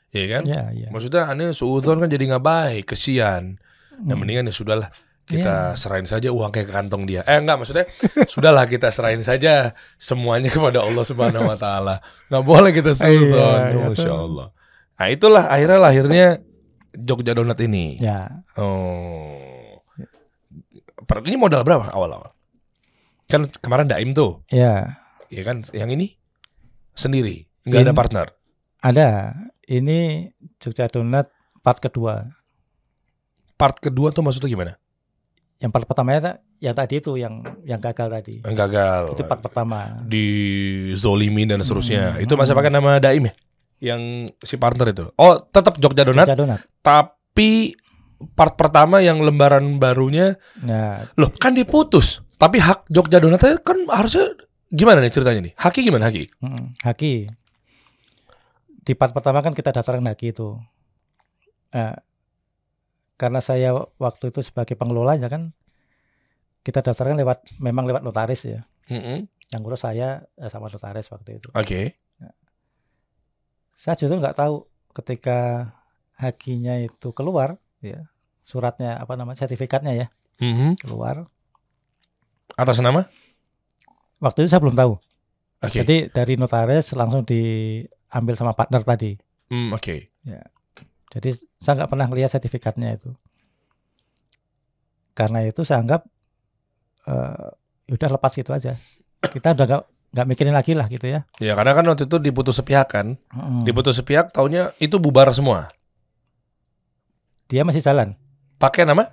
Ya 0.09 0.25
kan? 0.27 0.43
Ya, 0.43 0.63
ya. 0.73 0.87
Maksudnya 0.89 1.29
aneh 1.29 1.53
suudon 1.53 2.01
kan 2.01 2.09
jadi 2.09 2.23
nggak 2.27 2.41
baik, 2.41 2.83
kesian. 2.89 3.61
Yang 4.01 4.09
Mm. 4.09 4.19
mendingan 4.19 4.49
ya 4.49 4.53
sudahlah 4.53 4.89
kita 5.21 5.55
Iya. 5.71 5.77
serahin 5.77 6.09
saja 6.09 6.27
uang 6.33 6.49
kayak 6.49 6.67
ke 6.67 6.73
kantong 6.73 7.05
dia. 7.05 7.21
Eh 7.23 7.37
enggak 7.37 7.61
maksudnya 7.61 7.85
sudahlah 8.33 8.65
kita 8.65 8.89
serahin 8.89 9.21
saja 9.21 9.77
semuanya 9.95 10.49
kepada 10.49 10.81
Allah 10.81 11.05
Subhanahu 11.05 11.45
wa 11.45 11.55
taala. 11.55 12.01
Nggak 12.27 12.41
boleh 12.43 12.71
kita 12.73 12.97
suudon. 12.97 13.37
Iya, 13.37 13.69
iya, 13.69 13.85
Masya 13.85 14.09
tuh. 14.09 14.17
Allah. 14.17 14.47
Nah, 14.97 15.07
itulah 15.09 15.43
akhirnya 15.45 15.79
lahirnya 15.79 16.27
Jogja 16.93 17.31
Donat 17.31 17.59
ini. 17.61 17.95
Ya. 17.97 18.43
Oh. 18.55 19.79
Per- 21.01 21.23
Ini 21.23 21.35
modal 21.35 21.63
berapa 21.63 21.87
awal-awal? 21.89 22.31
Kan 23.25 23.47
kemarin 23.59 23.87
Daim 23.87 24.11
tuh, 24.11 24.43
Ya. 24.47 24.99
ya 25.27 25.41
kan? 25.43 25.63
Yang 25.71 25.89
ini 25.95 26.07
sendiri, 26.91 27.47
nggak 27.63 27.81
ada 27.81 27.93
partner. 27.95 28.27
Ada. 28.79 29.09
Ini 29.63 30.29
Jogja 30.59 30.91
Donat 30.91 31.31
part 31.59 31.79
kedua. 31.79 32.27
Part 33.55 33.79
kedua 33.79 34.11
tuh 34.11 34.19
maksudnya 34.19 34.51
gimana? 34.51 34.73
Yang 35.61 35.71
part 35.71 35.85
pertamanya 35.85 36.19
ta- 36.19 36.39
yang 36.59 36.73
tadi 36.73 36.97
itu 36.97 37.15
yang 37.15 37.39
yang 37.63 37.79
gagal 37.79 38.09
tadi. 38.11 38.35
Yang 38.43 38.55
gagal. 38.57 39.03
Itu 39.15 39.23
part 39.23 39.39
pertama. 39.39 40.01
di 40.03 40.25
zolimin 40.93 41.47
dan 41.47 41.61
seterusnya. 41.61 42.17
Hmm. 42.17 42.23
Itu 42.25 42.33
masih 42.35 42.51
pakai 42.51 42.73
nama 42.73 42.99
Daim 42.99 43.29
ya? 43.29 43.33
Yang 43.81 44.29
si 44.45 44.55
partner 44.61 44.93
itu. 44.93 45.09
Oh, 45.17 45.41
tetap 45.41 45.81
Jogja 45.81 46.05
Donat, 46.05 46.29
Jogja 46.29 46.37
Donat. 46.37 46.59
tapi 46.85 47.73
part 48.37 48.53
pertama 48.53 49.01
yang 49.01 49.17
lembaran 49.19 49.81
barunya, 49.81 50.37
Nah, 50.61 51.09
loh 51.17 51.33
kan 51.33 51.57
diputus. 51.57 52.21
Tapi 52.37 52.61
hak 52.61 52.85
Jogja 52.87 53.17
Donat 53.17 53.41
kan 53.65 53.81
harusnya 53.89 54.37
gimana 54.69 55.01
nih 55.01 55.09
ceritanya 55.09 55.49
nih? 55.49 55.53
Haki 55.57 55.79
gimana 55.81 56.07
Haki? 56.07 56.29
mm, 56.39 56.85
Haki. 56.85 57.13
Di 58.81 58.93
part 58.93 59.13
pertama 59.13 59.41
kan 59.41 59.53
kita 59.53 59.73
daftarkan 59.73 60.05
Haki 60.05 60.33
itu. 60.33 60.57
Nah, 61.73 61.97
karena 63.17 63.41
saya 63.41 63.73
waktu 63.97 64.33
itu 64.33 64.41
sebagai 64.41 64.73
pengelolanya 64.73 65.29
kan 65.29 65.53
kita 66.61 66.81
daftarkan 66.81 67.17
lewat 67.17 67.57
memang 67.57 67.89
lewat 67.89 68.01
notaris 68.05 68.45
ya. 68.45 68.61
Mm-mm. 68.89 69.25
Yang 69.49 69.61
ngurus 69.61 69.81
saya 69.81 70.25
eh, 70.37 70.49
sama 70.49 70.69
notaris 70.69 71.09
waktu 71.09 71.41
itu. 71.41 71.49
Oke. 71.53 71.97
Saya 73.81 73.97
justru 73.97 74.21
nggak 74.21 74.37
tahu 74.37 74.69
ketika 74.93 75.37
hakinya 76.13 76.77
itu 76.77 77.09
keluar 77.17 77.57
ya 77.81 78.05
suratnya 78.45 79.01
apa 79.01 79.17
namanya 79.17 79.41
sertifikatnya 79.41 80.05
ya 80.05 80.07
Mhm. 80.37 80.77
keluar 80.85 81.25
Atas 82.53 82.77
nama? 82.77 83.09
waktu 84.21 84.45
itu 84.45 84.53
saya 84.53 84.61
belum 84.61 84.77
tahu 84.77 85.01
Oke. 85.65 85.81
jadi 85.81 86.13
dari 86.13 86.37
notaris 86.37 86.93
langsung 86.93 87.25
diambil 87.25 88.37
sama 88.37 88.53
partner 88.53 88.85
tadi 88.85 89.17
Hmm, 89.49 89.73
Oke. 89.73 90.13
jadi 91.09 91.29
saya 91.57 91.81
nggak 91.81 91.89
pernah 91.89 92.05
lihat 92.13 92.29
sertifikatnya 92.37 93.01
itu 93.01 93.09
karena 95.17 95.41
itu 95.49 95.65
saya 95.65 95.81
anggap 95.81 96.05
eh 97.09 97.49
udah 97.89 98.09
lepas 98.13 98.31
gitu 98.37 98.53
aja 98.53 98.77
kita 99.33 99.57
udah 99.57 99.65
nggak 99.65 99.83
nggak 100.11 100.27
mikirin 100.27 100.51
lagi 100.51 100.71
lah 100.71 100.85
gitu 100.85 101.07
ya 101.07 101.23
Ya 101.37 101.55
karena 101.55 101.71
kan 101.71 101.83
waktu 101.85 102.03
itu 102.03 102.17
diputus 102.17 102.55
sepihak 102.55 102.87
kan. 102.89 103.15
Mm. 103.31 103.63
Diputus 103.63 103.95
sepihak 103.95 104.29
taunya 104.29 104.75
itu 104.77 104.95
bubar 104.95 105.31
semua. 105.31 105.71
dia 107.47 107.63
masih 107.63 107.79
jalan 107.79 108.15
Pakai 108.55 108.83
nama? 108.83 109.07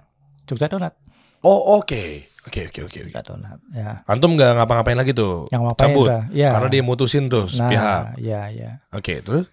Jogja 0.45 0.67
Donat 0.67 0.95
Oh, 1.39 1.79
oke. 1.79 2.27
Oke, 2.45 2.67
oke, 2.67 2.81
oke. 2.83 2.99
oke. 2.99 2.99
Jogja 3.07 3.23
Donat 3.23 3.59
ya 3.71 4.03
Antum 4.05 4.35
nggak 4.35 4.59
ngapa-ngapain 4.59 4.99
lagi 4.99 5.13
tuh. 5.13 5.47
yang 5.49 5.63
ngapain 5.65 5.91
Cabut. 5.91 6.07
udah 6.07 6.23
ya 6.31 6.51
Karena 6.51 6.69
dia 6.69 6.83
mutusin 6.83 7.27
tuh 7.27 7.47
sepihak. 7.47 8.03
nah 8.05 8.15
ya 8.19 8.41
ya 8.49 8.71
Oke, 8.91 9.21
terus? 9.21 9.47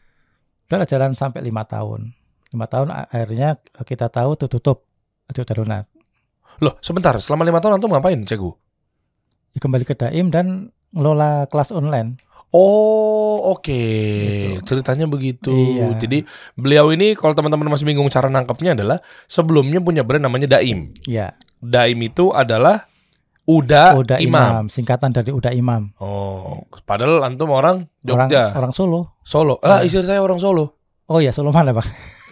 udah 0.65 0.81
jalan 0.83 1.13
sampai 1.13 1.39
lima 1.41 1.61
tahun 1.61 2.09
lima 2.49 2.65
tahun 2.65 2.89
akhirnya 2.89 3.61
kita 3.85 4.09
tahu 4.09 4.33
tuh 4.35 4.49
tutup 4.49 4.89
Jogja 5.29 5.53
Donat 5.53 5.85
Loh, 6.57 6.79
sebentar. 6.79 7.11
Selama 7.19 7.43
lima 7.43 7.59
tahun 7.59 7.77
antum 7.77 7.91
ngapain, 7.91 8.15
Cegu? 8.23 8.47
Ya, 9.51 9.59
kembali 9.59 9.83
ke 9.83 9.91
Daim 9.91 10.31
dan 10.31 10.71
ngelola 10.95 11.45
kelas 11.45 11.69
online 11.69 12.23
Oh, 12.49 13.51
oke. 13.51 13.67
Gitu. 13.67 14.63
Ceritanya 14.63 15.03
begitu. 15.05 15.51
Iya. 15.51 15.99
Jadi 15.99 16.23
beliau 16.55 16.87
ini 16.87 17.11
kalau 17.11 17.35
teman-teman 17.35 17.67
masih 17.67 17.83
bingung 17.83 18.07
cara 18.07 18.31
nangkepnya 18.31 18.71
adalah 18.71 19.03
sebelumnya 19.27 19.83
punya 19.83 20.07
brand 20.07 20.23
namanya 20.23 20.47
Daim. 20.49 20.95
ya 21.03 21.35
Daim 21.59 21.99
itu 21.99 22.31
adalah 22.31 22.87
Uda, 23.43 23.99
Uda 23.99 24.15
Imam. 24.17 24.39
Imam. 24.39 24.65
singkatan 24.71 25.11
dari 25.11 25.29
Uda 25.29 25.51
Imam 25.51 25.91
Oh, 25.99 26.63
padahal 26.81 27.21
antum 27.21 27.51
orang 27.51 27.91
orang 28.01 28.29
Jogja, 28.31 28.55
orang 28.55 28.71
Solo 28.71 29.19
Solo. 29.19 29.59
Ah, 29.59 29.83
Iya. 29.83 29.91
istri 29.91 30.07
saya 30.07 30.23
orang 30.23 30.39
Solo. 30.39 30.79
oh 31.05 31.19
ya 31.19 31.35
Solo 31.35 31.51
mana 31.51 31.75
bang 31.75 31.83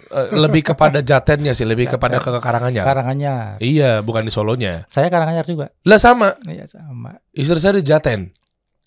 Eh, 0.07 0.29
lebih 0.31 0.61
kepada 0.63 1.01
jatennya 1.09 1.51
sih, 1.51 1.65
lebih 1.65 1.89
kepada 1.89 2.21
ke 2.21 2.29
Karanganyar. 2.31 2.85
Karanganyar 2.85 3.57
Iya, 3.59 3.99
bukan 3.99 4.23
di 4.23 4.31
Solonya. 4.31 4.87
saya 4.87 5.11
Karanganyar 5.11 5.43
juga 5.43 5.73
Lah 5.83 5.99
sama, 5.99 6.37
iya 6.45 6.63
sama 6.63 7.19
istri 7.29 7.59
saya 7.59 7.75
di 7.75 7.83
Jaten. 7.83 8.31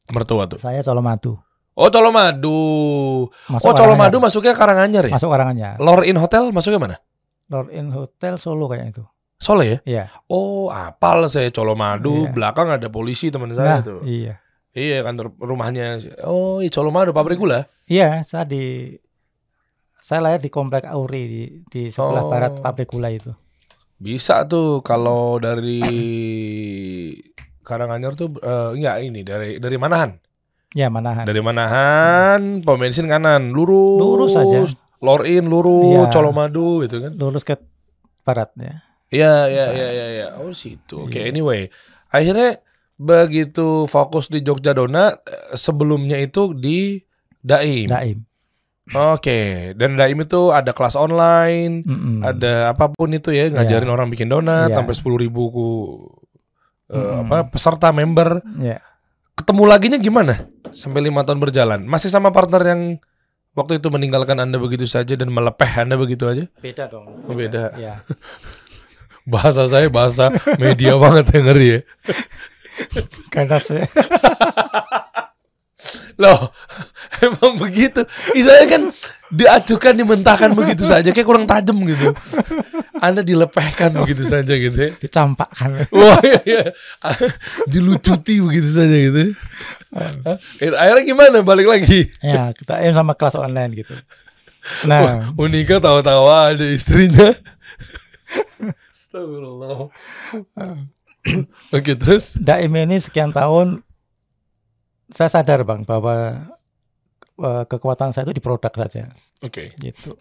Mertua 0.09 0.47
tuh. 0.47 0.59
saya 0.59 0.81
Colomadu 0.81 1.39
Oh, 1.77 1.93
Colomadu. 1.93 3.29
masuk 3.49 3.69
Oh, 3.69 3.75
Colomadu 3.75 4.17
masuknya 4.17 4.53
Karanganyar 4.53 5.05
ya? 5.07 5.13
masuk 5.13 5.29
Karanganyar 5.29 5.77
Lord 5.77 6.05
In 6.05 6.17
Hotel 6.17 6.49
masuknya 6.49 6.81
mana? 6.81 6.97
Lord 7.47 7.69
in 7.71 7.91
Hotel 7.91 8.37
Solo 8.37 8.67
kayak 8.67 8.91
itu 8.91 9.05
Solo 9.37 9.61
ya? 9.61 9.79
iya 9.85 10.09
Oh, 10.27 10.67
apal 10.69 11.27
saya 11.27 11.51
Colomadu. 11.51 12.25
Iya. 12.25 12.33
Belakang 12.33 12.69
ada 12.71 12.89
polisi 12.89 13.29
teman 13.29 13.51
saya 13.51 13.79
nah 13.79 13.81
tuh. 13.81 14.01
iya 14.03 14.41
Iya, 14.73 15.01
kantor 15.03 15.33
rumahnya. 15.39 15.97
Oh, 16.23 16.61
iya 16.61 16.69
Colomadu 16.69 17.13
pabrik 17.13 17.37
gula. 17.37 17.65
iya 17.87 18.21
saya 18.23 18.45
di 18.45 18.97
saya 19.97 20.23
lahir 20.23 20.39
di 20.39 20.49
komplek 20.49 20.85
Auri 20.85 21.23
di, 21.25 21.43
di 21.67 21.83
Oh. 21.91 22.09
sebelah 22.09 22.25
barat 22.25 22.53
pabrik 22.59 22.89
gula 22.89 23.09
itu 23.09 23.37
Bisa 23.95 24.45
tuh 24.45 24.81
kalau 24.81 25.37
dari 25.37 25.81
Karanganyar 27.67 28.15
tuh 28.15 28.31
eh, 28.39 28.71
enggak 28.79 28.97
ini 29.03 29.21
dari 29.21 29.59
dari 29.59 29.75
Manahan. 29.75 30.15
ya 30.71 30.87
Manahan 30.87 31.25
Dari 31.25 31.41
Manahan, 31.41 32.63
pom 32.63 32.77
bensin 32.77 33.07
kanan, 33.07 33.51
lurus. 33.51 33.99
Lurus 33.99 34.33
aja. 34.35 34.59
Lorin 34.97 35.45
lurus, 35.45 36.07
Iya. 36.07 36.13
Colomadu 36.13 36.81
gitu 36.81 37.03
kan. 37.03 37.13
lurus 37.13 37.43
ke 37.43 37.59
barat 38.23 38.51
ya 38.55 38.75
Iya, 39.07 39.35
iya, 39.47 39.67
iya, 39.71 39.89
iya, 39.89 40.07
iya. 40.13 40.27
Oh, 40.37 40.51
situ. 40.51 41.07
Oke, 41.07 41.19
Iya. 41.19 41.31
anyway. 41.31 41.71
Akhirnya 42.09 42.59
begitu 42.97 43.87
fokus 43.87 44.27
di 44.27 44.41
Jogja 44.41 44.71
Donat, 44.71 45.23
eh, 45.23 45.55
sebelumnya 45.55 46.17
itu 46.17 46.51
di 46.53 47.03
Daim. 47.39 47.87
Daim 47.87 48.19
Oke, 48.89 49.71
dan 49.75 49.95
Daim 49.95 50.19
itu 50.21 50.51
ada 50.51 50.71
kelas 50.71 50.95
online, 50.95 51.83
Mm-mm. 51.83 52.23
ada 52.23 52.71
apa 52.71 52.87
pun 52.89 53.11
itu 53.11 53.31
ya, 53.31 53.47
ngajarin 53.49 53.87
orang 53.89 54.07
bikin 54.09 54.27
donat 54.27 54.71
Iya. 54.71 54.77
sampai 54.77 54.95
sepuluh 54.95 55.19
ribu 55.19 55.43
eh, 56.91 56.97
Mm-mm. 56.97 57.27
apa 57.27 57.51
peserta 57.51 57.91
member. 57.91 58.43
Ya. 58.59 58.83
Ketemu 59.37 59.63
laginya 59.69 59.99
gimana? 60.01 60.49
Sampai 60.73 61.05
lima 61.05 61.21
tahun 61.23 61.39
berjalan, 61.39 61.85
masih 61.85 62.09
sama 62.09 62.33
partner 62.33 62.63
yang 62.65 62.81
waktu 63.57 63.81
itu 63.81 63.89
meninggalkan 63.93 64.37
anda 64.41 64.57
begitu 64.57 64.89
saja 64.89 65.17
dan 65.17 65.29
melepeh 65.29 65.69
anda 65.77 65.97
begitu 65.97 66.25
aja? 66.29 66.45
Beda 66.61 66.89
dong. 66.89 67.25
Oh, 67.29 67.37
beda. 67.37 67.77
Ya. 67.77 68.01
Bahasa 69.27 69.67
saya 69.67 69.91
bahasa 69.91 70.31
media 70.55 70.95
banget 71.03 71.35
yang 71.35 71.51
ngeri 71.51 71.67
ya. 71.67 71.81
Karena 73.35 73.59
saya 73.59 73.91
Loh, 76.17 76.55
emang 77.21 77.61
begitu. 77.61 78.07
Ih, 78.33 78.45
saya 78.47 78.65
kan 78.65 78.89
diacukan, 79.33 79.93
dimentahkan 79.97 80.51
begitu 80.55 80.87
saja, 80.87 81.11
kayak 81.11 81.27
kurang 81.27 81.47
tajam 81.49 81.77
gitu. 81.83 82.15
Anda 82.97 83.21
dilepehkan 83.21 83.93
begitu 84.03 84.25
saja 84.25 84.53
gitu 84.55 84.79
ya. 84.79 84.91
dicampakkan. 84.97 85.91
Wah, 85.93 86.21
iya, 86.23 86.41
iya. 86.47 86.63
dilucuti 87.67 88.41
begitu 88.41 88.69
saja 88.71 88.97
gitu. 88.97 89.35
Eh, 90.63 90.71
Akhirnya 90.73 91.03
gimana? 91.05 91.39
Balik 91.43 91.67
lagi. 91.69 92.11
ya, 92.23 92.51
kita 92.55 92.81
aim 92.81 92.95
sama 92.95 93.13
kelas 93.19 93.37
online 93.37 93.73
gitu. 93.85 93.95
Nah, 94.83 95.31
Unika 95.39 95.79
tawa-tawa 95.79 96.51
ada 96.55 96.67
istrinya. 96.67 97.31
Astagfirullah. 98.91 99.91
Oke, 101.75 101.93
terus? 101.95 102.35
Daim 102.39 102.75
ini 102.75 102.99
sekian 102.99 103.31
tahun 103.31 103.83
saya 105.11 105.31
sadar 105.31 105.63
Bang 105.63 105.87
bahwa 105.87 106.51
eh, 107.41 107.65
kekuatan 107.69 108.11
saya 108.13 108.25
itu 108.29 108.35
di 108.37 108.43
produk 108.45 108.73
saja 108.73 109.09
Oke. 109.45 109.77
gitu. 109.81 110.17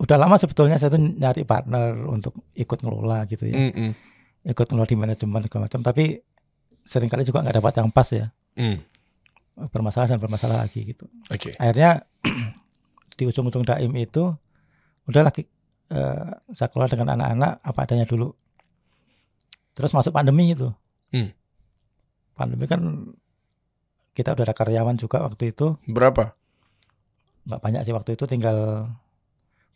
Udah 0.00 0.16
lama 0.16 0.40
sebetulnya 0.40 0.80
saya 0.80 0.96
tuh 0.96 1.00
nyari 1.00 1.44
partner 1.44 1.92
untuk 2.08 2.32
ikut 2.56 2.80
ngelola 2.80 3.28
gitu 3.28 3.44
ya. 3.44 3.68
Mm-mm. 3.68 3.92
Ikut 4.48 4.66
ngelola 4.72 4.88
di 4.88 4.96
manajemen 4.96 5.44
segala 5.44 5.68
macam 5.68 5.80
tapi 5.84 6.16
sering 6.84 7.12
kali 7.12 7.28
juga 7.28 7.44
nggak 7.44 7.60
dapat 7.60 7.72
yang 7.76 7.92
pas 7.92 8.08
ya. 8.08 8.32
Mm. 8.56 8.80
Bermasalah 9.68 10.08
dan 10.08 10.18
bermasalah 10.18 10.64
lagi 10.64 10.88
gitu. 10.88 11.04
Oke. 11.28 11.52
Akhirnya 11.60 12.08
di 13.20 13.28
ujung-ujung 13.28 13.68
Daim 13.68 13.92
itu 14.00 14.32
udah 15.04 15.22
lagi 15.28 15.44
eh, 15.92 16.28
saya 16.56 16.68
kelola 16.72 16.88
dengan 16.88 17.20
anak-anak 17.20 17.60
apa 17.60 17.80
adanya 17.84 18.08
dulu. 18.08 18.32
Terus 19.76 19.92
masuk 19.92 20.16
pandemi 20.16 20.56
itu. 20.56 20.72
Hmm. 21.12 21.28
Pandemi 22.32 22.64
kan 22.64 22.80
kita 24.12 24.34
udah 24.34 24.44
ada 24.50 24.54
karyawan 24.56 24.96
juga 24.98 25.22
waktu 25.22 25.54
itu 25.54 25.78
Berapa? 25.86 26.34
nggak 27.46 27.60
banyak 27.62 27.82
sih 27.88 27.94
waktu 27.96 28.14
itu 28.14 28.24
tinggal 28.28 28.88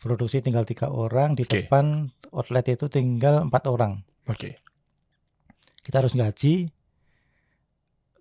produksi 0.02 0.44
tinggal 0.44 0.68
tiga 0.68 0.92
orang 0.92 1.32
di 1.32 1.48
Oke. 1.48 1.64
depan 1.64 2.12
outlet 2.30 2.66
itu 2.76 2.86
tinggal 2.92 3.48
empat 3.48 3.64
orang 3.70 4.04
Oke. 4.28 4.60
kita 5.84 6.04
harus 6.04 6.12
gaji 6.12 6.68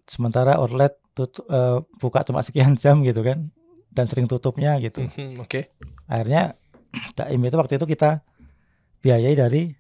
sementara 0.08 0.60
outlet 0.60 0.96
tutup, 1.16 1.46
eh, 1.48 1.80
buka 2.00 2.24
cuma 2.28 2.42
sekian 2.44 2.76
jam 2.80 3.04
gitu 3.06 3.22
kan 3.24 3.52
dan 3.94 4.06
sering 4.10 4.26
tutupnya 4.26 4.76
gitu 4.82 5.06
Mhm, 5.06 5.44
Oke. 5.44 5.70
akhirnya 6.08 6.56
Daim 7.18 7.42
itu 7.44 7.56
waktu 7.58 7.78
itu 7.78 7.86
kita 7.86 8.22
biayai 9.04 9.36
dari 9.36 9.76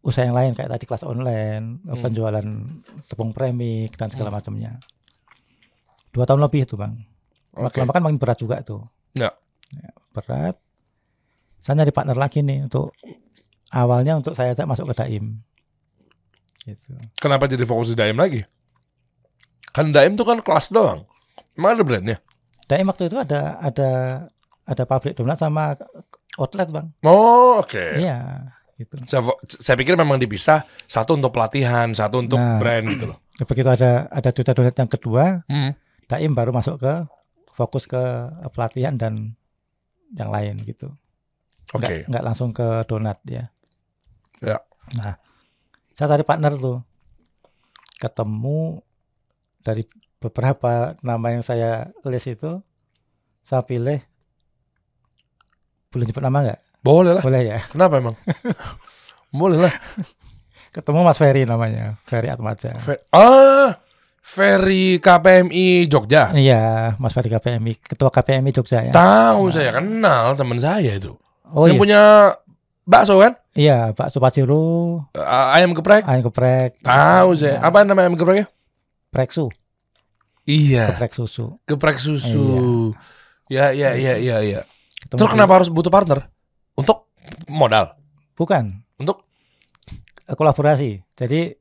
usaha 0.00 0.24
yang 0.24 0.32
lain 0.32 0.52
kayak 0.52 0.70
tadi 0.70 0.84
kelas 0.84 1.04
online 1.04 1.84
Hmm. 1.84 2.00
penjualan 2.00 2.46
tepung 3.04 3.30
premik 3.30 3.94
dan 3.94 4.08
segala 4.08 4.32
Hmm. 4.32 4.36
macamnya 4.36 4.72
dua 6.10 6.24
tahun 6.24 6.40
lebih 6.40 6.64
itu 6.64 6.74
bang 6.74 6.96
Oke. 7.52 7.78
lama 7.78 7.92
kan 7.92 8.02
makin 8.02 8.16
berat 8.16 8.38
juga 8.38 8.60
tuh 8.60 8.82
Ya. 9.12 9.34
Ya, 9.70 9.90
berat 10.10 10.56
saya 11.58 11.76
nyari 11.76 11.92
partner 11.92 12.16
lagi 12.16 12.40
nih 12.40 12.64
untuk 12.64 12.96
awalnya 13.68 14.16
untuk 14.16 14.32
saya 14.32 14.56
masuk 14.64 14.88
ke 14.90 14.94
Daim 14.96 15.44
gitu 16.62 16.92
Kenapa 17.16 17.44
jadi 17.44 17.64
fokus 17.64 17.92
di 17.92 17.96
Daim 17.96 18.16
lagi? 18.16 18.40
Kan 19.70 19.92
Daim 19.92 20.12
tuh 20.12 20.24
kan 20.24 20.42
kelas 20.42 20.68
doang. 20.68 21.06
Emang 21.54 21.72
ada 21.72 21.84
brandnya? 21.84 22.18
Daim 22.66 22.84
waktu 22.84 23.06
itu 23.06 23.16
ada 23.16 23.54
ada 23.60 23.90
ada 24.64 24.82
pabrik 24.84 25.14
donat 25.14 25.36
sama 25.36 25.74
outlet 26.36 26.68
bang 26.68 26.86
Oh, 27.02 27.58
oke. 27.58 27.98
iya 27.98 28.50
gitu 28.80 28.96
Saya, 29.04 29.28
saya 29.44 29.76
pikir 29.76 29.92
memang 29.94 30.16
dipisah. 30.16 30.64
Satu 30.88 31.12
untuk 31.14 31.30
pelatihan, 31.30 31.92
satu 31.92 32.24
untuk 32.24 32.40
Nah. 32.40 32.56
brand 32.56 32.84
gitu 32.88 33.12
loh. 33.12 33.18
begitu 33.44 33.68
ada 33.68 34.08
ada 34.08 34.28
Duta 34.32 34.52
Donat 34.52 34.76
yang 34.76 34.90
kedua 34.90 35.24
Hmm. 35.46 35.72
Daim 36.08 36.32
baru 36.34 36.50
masuk 36.50 36.80
ke 36.80 36.92
fokus 37.54 37.84
ke 37.86 38.00
pelatihan 38.50 38.96
dan 38.96 39.36
yang 40.16 40.32
lain 40.32 40.58
gitu. 40.64 40.90
Oke. 41.70 42.02
Nggak, 42.02 42.10
nggak 42.10 42.24
langsung 42.26 42.50
ke 42.50 42.82
donat 42.90 43.22
ya. 43.30 43.46
Ya. 44.42 44.58
Nah, 44.98 45.14
saya 45.94 46.16
cari 46.16 46.26
partner 46.26 46.58
tuh. 46.58 46.82
Ketemu 48.00 48.80
dari 49.62 49.84
beberapa 50.18 50.96
nama 51.04 51.26
yang 51.30 51.44
saya 51.44 51.94
list 52.02 52.26
itu, 52.26 52.58
saya 53.44 53.62
pilih. 53.62 54.02
Boleh 55.90 56.04
nyebut 56.06 56.24
nama 56.24 56.38
nggak? 56.42 56.60
Boleh 56.80 57.12
lah. 57.12 57.22
Boleh 57.22 57.42
ya. 57.46 57.58
Kenapa 57.66 57.96
emang? 57.96 58.16
Boleh 59.30 59.58
lah. 59.60 59.74
Ketemu 60.70 61.02
Mas 61.02 61.18
Ferry 61.18 61.42
namanya, 61.42 61.98
Ferry 62.04 62.30
Atmaja. 62.30 62.78
Fe- 62.78 63.02
ah, 63.10 63.74
Ferry 64.22 64.96
KPMI 64.96 65.84
Jogja. 65.86 66.30
Iya, 66.30 66.94
Mas 66.96 67.10
Ferry 67.10 67.26
KPMI, 67.28 67.74
Ketua 67.76 68.06
KPMI 68.08 68.50
Jogja 68.50 68.78
ya. 68.80 68.92
Tahu 68.94 69.50
saya 69.50 69.70
kenal 69.72 70.34
teman 70.34 70.56
saya 70.56 70.94
itu. 70.94 71.18
Oh 71.50 71.66
yang 71.66 71.74
iya, 71.74 71.82
punya 71.82 72.00
bakso 72.86 73.18
kan? 73.18 73.34
iya 73.50 73.90
Pak 73.90 74.14
Supaciro, 74.14 75.02
A- 75.12 75.58
ayam 75.58 75.74
geprek. 75.74 76.06
ayam 76.06 76.22
geprek. 76.22 76.78
Tahu 76.80 77.34
saya. 77.34 77.58
Nah, 77.58 77.66
Apa 77.66 77.82
nama 77.82 78.06
ayam 78.06 78.14
gepreknya? 78.14 78.46
Preksu, 79.10 79.50
Iya, 80.46 80.94
geprek 80.94 81.12
susu. 81.12 81.58
geprek 81.66 81.98
susu. 81.98 82.94
Ya, 83.50 83.74
ya, 83.74 83.98
ya, 83.98 84.14
ya, 84.16 84.38
ya. 84.40 84.62
Ketemu 85.02 85.18
Terus 85.18 85.30
kenapa 85.34 85.58
harus 85.58 85.66
butuh 85.66 85.90
partner? 85.90 86.30
Untuk 86.80 87.12
modal. 87.46 87.94
Bukan, 88.34 88.64
Untuk 88.96 89.28
kolaborasi. 90.26 91.04
Jadi 91.12 91.52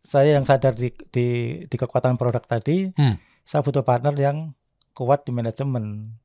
saya 0.00 0.36
yang 0.36 0.44
sadar 0.44 0.72
di 0.72 0.88
di, 1.08 1.26
di 1.64 1.76
kekuatan 1.76 2.16
produk 2.16 2.40
tadi, 2.40 2.92
Hmm. 2.92 3.16
saya 3.42 3.60
butuh 3.60 3.82
partner 3.82 4.14
yang 4.14 4.52
kuat 4.92 5.24
di 5.24 5.32
manajemen, 5.32 6.16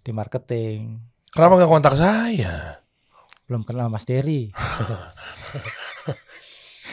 di 0.00 0.10
marketing. 0.10 1.02
kenapa 1.28 1.60
nggak 1.60 1.70
kontak 1.70 1.94
saya? 1.94 2.80
Belum 3.44 3.62
kenal 3.62 3.88
Mas 3.88 4.04
Dery. 4.04 4.48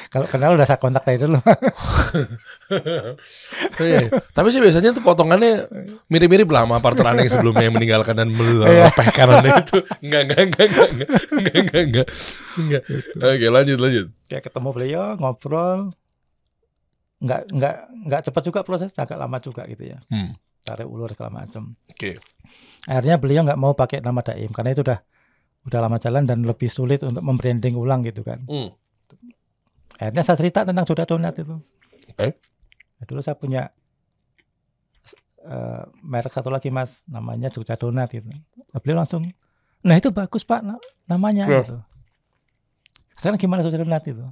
Kalau 0.08 0.28
kenal 0.28 0.54
udah 0.54 0.64
saya 0.64 0.80
kontak 0.80 1.04
dari 1.04 1.20
dulu. 1.20 1.40
Iya. 3.78 4.10
Tapi 4.32 4.48
sih 4.50 4.58
biasanya 4.58 4.96
tuh 4.96 5.04
potongannya 5.04 5.68
mirip-mirip 6.08 6.48
lah 6.50 6.66
sama 6.66 6.78
partner 6.80 7.14
yang 7.20 7.30
sebelumnya 7.30 7.66
yang 7.68 7.76
meninggalkan 7.76 8.16
dan 8.16 8.30
Iya. 8.32 8.90
melepehkan 8.90 9.28
anda 9.30 9.50
itu. 9.62 9.78
Enggak, 10.02 10.22
enggak, 10.26 10.40
enggak, 10.42 10.66
enggak, 10.66 10.90
enggak, 10.90 11.10
enggak, 11.30 11.56
enggak, 11.56 11.84
enggak. 11.86 12.08
Enggak. 12.58 12.84
Oke, 13.22 13.48
lanjut, 13.52 13.78
lanjut. 13.78 14.06
Kayak 14.26 14.44
ketemu 14.50 14.70
beliau 14.74 15.04
ngobrol, 15.20 15.80
nggak 17.22 17.42
nggak 17.54 17.76
nggak 18.10 18.22
cepat 18.26 18.42
juga 18.44 18.60
proses, 18.66 18.90
agak 18.96 19.18
lama 19.18 19.38
juga 19.38 19.66
gitu 19.70 19.84
ya. 19.86 19.98
Hmm. 20.10 20.34
Tarik 20.66 20.90
ulur 20.90 21.14
segala 21.14 21.46
macam. 21.46 21.78
Oke. 21.86 22.18
Akhirnya 22.86 23.18
beliau 23.18 23.42
nggak 23.46 23.60
mau 23.60 23.78
pakai 23.78 24.02
nama 24.02 24.22
Daim 24.22 24.50
karena 24.50 24.74
itu 24.74 24.82
udah 24.82 25.00
udah 25.66 25.80
lama 25.82 25.98
jalan 25.98 26.26
dan 26.26 26.46
lebih 26.46 26.70
sulit 26.70 27.02
untuk 27.02 27.22
membranding 27.22 27.78
ulang 27.78 28.02
gitu 28.02 28.22
kan. 28.26 28.42
Hmm. 28.46 28.74
Akhirnya 29.96 30.24
saya 30.24 30.38
cerita 30.38 30.68
tentang 30.68 30.84
Joda 30.84 31.06
Donat 31.06 31.36
itu. 31.36 31.56
Eh? 32.18 32.34
Nah, 32.96 33.06
dulu 33.08 33.20
saya 33.20 33.36
punya 33.36 33.72
eh, 35.42 35.84
merek 36.02 36.34
satu 36.34 36.50
lagi 36.50 36.70
mas, 36.70 37.06
namanya 37.06 37.48
Jogja 37.48 37.78
Donat 37.78 38.10
gitu. 38.10 38.26
Nah, 38.26 38.80
beliau 38.82 38.98
langsung, 38.98 39.30
nah 39.82 39.94
itu 39.94 40.10
bagus 40.10 40.42
pak 40.42 40.66
na- 40.66 40.82
namanya 41.06 41.46
Ya. 41.46 41.62
gitu. 41.62 41.78
Sekarang 43.16 43.38
gimana 43.38 43.62
Jogja 43.62 43.78
Donat 43.78 44.04
itu? 44.04 44.26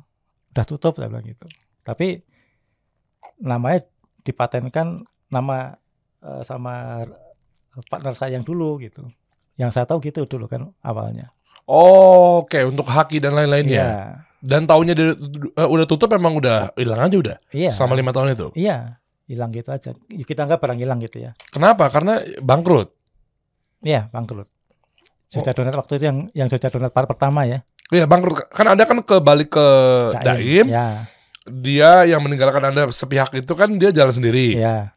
Udah 0.49 0.66
tutup 0.66 0.97
saya 0.97 1.07
bilang 1.07 1.22
gitu. 1.24 1.45
Tapi 1.86 2.22
namanya 3.39 3.86
dipatenkan 4.22 5.05
nama 5.30 5.78
eh, 6.20 6.41
sama 6.41 7.05
partner 7.89 8.14
saya 8.14 8.34
yang 8.34 8.45
dulu 8.45 8.82
gitu. 8.82 9.05
Yang 9.53 9.78
saya 9.78 9.86
tahu 9.86 10.01
gitu 10.01 10.26
dulu 10.26 10.49
kan 10.49 10.74
awalnya. 10.82 11.30
Oke, 11.70 12.59
untuk 12.66 12.89
haki 12.89 13.22
dan 13.22 13.38
lain-lainnya. 13.38 13.86
Iya, 13.86 14.01
Dan 14.44 14.68
tahunnya 14.68 14.91
dia, 14.91 15.16
eh, 15.56 15.68
udah 15.72 15.88
tutup 15.88 16.12
memang 16.12 16.36
udah 16.36 16.76
hilang 16.76 17.00
aja 17.00 17.16
udah. 17.16 17.38
iya, 17.56 17.72
Selama 17.72 17.96
lima 17.96 18.12
tahun 18.12 18.36
itu. 18.36 18.52
iya, 18.60 19.00
hilang 19.24 19.56
gitu 19.56 19.72
aja. 19.72 19.96
Kita 19.96 20.44
anggap 20.44 20.60
barang 20.60 20.84
hilang 20.84 21.00
gitu 21.00 21.24
ya. 21.24 21.32
Kenapa? 21.48 21.88
Karena 21.88 22.20
bangkrut. 22.44 22.91
Iya, 23.80 24.12
bangkrut. 24.12 24.52
Jogja 25.32 25.56
Donat 25.56 25.74
waktu 25.74 25.98
itu 25.98 26.04
yang 26.06 26.18
yang 26.36 26.48
Jogja 26.52 26.68
Donat 26.68 26.91
par 26.91 27.08
pertama 27.08 27.48
ya. 27.48 27.64
Iya 27.88 28.04
bangkrut. 28.04 28.52
Kan 28.52 28.68
ada 28.68 28.84
kan 28.84 29.00
kebalik 29.00 29.56
ke 29.56 29.68
Daim. 30.22 30.68
Ya, 30.68 31.08
Dia 31.44 32.04
yang 32.04 32.20
meninggalkan 32.20 32.64
anda 32.64 32.88
sepihak 32.91 33.32
itu 33.36 33.52
kan 33.56 33.72
dia 33.80 33.96
jalan 33.96 34.12
sendiri. 34.12 34.60
ya. 34.60 34.91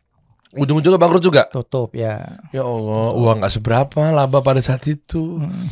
Ujung-ujungnya 0.54 0.98
bangkrut 0.98 1.22
juga. 1.22 1.46
tutup 1.50 1.94
ya. 1.94 2.38
Ya 2.50 2.62
Allah, 2.66 3.14
uang 3.14 3.42
nggak 3.42 3.54
seberapa 3.54 4.10
laba 4.10 4.42
pada 4.42 4.58
saat 4.58 4.82
itu. 4.90 5.38
Mm. 5.38 5.66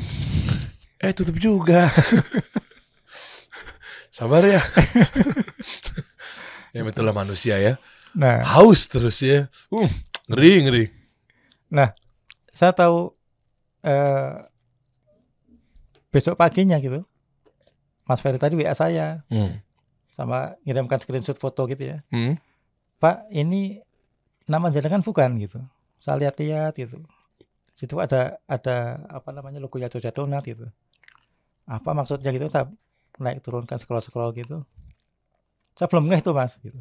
Eh 1.03 1.11
tutup 1.11 1.37
juga. 1.39 1.91
Sabar 4.15 4.47
ya. 4.47 4.63
ya 6.77 6.87
betul 6.87 7.03
lah 7.03 7.11
manusia 7.11 7.59
ya. 7.59 7.83
Nah, 8.15 8.47
Haus 8.47 8.87
terus 8.87 9.19
ya. 9.19 9.51
Uh, 9.75 9.91
ngeri 10.31 10.53
ngeri. 10.63 10.85
saya 12.55 12.71
tahu 12.71 13.11
eh 13.83 14.47
besok 16.15 16.39
paginya 16.39 16.79
gitu. 16.79 17.03
Mas 18.07 18.23
Ferry 18.23 18.39
tadi 18.39 18.55
WA 18.55 18.71
saya 18.79 19.27
Hmm. 19.27 19.59
sama 20.15 20.55
ngirimkan 20.63 21.03
screenshot 21.03 21.35
foto 21.35 21.67
gitu 21.67 21.91
ya. 21.91 21.99
Hmm. 22.15 22.39
Pak, 23.03 23.27
ini 23.35 23.83
nama 24.47 24.71
jenengan 24.71 25.03
bukan 25.03 25.43
gitu. 25.43 25.59
Saya 25.99 26.23
lihat-lihat 26.23 26.79
gitu. 26.79 27.03
Situ 27.75 27.99
ada 27.99 28.39
ada 28.47 29.03
apa 29.11 29.35
namanya 29.35 29.59
logonya 29.59 29.91
Jogja 29.91 30.15
Donat 30.15 30.47
gitu. 30.47 30.71
Apa 31.67 31.91
maksudnya 31.91 32.31
gitu? 32.31 32.47
Saya 32.47 32.71
naik 33.19 33.43
turunkan 33.45 33.79
scroll 33.79 34.03
scroll 34.03 34.35
gitu. 34.35 34.63
Saya 35.75 35.91
belum 35.91 36.11
ngeh 36.11 36.21
itu 36.23 36.31
mas 36.31 36.55
gitu. 36.63 36.79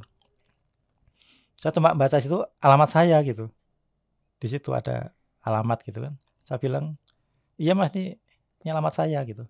Saya 1.57 1.71
cuma 1.73 1.95
baca 1.95 2.19
situ 2.19 2.43
alamat 2.61 2.89
saya 2.89 3.17
gitu. 3.25 3.49
Di 4.37 4.47
situ 4.51 4.69
ada 4.75 5.15
alamat 5.41 5.81
gitu 5.85 6.03
kan. 6.03 6.13
Saya 6.43 6.59
bilang, 6.59 6.99
iya 7.57 7.73
mas 7.73 7.89
ini, 7.95 8.19
ini 8.61 8.69
alamat 8.69 8.93
saya 8.93 9.23
gitu. 9.23 9.47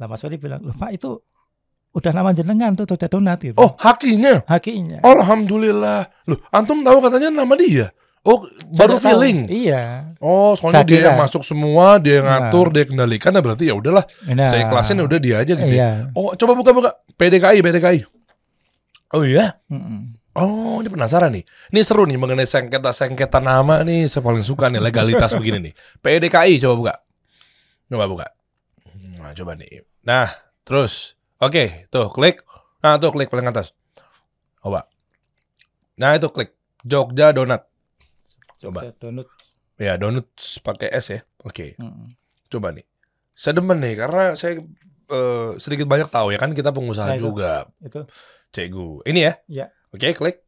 Nah 0.00 0.10
Mas 0.10 0.18
Ferry 0.18 0.34
bilang, 0.34 0.58
loh 0.66 0.74
Pak 0.74 0.90
itu 0.98 1.22
udah 1.92 2.10
nama 2.10 2.34
jenengan 2.34 2.72
tuh 2.74 2.88
Jogja 2.88 3.06
Donat 3.06 3.38
gitu. 3.38 3.54
Oh 3.60 3.76
hakinya. 3.78 4.42
hakinya. 4.48 4.98
Alhamdulillah. 5.04 6.10
Loh, 6.26 6.40
antum 6.50 6.82
tahu 6.82 6.98
katanya 7.04 7.30
nama 7.30 7.54
dia. 7.54 7.94
Oh, 8.22 8.46
Saya 8.46 8.70
baru 8.72 8.96
tahu. 8.96 9.04
feeling. 9.04 9.38
Iya. 9.50 10.14
Oh, 10.16 10.54
soalnya 10.54 10.80
Saya 10.80 10.86
dia 10.86 11.00
yang 11.10 11.18
masuk 11.18 11.42
semua, 11.42 11.98
dia 11.98 12.22
yang 12.22 12.26
Nah. 12.26 12.46
ngatur, 12.46 12.70
dia 12.70 12.80
yang 12.80 12.90
kendalikan, 12.94 13.30
nah 13.30 13.42
berarti 13.42 13.66
ya 13.66 13.74
udahlah. 13.74 14.06
Nah, 14.28 14.46
Saya 14.46 14.62
ikhlasin 14.64 15.02
udah 15.02 15.18
dia 15.18 15.42
aja 15.42 15.52
gitu. 15.52 15.66
ya. 15.66 15.74
Iya. 15.74 15.90
Oh, 16.14 16.30
coba 16.32 16.54
buka 16.54 16.70
buka. 16.70 16.90
PDKI, 17.12 17.58
PDKI. 17.58 17.98
Oh 19.12 19.26
iya. 19.26 19.58
Mm-mm. 19.66 20.14
Oh, 20.32 20.78
ini 20.78 20.88
penasaran 20.88 21.28
nih. 21.28 21.44
Ini 21.68 21.80
seru 21.82 22.06
nih 22.06 22.16
mengenai 22.16 22.46
sengketa-sengketa 22.46 23.36
nama 23.36 23.82
nih. 23.82 24.06
Saya 24.06 24.22
paling 24.22 24.40
suka 24.40 24.70
nih 24.70 24.80
legalitas 24.80 25.34
begini 25.36 25.58
nih. 25.60 25.72
PDKI 25.98 26.56
coba 26.58 26.74
buka. 26.78 26.94
Coba 27.86 28.04
buka. 28.06 28.26
Nah, 29.18 29.34
coba 29.34 29.52
nih. 29.52 29.82
Nah, 30.00 30.30
terus. 30.62 31.18
Oke, 31.36 31.90
tuh 31.90 32.06
klik. 32.08 32.40
Nah, 32.80 32.96
tuh 32.96 33.10
klik 33.10 33.28
paling 33.28 33.44
atas. 33.44 33.74
Coba. 34.56 34.86
Nah, 35.94 36.14
itu 36.14 36.30
klik. 36.30 36.54
Jogja 36.80 37.34
Donat. 37.34 37.66
Coba. 38.62 38.80
Donut. 38.96 39.28
Ya, 39.76 39.98
donut 39.98 40.30
pakai 40.62 40.88
S 40.92 41.10
ya. 41.10 41.20
Oke. 41.42 41.74
Mm-mm. 41.76 42.14
Coba 42.46 42.70
nih. 42.70 42.86
Saya 43.32 43.58
demen 43.58 43.80
nih 43.80 43.96
karena 43.96 44.36
saya 44.36 44.60
eh, 45.08 45.50
sedikit 45.56 45.88
banyak 45.88 46.06
tahu 46.06 46.30
ya 46.30 46.38
kan 46.38 46.52
kita 46.52 46.70
pengusaha 46.70 47.10
Nah, 47.10 47.18
itu. 47.18 47.24
juga. 47.28 47.66
Itu 47.80 48.06
Cegu. 48.52 49.00
Ini 49.02 49.20
ya? 49.20 49.32
Iya. 49.48 49.66
Oke, 49.90 50.12
klik. 50.12 50.44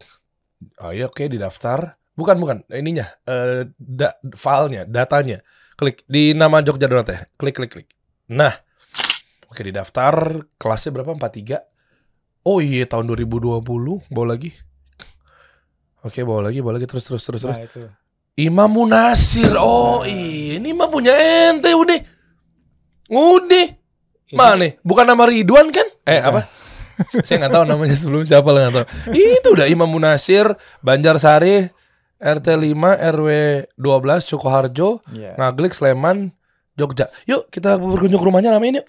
Oh 0.78 0.92
iya, 0.92 1.08
oke, 1.08 1.24
di 1.26 1.36
daftar. 1.36 1.96
Bukan, 2.14 2.36
bukan. 2.38 2.62
Ininya, 2.70 3.08
eh 3.24 3.66
da- 3.74 4.16
filenya, 4.32 4.84
datanya. 4.84 5.40
Klik 5.74 6.06
di 6.06 6.30
nama 6.30 6.62
Jogja 6.62 6.86
Donat 6.86 7.08
ya. 7.10 7.20
Klik, 7.34 7.56
klik, 7.58 7.72
klik. 7.72 7.88
Nah, 8.30 8.52
oke, 9.48 9.58
di 9.58 9.72
daftar. 9.72 10.44
Kelasnya 10.54 10.94
berapa? 10.94 11.10
43. 11.10 11.58
Oh 12.44 12.60
iya, 12.60 12.84
tahun 12.84 13.08
2020. 13.08 13.64
Bawa 14.08 14.26
lagi. 14.36 14.52
Oke, 16.04 16.20
bawa 16.22 16.52
lagi, 16.52 16.60
bawa 16.60 16.76
lagi. 16.76 16.84
Terus, 16.86 17.08
terus, 17.08 17.24
terus, 17.24 17.42
terus. 17.42 17.56
nah 17.56 17.64
itu. 17.64 17.82
Imam 18.34 18.66
Munasir. 18.68 19.54
Oh, 19.54 20.02
ini 20.02 20.74
mah 20.74 20.90
punya 20.90 21.14
ente, 21.48 21.70
udah. 21.70 21.98
Udah. 23.06 23.66
Ini- 24.26 24.34
Mana? 24.34 24.66
Bukan 24.82 25.06
nama 25.06 25.22
Ridwan 25.24 25.70
kan? 25.70 25.86
Eh, 26.02 26.18
Bukan. 26.18 26.28
apa? 26.28 26.40
Saya 27.22 27.42
nggak 27.42 27.52
tahu 27.52 27.64
namanya 27.64 27.94
sebelum 27.94 28.22
siapa 28.22 28.46
lah 28.48 28.66
nggak 28.66 28.74
tahu. 28.76 28.86
Itu 29.12 29.48
udah 29.52 29.66
Imam 29.66 29.86
Munasir, 29.86 30.46
Banjarsari, 30.80 31.70
RT 32.16 32.46
5 32.56 32.74
RW 32.94 33.28
12 33.74 34.22
Sukoharjo, 34.24 35.02
Iya. 35.10 35.34
Ngaglik, 35.36 35.70
Sleman, 35.70 36.30
Jogja. 36.74 37.06
Yuk 37.24 37.50
kita 37.50 37.78
berkunjung 37.78 38.18
ke 38.18 38.26
rumahnya 38.26 38.50
namanya 38.50 38.82
yuk. 38.82 38.86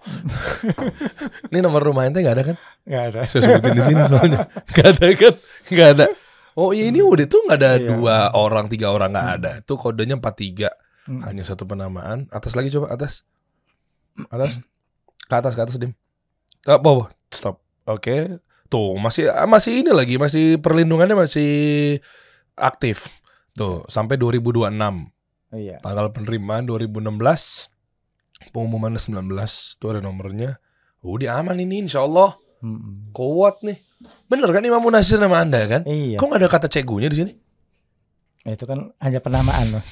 Ini 1.53 1.61
nomor 1.61 1.81
rumah 1.81 2.05
ente 2.05 2.21
nggak 2.21 2.33
ada 2.33 2.43
kan? 2.43 2.57
Nggak 2.81 3.03
ada. 3.05 3.19
Saya 3.25 3.41
sebutin 3.43 3.73
di 3.73 3.83
sini 3.83 4.01
soalnya. 4.05 4.39
Nggak 4.73 4.87
ada 4.91 5.07
kan? 5.13 5.33
Nggak 5.69 5.89
ada. 5.93 6.05
Oh 6.55 6.71
iya, 6.71 6.87
ini 6.87 7.03
udah 7.03 7.27
tuh 7.27 7.43
nggak 7.43 7.59
ada 7.59 7.71
Iya. 7.75 7.87
dua 7.91 8.15
orang, 8.31 8.71
tiga 8.71 8.89
orang 8.89 9.11
nggak 9.11 9.29
ada. 9.37 9.51
Itu 9.59 9.75
kodenya 9.75 10.15
43 10.15 10.71
Mm. 11.05 11.21
hanya 11.21 11.43
satu 11.43 11.63
penamaan. 11.63 12.25
Atas 12.31 12.55
lagi 12.55 12.71
coba 12.71 12.89
atas. 12.89 13.27
Atas. 14.31 14.57
Ke 15.27 15.35
atas 15.35 15.53
ke 15.53 15.61
atas 15.61 15.75
dim. 15.75 15.93
Ah, 16.63 16.79
bawah. 16.79 17.11
Stop. 17.29 17.61
Oke. 17.85 18.39
Tuh 18.65 18.97
masih 18.97 19.29
masih 19.45 19.85
ini 19.85 19.91
lagi 19.93 20.17
masih 20.17 20.57
perlindungannya 20.57 21.13
masih 21.13 21.51
aktif. 22.55 23.11
Tuh 23.53 23.85
sampai 23.85 24.17
2026. 24.17 25.11
Iya. 25.53 25.77
Tanggal 25.79 26.09
penerimaan 26.09 26.65
2016. 26.65 27.69
Pengumuman 28.49 28.97
19 28.97 29.21
tuh 29.77 29.93
ada 29.93 30.01
nomornya. 30.01 30.57
Udah 30.99 31.37
aman 31.37 31.59
ini 31.59 31.85
insya 31.85 32.01
Allah. 32.01 32.33
Mm-mm. 32.65 33.13
Kuat 33.13 33.61
nih. 33.61 33.77
Bener 34.25 34.49
kan 34.49 34.65
Imam 34.65 34.81
Munasir 34.81 35.21
nama 35.21 35.45
anda 35.45 35.61
kan? 35.69 35.85
Iya. 35.85 36.17
Kok 36.17 36.25
nggak 36.25 36.41
ada 36.41 36.49
kata 36.49 36.67
cegunya 36.67 37.13
di 37.13 37.17
sini? 37.21 37.31
Nah, 38.45 38.51
itu 38.57 38.65
kan 38.65 38.89
hanya 39.01 39.21
penamaan 39.21 39.77
loh. 39.77 39.85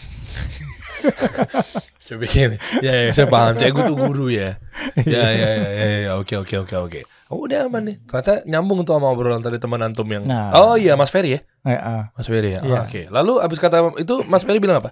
Saya 2.04 2.20
bikin, 2.20 2.60
ya, 2.84 3.08
ya 3.08 3.12
saya 3.16 3.28
paham. 3.32 3.56
Cegu 3.56 3.84
tuh 3.84 3.96
guru 3.96 4.28
ya. 4.32 4.60
Ya, 5.08 5.26
ya, 5.32 5.50
ya, 5.56 5.70
ya, 5.72 5.86
ya. 6.06 6.12
Oke, 6.20 6.36
oke, 6.36 6.54
oke, 6.68 6.76
oke. 6.76 7.00
Oh, 7.32 7.48
udah 7.48 7.66
aman 7.66 7.88
nih. 7.88 7.98
Ternyata 8.06 8.44
nyambung 8.46 8.84
tuh 8.86 8.94
sama 8.94 9.10
obrolan 9.10 9.42
tadi 9.42 9.58
teman 9.58 9.82
antum 9.82 10.06
yang. 10.06 10.28
Nah. 10.28 10.52
Oh 10.54 10.76
iya, 10.78 10.94
Mas 10.94 11.10
Ferry 11.10 11.40
ya. 11.40 11.42
Eh, 11.66 11.80
ah. 11.80 12.12
Mas 12.14 12.28
Ferry 12.28 12.54
ya. 12.54 12.62
Iya. 12.62 12.78
Ah, 12.78 12.84
Oke. 12.86 13.08
Lalu 13.10 13.34
abis 13.42 13.58
kata 13.58 13.80
itu 13.98 14.22
Mas 14.28 14.44
Ferry 14.46 14.60
bilang 14.62 14.84
apa? 14.84 14.92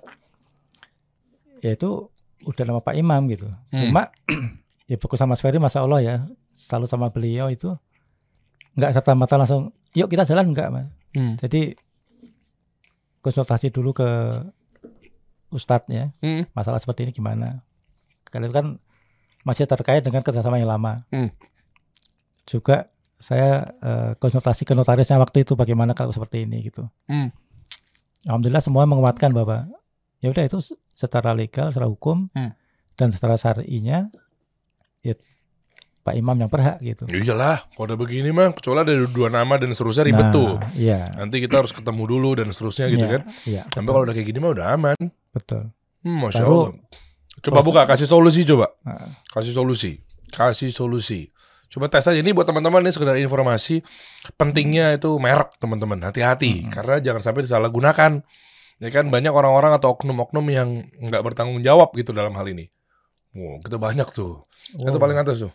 Ya 1.61 1.75
itu 1.77 2.09
udah 2.47 2.63
nama 2.65 2.79
Pak 2.81 2.95
Imam 2.97 3.29
gitu. 3.29 3.45
Hmm. 3.69 3.91
Cuma 3.93 4.09
ya 4.89 4.95
fokus 4.97 5.19
sama 5.21 5.37
Mas 5.37 5.43
Ferry 5.43 5.61
Masya 5.61 5.83
Allah 5.85 6.01
ya. 6.01 6.15
Selalu 6.51 6.85
sama 6.85 7.07
beliau 7.09 7.47
itu 7.47 7.71
nggak 8.75 8.91
serta 8.95 9.11
merta 9.13 9.35
langsung 9.35 9.71
yuk 9.91 10.07
kita 10.07 10.23
jalan 10.23 10.51
enggak 10.51 10.71
mas. 10.71 10.87
Hmm. 11.11 11.35
Jadi 11.35 11.75
konsultasi 13.21 13.69
dulu 13.69 13.91
ke 13.93 14.07
Ustadz 15.51 15.91
ya 15.91 16.15
Hmm. 16.23 16.47
masalah 16.55 16.79
seperti 16.79 17.03
ini 17.03 17.11
gimana. 17.11 17.61
Karena 18.31 18.47
itu 18.47 18.55
kan 18.55 18.67
masih 19.43 19.67
terkait 19.67 19.99
dengan 19.99 20.23
kerjasama 20.23 20.55
yang 20.55 20.71
lama. 20.71 21.03
Hmm. 21.11 21.27
Juga 22.47 22.87
saya 23.21 23.67
eh, 23.83 24.11
konsultasi 24.17 24.65
ke 24.65 24.73
notarisnya 24.73 25.19
waktu 25.19 25.43
itu 25.45 25.53
bagaimana 25.53 25.91
kalau 25.93 26.09
seperti 26.09 26.47
ini 26.47 26.63
gitu. 26.65 26.87
Hmm. 27.05 27.29
Alhamdulillah 28.25 28.63
semua 28.63 28.87
menguatkan 28.87 29.33
bahwa 29.33 29.67
ya 30.21 30.29
udah 30.29 30.45
itu 30.45 30.57
secara 30.93 31.33
legal, 31.35 31.69
secara 31.69 31.89
hukum 31.89 32.31
Hmm. 32.31 32.55
dan 32.95 33.11
secara 33.11 33.35
syar'inya 33.35 34.07
ya 35.01 35.13
Pak 36.01 36.13
Imam 36.13 36.33
yang 36.33 36.49
berhak 36.49 36.81
gitu. 36.81 37.05
Iyalah, 37.05 37.69
kalau 37.71 37.85
udah 37.85 37.97
begini 37.97 38.29
mah 38.29 38.49
kecuali 38.51 38.81
ada 38.81 38.93
dua 39.05 39.29
nama 39.29 39.53
dan 39.55 39.69
seterusnya 39.69 40.01
ribet 40.03 40.27
Nah, 40.27 40.33
tuh. 40.33 40.51
Iya. 40.73 41.13
Nanti 41.13 41.37
kita 41.37 41.61
harus 41.61 41.69
ketemu 41.69 42.03
dulu 42.05 42.29
dan 42.35 42.49
seterusnya 42.49 42.89
gitu 42.89 43.05
Iya, 43.05 43.13
kan. 43.13 43.21
Iya. 43.45 43.61
Sampai 43.67 43.79
betul, 43.79 43.93
kalau 43.93 44.03
udah 44.03 44.15
kayak 44.15 44.27
gini 44.27 44.39
mah 44.39 44.51
udah 44.51 44.65
aman. 44.71 44.97
betul. 45.29 45.61
Hmm, 46.01 46.17
Masya 46.19 46.41
Baru- 46.41 46.49
Allah. 46.51 46.69
Coba 47.41 47.59
buka, 47.61 47.81
kasih 47.85 48.05
solusi 48.05 48.41
coba. 48.43 48.73
Nah, 48.81 49.13
Kasih 49.27 49.53
solusi. 49.53 50.01
Kasih 50.27 50.69
solusi. 50.69 51.29
Coba 51.67 51.87
tes 51.87 52.03
aja 52.03 52.17
ini 52.17 52.33
buat 52.33 52.43
teman-teman 52.43 52.81
ini 52.81 52.91
sekedar 52.91 53.15
informasi. 53.15 53.79
Pentingnya 54.35 54.91
itu 54.93 55.15
merek 55.15 55.55
teman-teman. 55.57 56.01
Hati-hati 56.03 56.65
Mm-mm. 56.65 56.73
karena 56.73 56.99
jangan 56.99 57.21
sampai 57.23 57.41
disalahgunakan. 57.41 58.11
Ya 58.81 58.89
kan 58.89 59.07
banyak 59.07 59.29
orang-orang 59.29 59.77
atau 59.77 59.93
oknum-oknum 59.93 60.45
yang 60.49 60.69
nggak 60.99 61.21
bertanggung 61.21 61.61
jawab 61.61 61.93
gitu 61.93 62.11
dalam 62.11 62.33
hal 62.33 62.45
ini. 62.45 62.65
Wow, 63.31 63.61
kita 63.63 63.77
banyak 63.77 64.09
tuh. 64.11 64.43
Itu 64.73 64.91
oh, 64.91 64.99
paling 64.99 65.15
atas 65.15 65.45
tuh. 65.45 65.53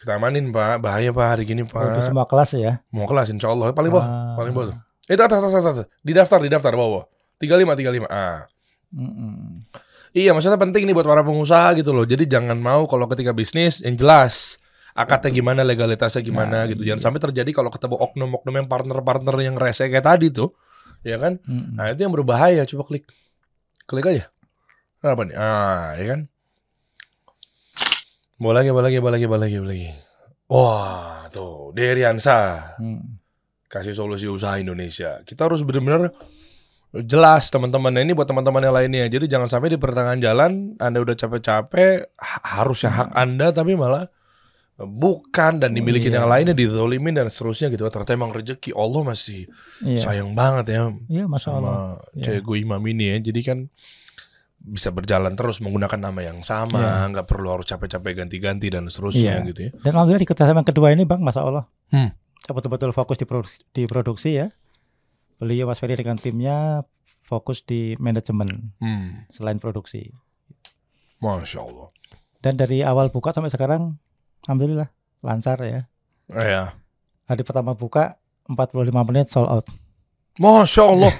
Kita 0.00 0.16
amanin 0.16 0.48
pak, 0.48 0.80
bahaya 0.80 1.12
pak 1.12 1.26
hari 1.28 1.44
gini 1.44 1.62
pak. 1.62 2.08
semua 2.08 2.24
kelas 2.24 2.56
ya. 2.56 2.80
Mau 2.88 3.04
kelas 3.04 3.28
insya 3.28 3.52
Allah. 3.52 3.68
Paling 3.70 3.92
bawah, 3.92 4.06
Ah, 4.06 4.32
paling 4.32 4.52
bawah 4.56 4.66
tuh. 4.72 4.78
Itu 5.06 5.20
atas 5.20 5.44
atas 5.44 5.52
atas. 5.52 5.66
atas. 5.76 5.86
Di 6.00 6.12
daftar, 6.16 6.40
di 6.40 6.48
daftar 6.48 6.72
bawah. 6.72 7.04
35 7.36 7.76
35. 7.76 8.08
Ah. 8.08 8.48
mm-mm. 8.90 9.60
Iya, 10.10 10.34
maksudnya 10.34 10.56
penting 10.56 10.88
nih 10.88 10.94
buat 10.96 11.04
para 11.04 11.20
pengusaha 11.20 11.70
gitu 11.76 11.92
loh. 11.92 12.02
Jadi 12.02 12.26
jangan 12.26 12.58
mau 12.58 12.88
kalau 12.88 13.06
ketika 13.06 13.30
bisnis 13.30 13.78
yang 13.78 13.94
jelas 13.94 14.58
akadnya 14.90 15.30
gimana, 15.30 15.62
legalitasnya 15.62 16.18
gimana 16.20 16.64
Nah, 16.64 16.66
gitu. 16.66 16.82
iya. 16.82 16.96
Jangan 16.96 17.12
sampai 17.12 17.20
terjadi 17.30 17.50
kalau 17.54 17.70
ketemu 17.70 17.94
oknum-oknum 18.00 18.54
yang 18.56 18.66
partner-partner 18.66 19.36
yang 19.38 19.54
rese 19.54 19.86
kayak 19.86 20.02
tadi 20.02 20.32
tuh, 20.32 20.50
ya 21.04 21.14
kan? 21.14 21.38
Mm-mm. 21.44 21.78
Nah 21.78 21.92
itu 21.92 22.02
yang 22.02 22.10
berbahaya. 22.10 22.66
Coba 22.66 22.88
klik, 22.88 23.06
klik 23.86 24.06
aja. 24.08 24.32
Apa 24.98 25.22
nih? 25.22 25.36
Ah, 25.38 25.94
ya 25.94 26.04
kan? 26.08 26.20
Bawa 28.40 28.52
lagi, 28.56 28.72
bawa 28.72 28.82
lagi, 28.88 28.98
bawa 28.98 29.12
lagi, 29.12 29.26
bawa 29.28 29.38
lagi, 29.38 29.56
bawa 29.58 29.68
lagi. 29.68 29.90
Wah, 30.48 31.28
tuh, 31.28 31.70
Deriansa 31.70 32.72
Mm. 32.80 33.20
kasih 33.68 33.92
solusi 33.92 34.26
usaha 34.26 34.56
Indonesia. 34.56 35.20
Kita 35.22 35.44
harus 35.44 35.60
benar-benar 35.60 36.10
jelas 37.04 37.46
teman-teman 37.46 37.92
Nah, 37.92 38.02
ini 38.02 38.16
buat 38.16 38.26
teman-teman 38.26 38.58
yang 38.60 38.74
lainnya. 38.74 39.04
Jadi 39.06 39.28
jangan 39.28 39.46
sampai 39.46 39.70
di 39.70 39.78
pertengahan 39.78 40.18
jalan 40.18 40.74
Anda 40.76 40.98
udah 40.98 41.14
capek-capek 41.14 42.16
ha- 42.16 42.44
harusnya 42.58 42.90
hak 42.90 43.08
Anda 43.14 43.52
tapi 43.52 43.76
malah 43.76 44.08
bukan 44.74 45.60
dan 45.60 45.70
dimiliki 45.70 46.08
Iya. 46.08 46.24
yang 46.24 46.26
lainnya 46.26 46.56
dizolimin 46.56 47.14
dan 47.14 47.28
seterusnya 47.28 47.68
gitu. 47.68 47.84
Ternyata 47.86 48.10
emang 48.10 48.32
rezeki 48.32 48.72
Allah 48.72 49.02
masih 49.06 49.46
Iya. 49.84 50.00
sayang 50.02 50.32
banget 50.32 50.66
ya 50.72 50.82
Iya, 51.06 51.24
masya 51.28 51.50
Allah. 51.52 52.00
sama 52.00 52.10
Iya. 52.16 52.22
cewek 52.24 52.42
gue 52.42 52.56
imam 52.58 52.82
ini 52.82 53.04
ya. 53.06 53.16
Jadi 53.22 53.40
kan 53.44 53.58
bisa 54.60 54.92
berjalan 54.92 55.32
terus 55.32 55.58
menggunakan 55.58 55.96
nama 55.98 56.20
yang 56.20 56.40
sama, 56.40 56.78
Iya. 56.78 57.08
nggak 57.10 57.26
perlu 57.26 57.48
harus 57.50 57.64
capek-capek 57.64 58.12
ganti-ganti 58.14 58.68
dan 58.68 58.84
seterusnya 58.86 59.40
Iya. 59.40 59.48
gitu 59.48 59.60
ya. 59.64 59.70
Dan 59.80 59.90
alhamdulillah 59.94 60.20
di 60.20 60.28
kerjasama 60.28 60.60
yang 60.60 60.68
kedua 60.68 60.88
ini 60.90 61.02
bang, 61.02 61.18
masya 61.18 61.40
Allah, 61.42 61.64
Hmm. 61.88 62.12
betul-betul 62.46 62.92
fokus 62.92 63.16
di 63.16 63.24
produksi, 63.24 63.58
di 63.72 63.82
produksi 63.84 64.30
ya. 64.36 64.46
Beliau 65.36 65.64
Mas 65.64 65.80
Ferry 65.80 65.96
dengan 65.96 66.14
timnya 66.14 66.84
fokus 67.20 67.64
di 67.64 67.96
manajemen 67.96 68.76
Hmm. 68.76 69.24
selain 69.28 69.56
produksi. 69.56 70.12
Masya 71.18 71.60
Allah. 71.60 71.88
Dan 72.38 72.56
dari 72.56 72.80
awal 72.80 73.08
buka 73.08 73.32
sampai 73.32 73.48
sekarang, 73.48 73.96
alhamdulillah 74.44 74.88
lancar 75.20 75.56
ya. 75.60 75.88
Eh, 76.30 76.46
ya. 76.46 76.76
Hari 77.26 77.42
pertama 77.42 77.72
buka 77.72 78.16
45 78.44 79.04
menit 79.04 79.28
sold 79.28 79.48
out. 79.48 79.64
Masya 80.36 80.84
Allah. 80.84 81.12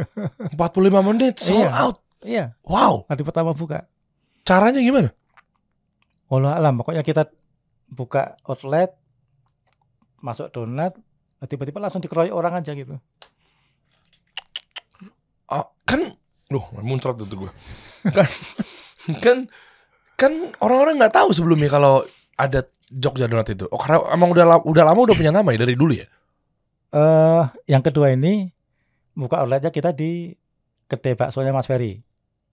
45 0.54 1.02
menit 1.02 1.34
sold 1.36 1.66
Iya. 1.66 1.70
out. 1.70 1.96
Iya, 2.20 2.52
Wow. 2.62 3.08
hari 3.08 3.24
pertama 3.24 3.56
buka. 3.56 3.88
Caranya 4.44 4.80
gimana? 4.80 5.08
Allah 6.28 6.54
alam, 6.54 6.78
pokoknya 6.78 7.00
kita 7.00 7.26
buka 7.88 8.36
outlet, 8.44 8.92
masuk 10.20 10.52
donat, 10.52 10.94
tiba-tiba 11.42 11.80
langsung 11.80 11.98
dikeroyok 11.98 12.30
orang 12.30 12.60
aja 12.60 12.70
gitu. 12.70 13.00
Ah, 15.46 15.66
kan, 15.82 16.14
duh, 16.46 16.62
muncrat 16.78 17.18
itu 17.18 17.34
gue. 17.34 17.50
Kan, 18.14 18.28
kan, 19.18 19.38
kan 20.14 20.32
orang-orang 20.60 21.00
nggak 21.00 21.16
tahu 21.16 21.34
sebelumnya 21.34 21.66
kalau 21.66 22.06
ada 22.36 22.62
Jogja 22.86 23.26
Donat 23.26 23.50
itu. 23.50 23.66
Oh, 23.66 23.78
karena 23.78 24.06
emang 24.10 24.30
udah 24.30 24.44
la- 24.46 24.62
udah 24.62 24.84
lama 24.84 25.00
udah 25.02 25.16
punya 25.16 25.30
nama 25.30 25.50
ya 25.50 25.60
dari 25.60 25.74
dulu 25.74 25.94
ya. 25.94 26.06
eh 26.90 27.44
yang 27.70 27.86
kedua 27.86 28.10
ini 28.10 28.50
buka 29.14 29.38
outletnya 29.38 29.70
kita 29.70 29.94
di 29.94 30.34
kedai 30.84 31.14
baksonya 31.14 31.54
Mas 31.54 31.70
Ferry. 31.70 32.02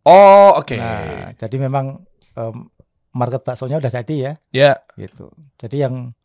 Oh, 0.08 0.56
oke. 0.56 0.80
Nah, 0.80 1.36
jadi 1.36 1.56
memang 1.60 2.00
em, 2.34 2.72
market 3.12 3.44
baksonya 3.44 3.76
udah 3.78 3.92
jadi 3.92 4.16
ya, 4.16 4.34
Ya. 4.56 4.72
gitu. 4.96 5.28
Jadi 5.60 5.84
yang 5.84 6.16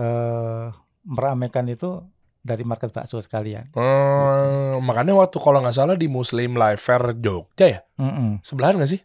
eh 0.00 0.66
meramaikan 1.04 1.68
itu 1.68 2.00
dari 2.40 2.64
market 2.64 2.88
bakso 2.92 3.20
sekalian. 3.20 3.68
Hmm, 3.76 4.80
makanya 4.80 5.12
waktu 5.12 5.36
kalau 5.36 5.60
nggak 5.60 5.76
salah 5.76 5.96
di 5.96 6.08
Muslim 6.08 6.56
Life 6.56 6.80
Fair 6.80 7.12
Jogja 7.16 7.66
ya, 7.68 7.80
Mm-mm. 8.00 8.40
sebelahan 8.40 8.80
nggak 8.80 8.90
sih? 8.96 9.00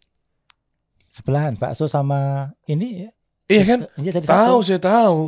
Sebelahan 1.12 1.56
bakso 1.60 1.88
sama 1.88 2.52
ini 2.68 3.08
ya. 3.08 3.12
Iya 3.52 3.64
kan? 3.68 3.80
Iya 4.00 4.12
jadi 4.20 4.26
Tahu 4.28 4.58
satu. 4.64 4.68
saya 4.68 4.80
tahu. 4.80 5.22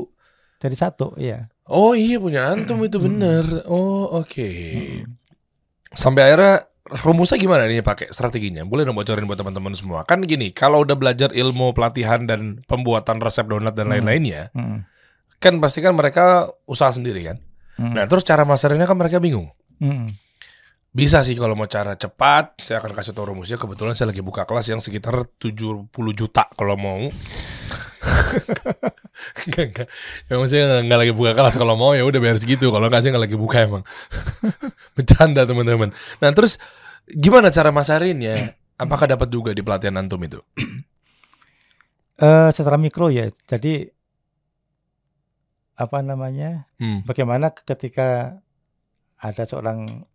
Jadi 0.57 0.75
satu, 0.75 1.07
iya. 1.19 1.51
Oh 1.67 1.91
iya 1.93 2.17
punya 2.17 2.47
antum 2.47 2.79
itu 2.81 2.97
bener. 2.97 3.67
Oh 3.67 4.07
oke. 4.23 4.47
Mm-mm. 4.47 5.03
Sampai 5.91 6.31
akhirnya 6.31 6.67
rumusnya 7.03 7.35
gimana 7.35 7.65
nih 7.65 7.79
pakai 7.79 8.09
strateginya? 8.09 8.63
Boleh 8.63 8.83
dong 8.83 8.95
bocorin 8.95 9.23
buat 9.23 9.35
teman-teman 9.35 9.73
semua. 9.73 10.03
Kan 10.03 10.23
gini, 10.23 10.49
kalau 10.49 10.81
udah 10.81 10.93
belajar 10.93 11.29
ilmu 11.29 11.71
pelatihan 11.71 12.23
dan 12.23 12.63
pembuatan 12.63 13.19
resep 13.19 13.43
donat 13.43 13.73
dan 13.73 13.87
Hmm. 13.87 13.93
lain-lainnya, 13.99 14.49
Mm-mm. 14.51 14.83
kan 15.37 15.53
pasti 15.57 15.79
kan 15.79 15.93
mereka 15.93 16.47
usaha 16.63 16.89
sendiri 16.89 17.23
kan. 17.25 17.37
Mm-mm. 17.77 17.93
Nah 17.93 18.05
terus 18.05 18.23
cara 18.23 18.41
masarinnya 18.41 18.85
kan 18.85 18.95
mereka 18.95 19.17
bingung. 19.17 19.51
Mm-mm. 19.77 20.09
Bisa 20.89 21.21
sih 21.21 21.37
kalau 21.37 21.53
mau 21.53 21.69
cara 21.69 21.93
cepat, 21.93 22.57
saya 22.57 22.81
akan 22.81 22.89
kasih 22.91 23.13
tahu 23.13 23.29
rumusnya. 23.29 23.55
Kebetulan 23.55 23.93
saya 23.93 24.09
lagi 24.09 24.25
buka 24.25 24.49
kelas 24.49 24.65
yang 24.65 24.81
sekitar 24.81 25.29
70 25.37 25.85
juta 26.11 26.49
kalau 26.57 26.73
mau. 26.73 27.05
Enggak, 29.45 29.65
enggak. 29.73 29.87
Emang 30.29 30.45
saya 30.45 30.81
nggak 30.81 30.99
lagi 30.99 31.13
buka 31.13 31.31
kelas 31.33 31.55
kalau 31.55 31.73
mau 31.73 31.91
ya 31.93 32.05
udah 32.05 32.19
bayar 32.21 32.37
segitu. 32.37 32.69
Kalau 32.69 32.85
nggak 32.85 33.01
saya 33.01 33.11
nggak 33.17 33.25
lagi 33.27 33.37
buka 33.37 33.57
emang. 33.65 33.83
Bercanda 34.95 35.43
teman-teman. 35.43 35.89
Nah 36.21 36.29
terus 36.31 36.61
gimana 37.05 37.49
cara 37.49 37.73
masarinnya? 37.73 38.53
Apakah 38.77 39.09
dapat 39.09 39.27
juga 39.27 39.57
di 39.57 39.65
pelatihan 39.65 39.97
antum 39.97 40.21
itu? 40.21 40.37
Eh, 42.17 42.49
secara 42.53 42.77
mikro 42.77 43.09
ya. 43.09 43.29
Jadi 43.45 43.89
apa 45.77 45.97
namanya? 46.01 46.65
Hmm. 46.77 47.05
Bagaimana 47.05 47.53
ketika 47.53 48.37
ada 49.17 49.43
seorang 49.45 50.05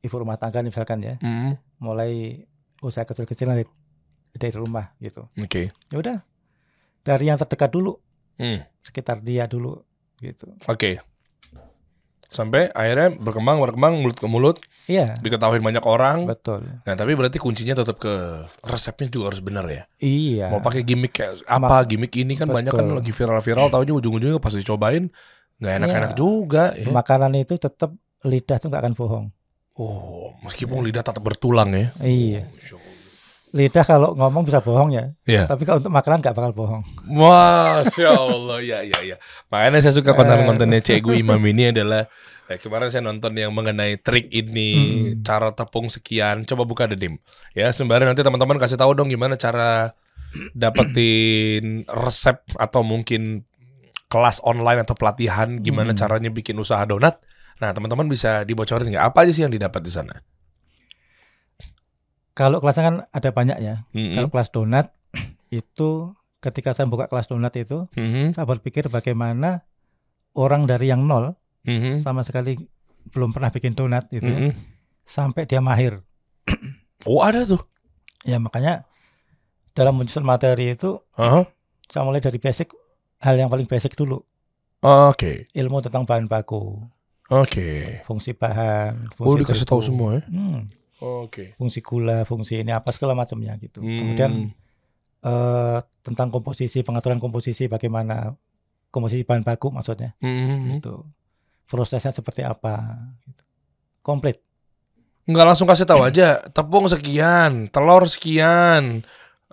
ibu 0.00 0.14
rumah 0.16 0.36
tangga 0.36 0.60
misalkan 0.60 1.00
ya, 1.00 1.14
Hmm. 1.20 1.56
mulai 1.76 2.44
usaha 2.80 3.04
kecil-kecilan 3.04 3.60
dari, 3.60 3.68
dari 4.32 4.56
rumah 4.56 4.92
gitu. 4.98 5.28
Oke. 5.36 5.72
Ya 5.88 5.96
udah. 5.96 6.16
Dari 7.02 7.24
yang 7.26 7.36
terdekat 7.36 7.68
dulu, 7.68 7.98
Hmm. 8.36 8.62
sekitar 8.80 9.18
dia 9.18 9.44
dulu 9.44 9.82
gitu. 10.18 10.46
Oke. 10.66 11.02
Sampai 12.32 12.72
akhirnya 12.72 13.12
berkembang, 13.12 13.60
berkembang 13.60 14.00
mulut 14.00 14.16
ke 14.16 14.24
mulut, 14.24 14.56
Iya, 14.88 15.20
diketahui 15.20 15.60
banyak 15.60 15.84
orang. 15.84 16.24
betul. 16.24 16.64
Nah 16.64 16.94
tapi 16.96 17.12
berarti 17.12 17.36
kuncinya 17.36 17.76
tetap 17.76 18.00
ke 18.00 18.08
resepnya 18.64 19.12
juga 19.12 19.28
harus 19.28 19.44
benar 19.44 19.68
ya. 19.68 19.84
Iya. 20.00 20.48
Mau 20.48 20.64
pakai 20.64 20.80
gimmick 20.80 21.12
kayak 21.12 21.44
apa 21.44 21.84
gimmick 21.84 22.16
ini 22.16 22.32
kan 22.32 22.48
banyak 22.48 22.72
kan 22.72 22.88
Betul. 22.88 22.96
lagi 22.98 23.12
viral-viral 23.12 23.68
tahunya 23.68 23.92
ujung-ujungnya 23.92 24.40
pas 24.40 24.56
dicobain 24.56 25.12
nggak 25.60 25.74
enak-enak 25.76 26.10
Iya. 26.10 26.16
juga 26.16 26.64
ya. 26.72 26.88
Makanan 26.88 27.36
itu 27.36 27.54
tetap 27.54 27.92
lidah 28.24 28.56
tuh 28.56 28.66
nggak 28.72 28.80
akan 28.80 28.94
bohong. 28.96 29.26
Oh, 29.72 30.32
meskipun 30.40 30.80
lidah 30.80 31.04
tetap 31.04 31.20
bertulang 31.20 31.68
ya. 31.68 31.92
Iya. 32.00 32.48
Allah. 32.48 32.80
Lidah 33.52 33.84
kalau 33.84 34.16
ngomong 34.16 34.48
bisa 34.48 34.64
bohong 34.64 34.96
ya, 34.96 35.12
Iya. 35.28 35.44
tapi 35.44 35.68
kalau 35.68 35.76
untuk 35.76 35.92
makanan 35.92 36.24
nggak 36.24 36.32
bakal 36.32 36.52
bohong. 36.56 36.82
Masya 37.04 38.08
Allah, 38.08 38.58
ya 38.64 38.80
ya 38.80 38.98
ya. 39.04 39.16
Makanya 39.48 39.84
saya 39.84 39.92
suka 39.92 40.16
konten-kontennya 40.16 40.80
Cik 40.80 41.04
Gu 41.04 41.20
Imam 41.20 41.36
ini 41.44 41.68
adalah 41.68 42.08
eh, 42.48 42.56
kemarin 42.56 42.88
saya 42.88 43.04
nonton 43.04 43.32
yang 43.32 43.52
mengenai 43.52 44.00
trik 44.00 44.28
ini, 44.28 44.70
Hmm. 44.72 45.20
cara 45.20 45.52
tepung 45.52 45.86
sekian. 45.86 46.44
Coba 46.44 46.64
buka 46.64 46.88
dedim. 46.88 47.20
Ya, 47.52 47.68
sembari 47.70 48.08
nanti 48.08 48.20
teman-teman 48.20 48.56
kasih 48.56 48.76
tahu 48.76 48.92
dong 48.92 49.12
gimana 49.12 49.36
cara 49.36 49.92
dapetin 50.56 51.84
resep 51.86 52.40
atau 52.56 52.80
mungkin 52.80 53.44
kelas 54.08 54.40
online 54.42 54.80
atau 54.80 54.96
pelatihan 54.96 55.60
gimana 55.60 55.92
Hmm. 55.92 56.00
caranya 56.00 56.28
bikin 56.28 56.56
usaha 56.56 56.80
donat. 56.84 57.20
Nah, 57.60 57.70
teman-teman 57.70 58.08
bisa 58.08 58.42
dibocorin 58.42 58.88
nggak 58.88 59.12
apa 59.12 59.18
aja 59.24 59.32
sih 59.32 59.42
yang 59.44 59.52
didapat 59.52 59.80
di 59.80 59.92
sana? 59.92 60.24
Kalau 62.32 62.58
kelasnya 62.58 62.84
kan 62.84 62.96
ada 63.08 63.28
banyak 63.28 63.58
ya. 63.58 63.84
Mm-mm. 63.92 64.14
Kalau 64.14 64.28
kelas 64.28 64.48
donat 64.50 64.86
itu 65.52 66.16
ketika 66.40 66.72
saya 66.72 66.88
buka 66.88 67.06
kelas 67.06 67.28
donat 67.28 67.52
itu, 67.54 67.86
Mhm. 67.92 68.32
saya 68.32 68.44
berpikir 68.44 68.88
bagaimana 68.88 69.62
orang 70.32 70.64
dari 70.64 70.88
yang 70.88 71.04
nol 71.04 71.36
Mhm. 71.62 71.94
sama 71.96 72.24
sekali 72.24 72.56
belum 73.08 73.30
pernah 73.30 73.50
bikin 73.50 73.72
donat 73.72 74.08
gitu 74.08 74.24
ya, 74.24 74.38
Mhm. 74.40 74.52
sampai 75.04 75.44
dia 75.44 75.60
mahir. 75.60 76.00
Oh 77.04 77.18
ada 77.18 77.42
tuh. 77.42 77.58
Ya 78.22 78.38
makanya 78.38 78.86
dalam 79.72 79.98
menyusun 79.98 80.22
materi 80.22 80.72
itu 80.72 81.02
Aha. 81.12 81.42
saya 81.84 82.02
mulai 82.02 82.18
dari 82.18 82.38
basic 82.38 82.70
hal 83.18 83.34
yang 83.34 83.50
paling 83.50 83.66
basic 83.66 83.92
dulu, 83.92 84.22
Oke, 84.80 85.46
ilmu 85.50 85.78
tentang 85.78 86.02
bahan 86.02 86.26
baku, 86.26 86.78
oke. 87.28 87.70
fungsi 88.02 88.34
bahan, 88.34 89.10
fungsi 89.14 89.26
Oh 89.26 89.34
dikasih 89.36 89.62
tahu 89.64 89.78
semua 89.80 90.18
ya? 90.18 90.22
hmm, 90.26 90.58
Oke. 91.02 91.58
fungsi 91.58 91.82
gula, 91.82 92.22
fungsi 92.22 92.62
ini 92.62 92.70
apa 92.70 92.94
segala 92.94 93.12
macamnya 93.12 93.58
gitu. 93.58 93.82
Kemudian 93.82 94.32
Hmm. 94.48 94.50
eh, 95.22 95.78
tentang 96.02 96.30
komposisi, 96.30 96.82
pengaturan 96.82 97.18
komposisi, 97.18 97.66
bagaimana 97.66 98.34
komposisi 98.90 99.22
bahan 99.22 99.42
baku 99.42 99.70
maksudnya, 99.70 100.14
Mhm. 100.18 100.78
gitu. 100.78 101.02
Prosesnya 101.66 102.10
seperti 102.10 102.42
apa, 102.42 102.78
gitu. 103.22 103.42
komplit. 104.02 104.42
Nggak 105.24 105.46
langsung 105.46 105.70
kasih 105.70 105.86
tahu 105.86 106.02
aja. 106.02 106.42
Tepung 106.50 106.90
sekian, 106.90 107.70
telur 107.70 108.02
sekian. 108.10 109.06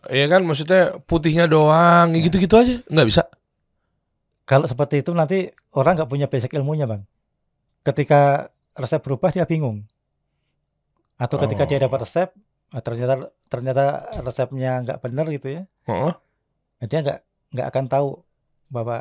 Ya 0.10 0.26
kan 0.26 0.42
maksudnya 0.42 0.98
putihnya 1.06 1.46
doang, 1.46 2.18
Ya. 2.18 2.22
gitu-gitu 2.26 2.58
aja. 2.58 2.82
Nggak 2.90 3.08
bisa. 3.08 3.24
Kalau 4.44 4.66
seperti 4.66 5.06
itu 5.06 5.14
nanti 5.14 5.46
orang 5.78 5.94
nggak 5.94 6.10
punya 6.10 6.26
basic 6.26 6.50
ilmunya 6.58 6.90
bang. 6.90 7.06
Ketika 7.86 8.50
resep 8.74 8.98
berubah 9.00 9.30
dia 9.30 9.46
bingung. 9.46 9.86
Atau 11.20 11.36
ketika 11.38 11.68
dia 11.68 11.78
Oh. 11.78 11.84
dapat 11.86 12.00
resep, 12.08 12.30
ah, 12.72 12.80
ternyata 12.80 13.14
ternyata 13.46 13.84
resepnya 14.24 14.80
nggak 14.82 15.00
benar 15.04 15.28
gitu 15.28 15.48
ya, 15.52 15.64
Heeh. 15.86 16.12
nah, 16.80 16.88
dia 16.88 17.00
nggak 17.04 17.20
nggak 17.52 17.68
akan 17.68 17.86
tahu 17.86 18.08
bahwa 18.72 18.98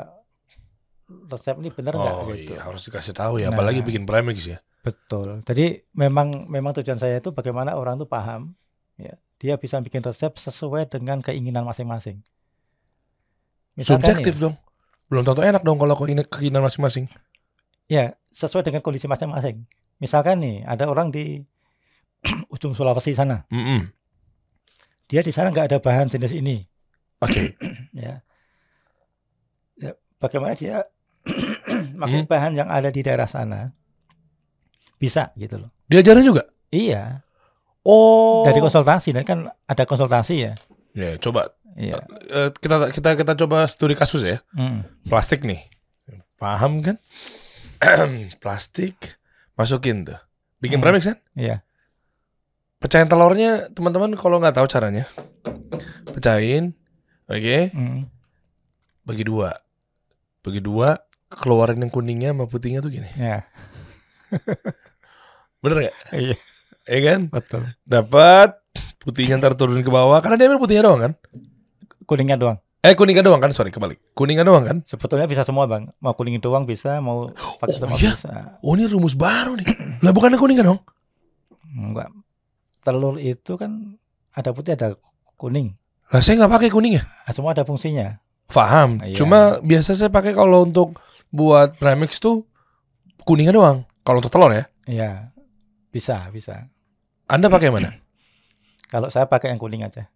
resep 1.30 1.56
ini 1.56 1.70
benar 1.70 1.94
nggak 1.94 2.14
Oh 2.14 2.26
gitu. 2.34 2.52
iya 2.52 2.60
harus 2.66 2.82
dikasih 2.84 3.14
tahu 3.14 3.38
ya. 3.38 3.48
Nah. 3.48 3.56
Apalagi 3.56 3.80
bikin 3.80 4.02
premix 4.02 4.44
ya. 4.44 4.58
Betul. 4.82 5.40
Jadi 5.46 5.78
memang 5.94 6.48
memang 6.48 6.74
tujuan 6.76 6.98
saya 6.98 7.18
itu 7.18 7.30
bagaimana 7.30 7.74
orang 7.74 7.96
tuh 7.96 8.08
paham, 8.08 8.52
ya, 8.96 9.14
dia 9.38 9.54
bisa 9.54 9.78
bikin 9.78 10.02
resep 10.02 10.34
sesuai 10.34 10.88
dengan 10.88 11.22
keinginan 11.22 11.62
masing-masing. 11.62 12.18
Subjektif 13.78 14.42
dong. 14.42 14.58
Belum 15.06 15.22
tentu 15.22 15.40
enak 15.40 15.62
dong 15.62 15.78
kalau 15.78 15.94
keinginan 15.96 16.26
masing-masing. 16.60 17.06
ya 17.88 18.12
sesuai 18.28 18.68
dengan 18.68 18.84
kondisi 18.84 19.08
masing-masing. 19.08 19.64
Misalkan 19.96 20.44
nih 20.44 20.60
ada 20.60 20.84
orang 20.92 21.08
di 21.08 21.40
ujung 22.54 22.72
Sulawesi 22.72 23.12
sana, 23.12 23.44
Mm-mm. 23.48 23.88
dia 25.06 25.20
di 25.20 25.30
sana 25.30 25.48
nggak 25.48 25.72
ada 25.72 25.78
bahan 25.78 26.08
jenis 26.08 26.32
ini, 26.32 26.62
Oke. 27.18 27.54
ya. 27.96 28.20
Ya, 29.78 29.92
bagaimana 30.18 30.52
dia 30.52 30.82
pakai 32.00 32.18
Hmm. 32.18 32.26
bahan 32.26 32.52
yang 32.54 32.68
ada 32.68 32.88
di 32.88 33.00
daerah 33.00 33.26
sana? 33.26 33.70
Bisa 34.96 35.30
gitu 35.34 35.58
loh. 35.58 35.70
Diajarin 35.86 36.26
juga. 36.26 36.42
Iya, 36.68 37.22
Oh. 37.82 38.42
dari 38.44 38.58
konsultasi 38.58 39.14
dan 39.14 39.24
kan 39.24 39.38
ada 39.64 39.84
konsultasi 39.84 40.34
ya. 40.42 40.52
Ya, 40.92 41.14
coba 41.16 41.54
Iya. 41.78 42.02
eh, 42.28 42.50
kita 42.52 42.90
kita 42.90 43.10
kita 43.14 43.32
coba 43.38 43.64
studi 43.64 43.94
kasus 43.94 44.20
ya. 44.20 44.42
Mm. 44.52 44.82
Plastik 45.06 45.46
nih. 45.46 45.62
Paham 46.36 46.82
kan? 46.82 46.98
Plastik 48.38 49.16
masukin 49.54 50.02
tuh. 50.02 50.18
Bikin 50.58 50.78
Hmm. 50.78 50.84
premix 50.84 51.06
kan? 51.06 51.18
Iya. 51.32 51.62
Pecahin 52.78 53.10
telurnya 53.10 53.70
teman-teman 53.74 54.14
kalau 54.14 54.38
nggak 54.38 54.54
tahu 54.54 54.66
caranya. 54.70 55.04
Pecahin. 56.08 56.74
Oke, 57.26 57.74
Mm. 57.74 58.06
bagi 59.02 59.24
dua. 59.26 59.52
Bagi 60.40 60.62
dua, 60.62 60.96
keluarin 61.28 61.76
yang 61.78 61.92
kuningnya 61.92 62.32
sama 62.32 62.46
putihnya 62.46 62.80
tuh 62.80 62.88
gini. 62.88 63.10
Ya. 63.12 63.44
Bener 65.60 65.76
nggak? 65.84 65.96
Iya, 66.14 66.36
Iya 66.88 67.00
kan? 67.04 67.20
betul. 67.28 67.62
Dapat 67.82 68.56
putihnya 68.98 69.36
ntar 69.36 69.52
turun 69.52 69.82
ke 69.82 69.90
bawah 69.90 70.22
karena 70.22 70.38
dia 70.38 70.46
ambil 70.48 70.62
putihnya 70.62 70.86
doang 70.86 71.00
kan? 71.02 71.12
Kuningnya 72.06 72.38
doang. 72.38 72.56
Eh 72.80 72.94
kuningnya 72.94 73.20
doang 73.20 73.42
kan? 73.42 73.50
Sorry 73.50 73.68
kebalik. 73.68 73.98
Kuningnya 74.14 74.46
doang 74.46 74.62
kan? 74.64 74.76
Sebetulnya 74.86 75.26
bisa 75.26 75.42
semua, 75.42 75.66
Bang. 75.66 75.90
Mau 75.98 76.14
kuning 76.14 76.38
doang 76.38 76.62
bisa, 76.62 77.02
mau 77.02 77.26
pakai 77.58 77.74
Oh, 77.74 77.80
semua 77.82 77.98
iya? 77.98 78.14
bisa. 78.14 78.30
Oh 78.62 78.72
ini 78.72 78.86
rumus 78.86 79.12
baru 79.12 79.58
nih. 79.58 79.66
lah 80.06 80.14
bukannya 80.14 80.38
kuningnya 80.38 80.64
dong? 80.64 80.80
Enggak. 81.68 82.08
Telur 82.88 83.20
itu 83.20 83.52
kan 83.54 84.00
ada 84.32 84.48
putih, 84.50 84.72
ada 84.72 84.96
kuning. 85.36 85.76
Lah 86.08 86.24
saya 86.24 86.40
nggak 86.40 86.52
pakai 86.56 86.68
kuningnya. 86.72 87.04
Nah, 87.04 87.32
semua 87.36 87.52
ada 87.52 87.62
fungsinya. 87.62 88.16
Paham. 88.48 89.04
Iya. 89.04 89.12
Cuma 89.12 89.60
biasa 89.60 89.92
saya 89.92 90.08
pakai 90.08 90.32
kalau 90.32 90.64
untuk 90.64 90.96
buat 91.28 91.76
premix 91.76 92.16
tuh 92.16 92.48
kuningnya 93.22 93.52
doang. 93.52 93.84
Kalau 94.00 94.24
untuk 94.24 94.32
telur 94.32 94.48
ya. 94.48 94.64
Iya. 94.88 95.10
Bisa, 95.92 96.32
bisa. 96.32 96.64
Anda 97.28 97.52
pakai 97.52 97.68
mana? 97.68 97.92
Kalau 98.92 99.12
saya 99.12 99.28
pakai 99.28 99.52
yang 99.52 99.60
kuning 99.60 99.84
aja. 99.84 100.08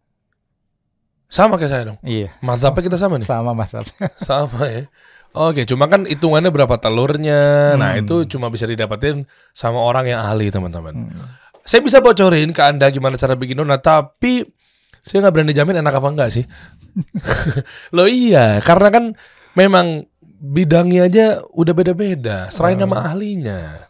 Sama 1.29 1.57
kayak 1.57 1.68
saya 1.68 1.83
dong. 1.93 1.99
Iya, 2.01 2.33
Mazhabnya 2.41 2.89
kita 2.89 2.97
sama 2.97 3.20
nih. 3.20 3.25
sama 3.25 3.53
Mas. 3.53 3.68
Sama 4.29 4.64
ya. 4.64 4.89
Oke, 5.33 5.64
cuma 5.64 5.89
kan 5.89 6.05
hitungannya 6.05 6.49
berapa 6.49 6.77
telurnya. 6.77 7.73
Nah, 7.77 7.97
Hmm. 7.97 8.05
itu 8.05 8.29
cuma 8.29 8.53
bisa 8.53 8.68
didapetin 8.68 9.25
sama 9.53 9.81
orang 9.81 10.09
yang 10.12 10.20
ahli, 10.20 10.53
teman-teman. 10.53 10.93
Hmm. 10.93 11.25
Saya 11.62 11.80
bisa 11.80 11.98
bocorin 11.98 12.50
ke 12.50 12.60
Anda 12.60 12.88
gimana 12.88 13.14
cara 13.14 13.32
bikin 13.32 13.56
donat, 13.56 13.80
tapi 13.80 14.42
saya 14.98 15.22
nggak 15.22 15.34
berani 15.34 15.52
jamin 15.52 15.78
enak 15.78 15.94
apa 15.94 16.08
enggak 16.08 16.30
sih. 16.30 16.44
Loh 17.96 18.06
iya, 18.06 18.58
karena 18.58 18.88
kan 18.90 19.04
memang 19.52 20.06
bidangnya 20.38 21.06
aja 21.06 21.26
udah 21.48 21.72
beda-beda. 21.72 22.50
Serain 22.50 22.74
Oh. 22.76 22.82
nama 22.82 23.06
ahlinya. 23.06 23.86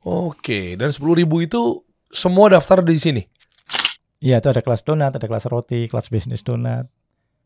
Oke, 0.00 0.74
dan 0.74 0.88
10.000 0.88 1.18
ribu 1.18 1.42
itu 1.42 1.82
semua 2.08 2.48
daftar 2.48 2.80
di 2.80 2.96
sini. 2.96 3.22
Iya, 4.18 4.38
itu 4.38 4.48
ada 4.48 4.62
kelas 4.62 4.82
donat, 4.82 5.14
ada 5.14 5.26
kelas 5.26 5.46
roti, 5.46 5.86
kelas 5.86 6.08
bisnis 6.08 6.40
donat, 6.40 6.86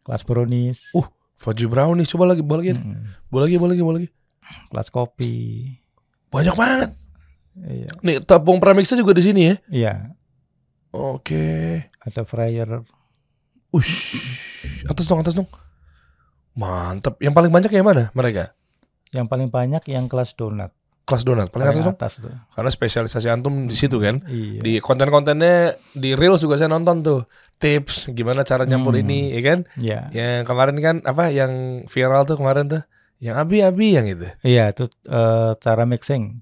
kelas 0.05 0.23
brownies. 0.23 0.89
Uh, 0.93 1.05
Fudgy 1.37 1.67
brownies, 1.67 2.07
coba 2.09 2.31
lagi, 2.31 2.41
boleh 2.41 2.61
lagi, 2.63 2.73
Mm. 2.77 3.03
boleh 3.29 3.43
lagi, 3.45 3.57
boleh 3.59 3.73
lagi, 3.73 3.83
boleh 3.83 3.99
lagi. 3.99 4.11
kelas 4.69 4.89
kopi. 4.89 5.35
Banyak 6.29 6.55
banget. 6.55 6.91
Iya. 7.55 7.91
Nih, 8.01 8.17
tepung 8.21 8.57
premixnya 8.59 8.97
juga 8.97 9.13
di 9.13 9.23
sini 9.23 9.41
ya. 9.45 9.55
Iya, 9.69 9.95
Oke. 10.91 11.85
ada 12.01 12.23
fryer. 12.25 12.81
Ush. 13.73 14.21
Atas 14.85 15.05
dong, 15.05 15.21
atas 15.21 15.33
dong. 15.33 15.49
Mantep. 16.53 17.17
Yang 17.21 17.35
paling 17.35 17.53
banyak 17.53 17.71
yang 17.73 17.87
mana 17.87 18.13
mereka? 18.13 18.53
Yang 19.09 19.27
paling 19.29 19.49
banyak 19.49 19.83
yang 19.89 20.05
kelas 20.09 20.37
donat. 20.37 20.73
Kelas 21.09 21.25
donat. 21.25 21.49
Paling 21.49 21.67
atas 21.69 21.81
dong. 21.81 21.97
atas 21.97 22.13
tuh. 22.21 22.33
Karena 22.53 22.71
spesialisasi 22.71 23.29
antum 23.33 23.65
di 23.65 23.77
situ 23.77 23.97
kan. 23.97 24.21
Iya. 24.29 24.61
Di 24.61 24.73
konten-kontennya 24.79 25.81
di 25.97 26.13
Reels 26.13 26.45
juga 26.45 26.61
saya 26.61 26.69
nonton 26.69 27.01
tuh. 27.01 27.21
Tips 27.57 28.11
gimana 28.11 28.43
cara 28.43 28.67
nyampur 28.67 28.93
Hmm. 28.99 29.03
ini, 29.07 29.33
ya 29.33 29.41
kan? 29.41 29.59
Iya. 29.79 30.01
Yang 30.13 30.43
kemarin 30.45 30.77
kan 30.83 30.97
apa 31.07 31.31
yang 31.31 31.53
viral 31.89 32.27
tuh 32.27 32.37
kemarin 32.37 32.69
tuh. 32.69 32.83
Yang 33.23 33.37
abi-abi 33.39 33.89
yang 33.95 34.07
itu. 34.11 34.27
Iya, 34.43 34.75
itu 34.75 34.91
eh, 35.07 35.53
cara 35.57 35.87
mixing. 35.87 36.42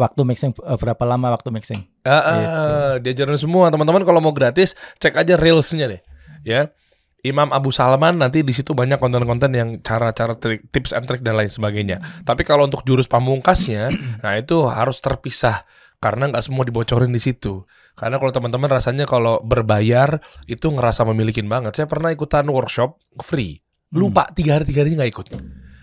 Waktu 0.00 0.20
mixing 0.24 0.56
eh, 0.56 0.78
berapa 0.80 1.04
lama 1.04 1.36
waktu 1.36 1.52
mixing? 1.52 1.84
Ah, 2.02 2.16
ah, 2.16 2.22
Gitu. 2.40 2.64
diajarin 3.04 3.36
semua. 3.36 3.68
Teman-teman 3.68 4.00
kalau 4.02 4.24
mau 4.24 4.32
gratis 4.32 4.72
cek 4.96 5.20
aja 5.20 5.36
reelsnya 5.36 5.86
deh 5.86 6.00
ya. 6.40 6.72
Imam 7.20 7.52
Abu 7.52 7.68
Salman 7.68 8.16
nanti 8.16 8.40
di 8.40 8.56
situ 8.56 8.72
banyak 8.72 8.96
konten-konten 8.96 9.52
yang 9.52 9.84
cara-cara 9.84 10.40
trik, 10.40 10.72
tips 10.72 10.96
and 10.96 11.04
trick 11.04 11.20
dan 11.20 11.36
lain 11.36 11.52
sebagainya. 11.52 12.00
Tapi 12.24 12.48
kalau 12.48 12.64
untuk 12.64 12.80
jurus 12.88 13.04
pamungkasnya 13.04 13.92
nah 14.24 14.40
itu 14.40 14.64
harus 14.64 15.04
terpisah 15.04 15.68
karena 16.00 16.32
nggak 16.32 16.40
semua 16.40 16.64
dibocorin 16.64 17.12
di 17.12 17.20
situ. 17.20 17.68
Karena 17.92 18.16
kalau 18.16 18.32
teman-teman 18.32 18.72
rasanya 18.72 19.04
kalau 19.04 19.44
berbayar 19.44 20.16
itu 20.48 20.72
ngerasa 20.72 21.04
memilikin 21.04 21.44
banget. 21.44 21.76
Saya 21.76 21.92
pernah 21.92 22.08
ikutan 22.08 22.48
workshop 22.48 22.96
free. 23.20 23.60
Lupa 23.92 24.32
tiga 24.32 24.56
hari 24.56 24.64
tiga 24.64 24.80
hari 24.80 24.96
nggak 24.96 25.12
ikut 25.12 25.26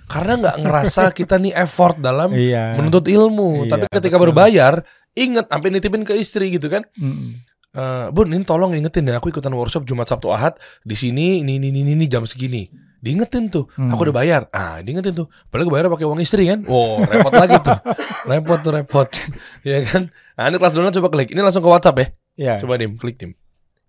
karena 0.08 0.34
nggak 0.38 0.56
ngerasa 0.64 1.04
kita 1.12 1.36
nih 1.36 1.54
effort 1.54 2.00
dalam 2.00 2.32
Iya. 2.32 2.80
menuntut 2.80 3.06
ilmu. 3.06 3.68
Iya, 3.68 3.70
Tapi 3.70 3.86
ketika 3.92 4.16
betul. 4.16 4.26
berbayar, 4.32 4.74
inget 5.14 5.46
sampai 5.46 5.70
nitipin 5.70 6.04
ke 6.04 6.16
istri 6.16 6.50
gitu 6.50 6.68
kan. 6.68 6.88
Mm. 6.96 7.44
Eh, 7.70 8.08
Bun, 8.10 8.32
ini 8.32 8.42
tolong 8.42 8.74
ingetin 8.74 9.06
ya, 9.06 9.20
aku 9.20 9.30
ikutan 9.30 9.52
workshop 9.52 9.84
Jumat 9.84 10.08
Sabtu 10.08 10.32
Ahad 10.32 10.58
di 10.82 10.96
sini 10.96 11.44
ini 11.44 11.62
ini 11.62 11.70
ini, 11.70 11.94
ini 11.94 12.06
jam 12.08 12.24
segini. 12.24 12.66
Diingetin 12.98 13.54
tuh, 13.54 13.70
Hmm. 13.78 13.94
aku 13.94 14.10
udah 14.10 14.16
bayar. 14.16 14.42
Ah, 14.50 14.82
diingetin 14.82 15.14
tuh. 15.14 15.30
Padahal 15.48 15.70
bayar 15.70 15.86
pakai 15.86 16.10
uang 16.10 16.18
istri 16.18 16.50
kan. 16.50 16.66
Oh, 16.66 16.98
repot 17.00 17.30
lagi 17.38 17.54
tuh. 17.62 17.78
Repot 18.26 18.58
tuh 18.58 18.74
repot. 18.74 19.06
ya 19.68 19.86
kan? 19.86 20.10
Nah, 20.34 20.50
ini 20.50 20.58
kelas 20.58 20.74
donat 20.74 20.98
coba 20.98 21.14
klik. 21.14 21.30
Ini 21.30 21.38
langsung 21.38 21.62
ke 21.62 21.70
WhatsApp 21.70 21.98
ya. 22.02 22.08
Iya. 22.34 22.54
Coba 22.58 22.82
dim, 22.82 22.98
klik 22.98 23.22
dim. 23.22 23.38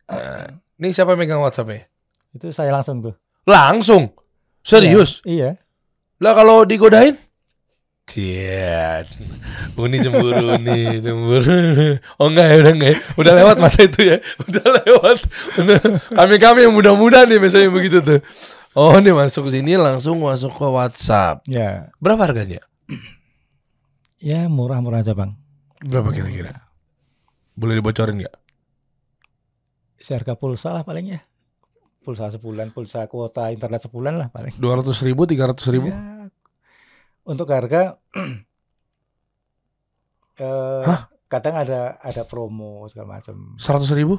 Nah, 0.04 0.52
ini 0.76 0.92
siapa 0.92 1.16
yang 1.16 1.20
megang 1.20 1.40
WhatsApp 1.40 1.72
ya? 1.72 1.80
Itu 2.36 2.52
saya 2.52 2.68
langsung 2.68 3.00
tuh. 3.00 3.14
Langsung. 3.48 4.12
Serius? 4.60 5.24
Iya. 5.24 5.56
Lah 6.18 6.32
kalau 6.34 6.66
digodain? 6.66 7.14
Cia, 8.08 9.04
Uni 9.76 10.00
cemburu 10.00 10.56
nih, 10.56 10.98
cemburu. 11.04 12.00
Oh 12.16 12.32
enggak 12.32 12.46
ya, 12.48 12.56
udah 12.64 12.72
enggak 12.72 12.90
ya. 12.90 12.98
Udah 13.20 13.32
lewat 13.36 13.56
masa 13.60 13.84
itu 13.84 14.00
ya. 14.00 14.16
Udah 14.48 14.64
lewat. 14.80 15.18
Kami-kami 16.16 16.64
yang 16.64 16.72
muda-muda 16.72 17.28
nih 17.28 17.36
biasanya 17.36 17.68
begitu 17.68 18.00
tuh. 18.00 18.24
Oh, 18.72 18.96
ini 18.96 19.12
masuk 19.12 19.52
ke 19.52 19.60
sini 19.60 19.76
langsung 19.76 20.24
masuk 20.24 20.56
ke 20.56 20.66
WhatsApp. 20.66 21.44
Ya. 21.44 21.92
Berapa 22.00 22.26
harganya? 22.30 22.64
Ya 24.18 24.48
murah-murah 24.48 25.04
aja, 25.04 25.12
Bang. 25.12 25.36
Berapa 25.84 26.08
kira-kira? 26.10 26.64
Boleh 27.54 27.78
dibocorin 27.78 28.24
nggak? 28.24 28.36
Seharga 30.00 30.32
pulsa 30.38 30.72
lah 30.72 30.82
paling 30.82 31.18
ya. 31.18 31.20
Pulsa 32.08 32.32
sebulan, 32.32 32.72
pulsa 32.72 33.04
kuota 33.04 33.52
internet 33.52 33.84
sebulan 33.84 34.16
lah 34.16 34.28
paling. 34.32 34.56
Dua 34.56 34.80
ratus 34.80 35.04
ribu, 35.04 35.28
tiga 35.28 35.44
ratus 35.44 35.68
ribu? 35.68 35.92
Ya, 35.92 36.32
untuk 37.28 37.52
harga 37.52 38.00
eh, 40.40 40.82
Hah? 40.88 41.12
kadang 41.28 41.60
ada 41.60 42.00
ada 42.00 42.24
promo 42.24 42.88
segala 42.88 43.20
macam. 43.20 43.60
Seratus 43.60 43.92
ribu? 43.92 44.16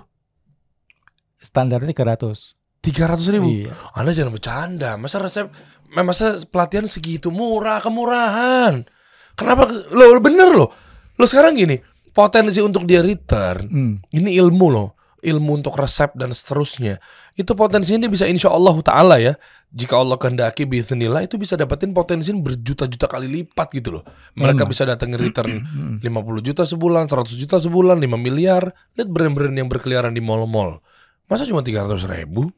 Standarnya 1.41 1.89
300. 1.97 2.85
Tiga 2.85 3.09
ratus 3.09 3.25
ribu? 3.33 3.65
Iya. 3.65 3.73
Anda 3.97 4.13
jangan 4.13 4.37
bercanda. 4.37 4.93
Masa 5.01 5.17
resep, 5.17 5.49
masa 5.89 6.37
pelatihan 6.45 6.85
segitu 6.85 7.33
murah, 7.33 7.81
kemurahan. 7.81 8.85
Kenapa? 9.33 9.65
Lo 9.97 10.13
bener 10.21 10.53
loh. 10.53 10.69
Lo 11.17 11.25
sekarang 11.25 11.57
gini, 11.57 11.81
potensi 12.13 12.61
untuk 12.61 12.85
dia 12.85 13.01
return, 13.01 13.65
Hmm. 13.65 13.93
ini 14.13 14.37
ilmu 14.37 14.67
loh. 14.69 14.98
Ilmu 15.19 15.59
untuk 15.59 15.75
resep 15.75 16.15
dan 16.15 16.31
seterusnya. 16.31 16.97
Itu 17.35 17.51
potensinya 17.53 18.07
dia 18.07 18.11
bisa 18.11 18.23
insya 18.25 18.47
Allah 18.51 18.75
ta'ala 18.79 19.19
ya. 19.19 19.35
Jika 19.69 19.99
Allah 19.99 20.15
kehendaki 20.15 20.63
bismillah 20.65 21.27
itu 21.27 21.35
bisa 21.35 21.59
dapetin 21.59 21.91
potensi 21.91 22.31
berjuta-juta 22.31 23.05
kali 23.05 23.27
lipat 23.27 23.67
gitu 23.75 23.99
loh. 23.99 24.03
Mereka 24.33 24.63
Memang. 24.63 24.71
bisa 24.71 24.83
datangin 24.87 25.19
return 25.19 25.51
Hmm. 25.69 25.99
50 26.01 26.41
juta 26.41 26.63
sebulan, 26.63 27.11
100 27.11 27.35
juta 27.35 27.59
sebulan, 27.59 27.99
5 27.99 28.15
miliar. 28.15 28.71
Lihat 28.95 29.09
brand-brand 29.11 29.53
yang 29.53 29.67
berkeliaran 29.67 30.15
di 30.15 30.23
mall-mall. 30.23 30.79
Masa 31.27 31.45
cuma 31.45 31.61
300 31.61 32.07
ribu? 32.09 32.49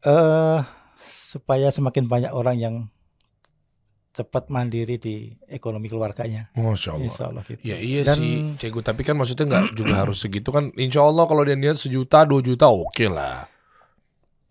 eh 0.00 0.60
supaya 1.20 1.68
semakin 1.68 2.08
banyak 2.08 2.32
orang 2.32 2.56
yang 2.56 2.74
cepat 4.10 4.50
mandiri 4.50 4.98
di 4.98 5.30
ekonomi 5.46 5.86
keluarganya. 5.86 6.50
Masya 6.58 6.98
Allah. 6.98 7.06
Insya 7.06 7.24
Allah 7.30 7.42
gitu. 7.46 7.62
Ya 7.62 7.78
iya 7.78 8.02
Dan- 8.02 8.18
sih, 8.18 8.34
Cegu. 8.58 8.82
Tapi 8.82 9.06
kan 9.06 9.14
maksudnya 9.14 9.46
nggak 9.46 9.78
juga 9.78 9.94
harus 10.02 10.18
segitu 10.18 10.50
kan. 10.50 10.74
Insya 10.74 11.06
Allah 11.06 11.24
kalau 11.30 11.46
dia 11.46 11.54
niat 11.54 11.78
sejuta, 11.78 12.26
dua 12.26 12.42
juta, 12.42 12.66
oke 12.66 13.06
lah. 13.06 13.46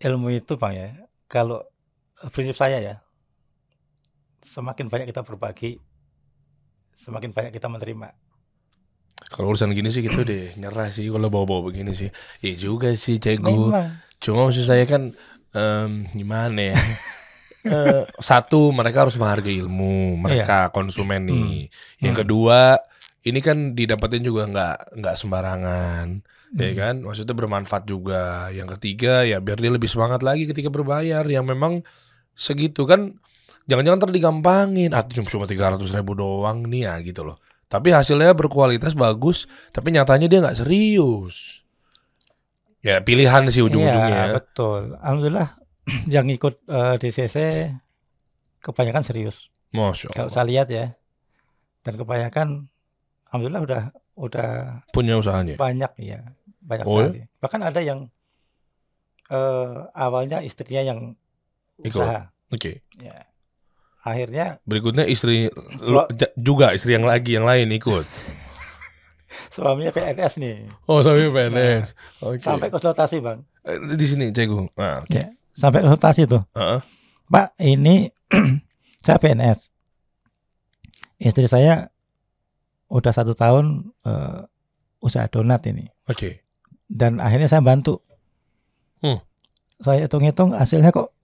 Ilmu 0.00 0.32
itu 0.32 0.56
bang 0.56 0.72
ya, 0.72 0.88
kalau 1.28 1.60
eh, 2.24 2.30
prinsip 2.32 2.56
saya 2.56 2.80
ya, 2.80 2.94
semakin 4.40 4.88
banyak 4.88 5.12
kita 5.12 5.20
berbagi, 5.20 5.76
semakin 6.96 7.36
banyak 7.36 7.52
kita 7.52 7.68
menerima. 7.68 8.08
Kalau 9.28 9.52
urusan 9.52 9.76
gini 9.76 9.92
sih 9.92 10.00
gitu 10.00 10.24
deh 10.24 10.56
nyerah 10.56 10.88
sih 10.88 11.04
kalau 11.12 11.28
bawa-bawa 11.28 11.68
begini 11.68 11.92
sih. 11.92 12.08
Iya 12.40 12.72
juga 12.72 12.96
sih 12.96 13.20
cegu. 13.20 13.68
Cuma 14.16 14.48
maksud 14.48 14.64
saya 14.64 14.88
kan 14.88 15.12
em, 15.52 16.08
gimana 16.16 16.72
ya? 16.72 16.76
Eh, 17.60 18.08
satu 18.16 18.72
mereka 18.72 19.04
harus 19.04 19.20
menghargai 19.20 19.60
ilmu 19.60 20.16
mereka 20.16 20.72
konsumen 20.72 21.28
nih. 21.28 21.68
Yang 22.00 22.14
Hmm. 22.16 22.22
kedua 22.24 22.58
ini 23.20 23.40
kan 23.44 23.76
didapetin 23.76 24.24
juga 24.24 24.48
nggak 24.48 24.96
nggak 24.96 25.14
sembarangan, 25.20 26.06
ya 26.56 26.70
Hmm. 26.72 26.78
kan? 26.80 26.94
Maksudnya 27.04 27.36
bermanfaat 27.36 27.84
juga. 27.84 28.48
Yang 28.48 28.80
ketiga 28.80 29.28
ya 29.28 29.44
biar 29.44 29.60
dia 29.60 29.68
lebih 29.68 29.92
semangat 29.92 30.24
lagi 30.24 30.48
ketika 30.48 30.72
berbayar. 30.72 31.20
Yang 31.28 31.44
memang 31.52 31.72
segitu 32.32 32.88
kan 32.88 33.20
jangan-jangan 33.68 34.00
ntar 34.00 34.12
digampangin. 34.16 34.96
Ah 34.96 35.04
cuma 35.04 35.44
tiga 35.44 35.68
ribu 35.76 36.16
doang 36.16 36.64
nih 36.64 36.88
ya 36.88 36.94
gitu 37.04 37.28
loh. 37.28 37.36
Tapi 37.70 37.92
hasilnya 37.92 38.32
berkualitas 38.34 38.96
bagus, 38.96 39.44
tapi 39.70 39.92
nyatanya 39.92 40.26
dia 40.26 40.40
nggak 40.40 40.64
serius. 40.64 41.60
Ya 42.80 43.04
pilihan 43.04 43.44
sih 43.52 43.60
ujung-ujungnya. 43.60 44.32
Iya, 44.32 44.40
betul. 44.40 44.96
Alhamdulillah 44.96 45.59
yang 46.14 46.26
ikut 46.26 46.54
eh, 46.64 46.94
DCC 46.96 47.36
kebanyakan 48.58 49.02
serius. 49.02 49.48
Masya 49.70 50.10
Kalau 50.10 50.26
Allah. 50.26 50.34
saya 50.34 50.46
lihat 50.46 50.68
ya. 50.68 50.86
Dan 51.80 51.96
kebanyakan 51.96 52.48
alhamdulillah 53.26 53.62
udah 53.62 53.82
udah 54.14 54.48
Punya 54.90 55.16
usahanya. 55.16 55.56
banyak 55.56 55.92
ya, 55.96 56.20
banyak 56.60 56.84
Oh, 56.84 56.98
ya? 56.98 57.08
sekali. 57.08 57.20
Bahkan 57.40 57.60
ada 57.62 57.80
yang 57.80 58.00
eh 59.28 59.74
awalnya 59.94 60.42
istrinya 60.42 60.82
yang 60.84 61.00
Ikut. 61.78 61.96
usaha. 61.96 62.28
Oke. 62.50 62.82
Ya. 62.98 63.16
Akhirnya 64.00 64.58
Berikutnya 64.64 65.04
istri 65.04 65.48
ja- 66.12 66.34
juga 66.34 66.72
istri 66.72 66.92
yang 66.92 67.04
lagi 67.04 67.32
yang 67.32 67.44
lain 67.44 67.70
ikut. 67.70 68.04
suaminya 69.54 69.88
PNS 69.88 70.36
nih. 70.36 70.56
Oh, 70.84 71.00
sampai 71.00 71.30
PNS. 71.30 71.94
Oke. 72.20 72.40
Sampai 72.40 72.68
konsultasi, 72.68 73.22
Bang. 73.22 73.46
Eh, 73.62 73.78
di 73.94 74.04
sini 74.04 74.28
Cegu. 74.30 74.66
Nah, 74.74 75.00
oke. 75.00 75.14
Ya. 75.14 75.30
Sampai 75.50 75.82
konsultasi 75.82 76.26
tuh. 76.26 76.42
Heeh. 76.54 76.80
Pak, 77.30 77.54
ini 77.62 78.10
saya 79.04 79.18
PNS. 79.18 79.70
Istri 81.20 81.46
saya 81.46 81.92
udah 82.90 83.12
satu 83.14 83.36
tahun 83.36 83.94
eh, 84.02 84.40
usaha 85.02 85.26
donat 85.30 85.62
ini. 85.70 85.86
Oke. 86.10 86.42
Dan 86.90 87.22
akhirnya 87.22 87.46
saya 87.46 87.62
bantu. 87.62 88.02
Hmm. 89.00 89.22
Saya 89.80 90.04
hitung-hitung 90.04 90.52
hasilnya 90.52 90.90
kok 90.92 91.14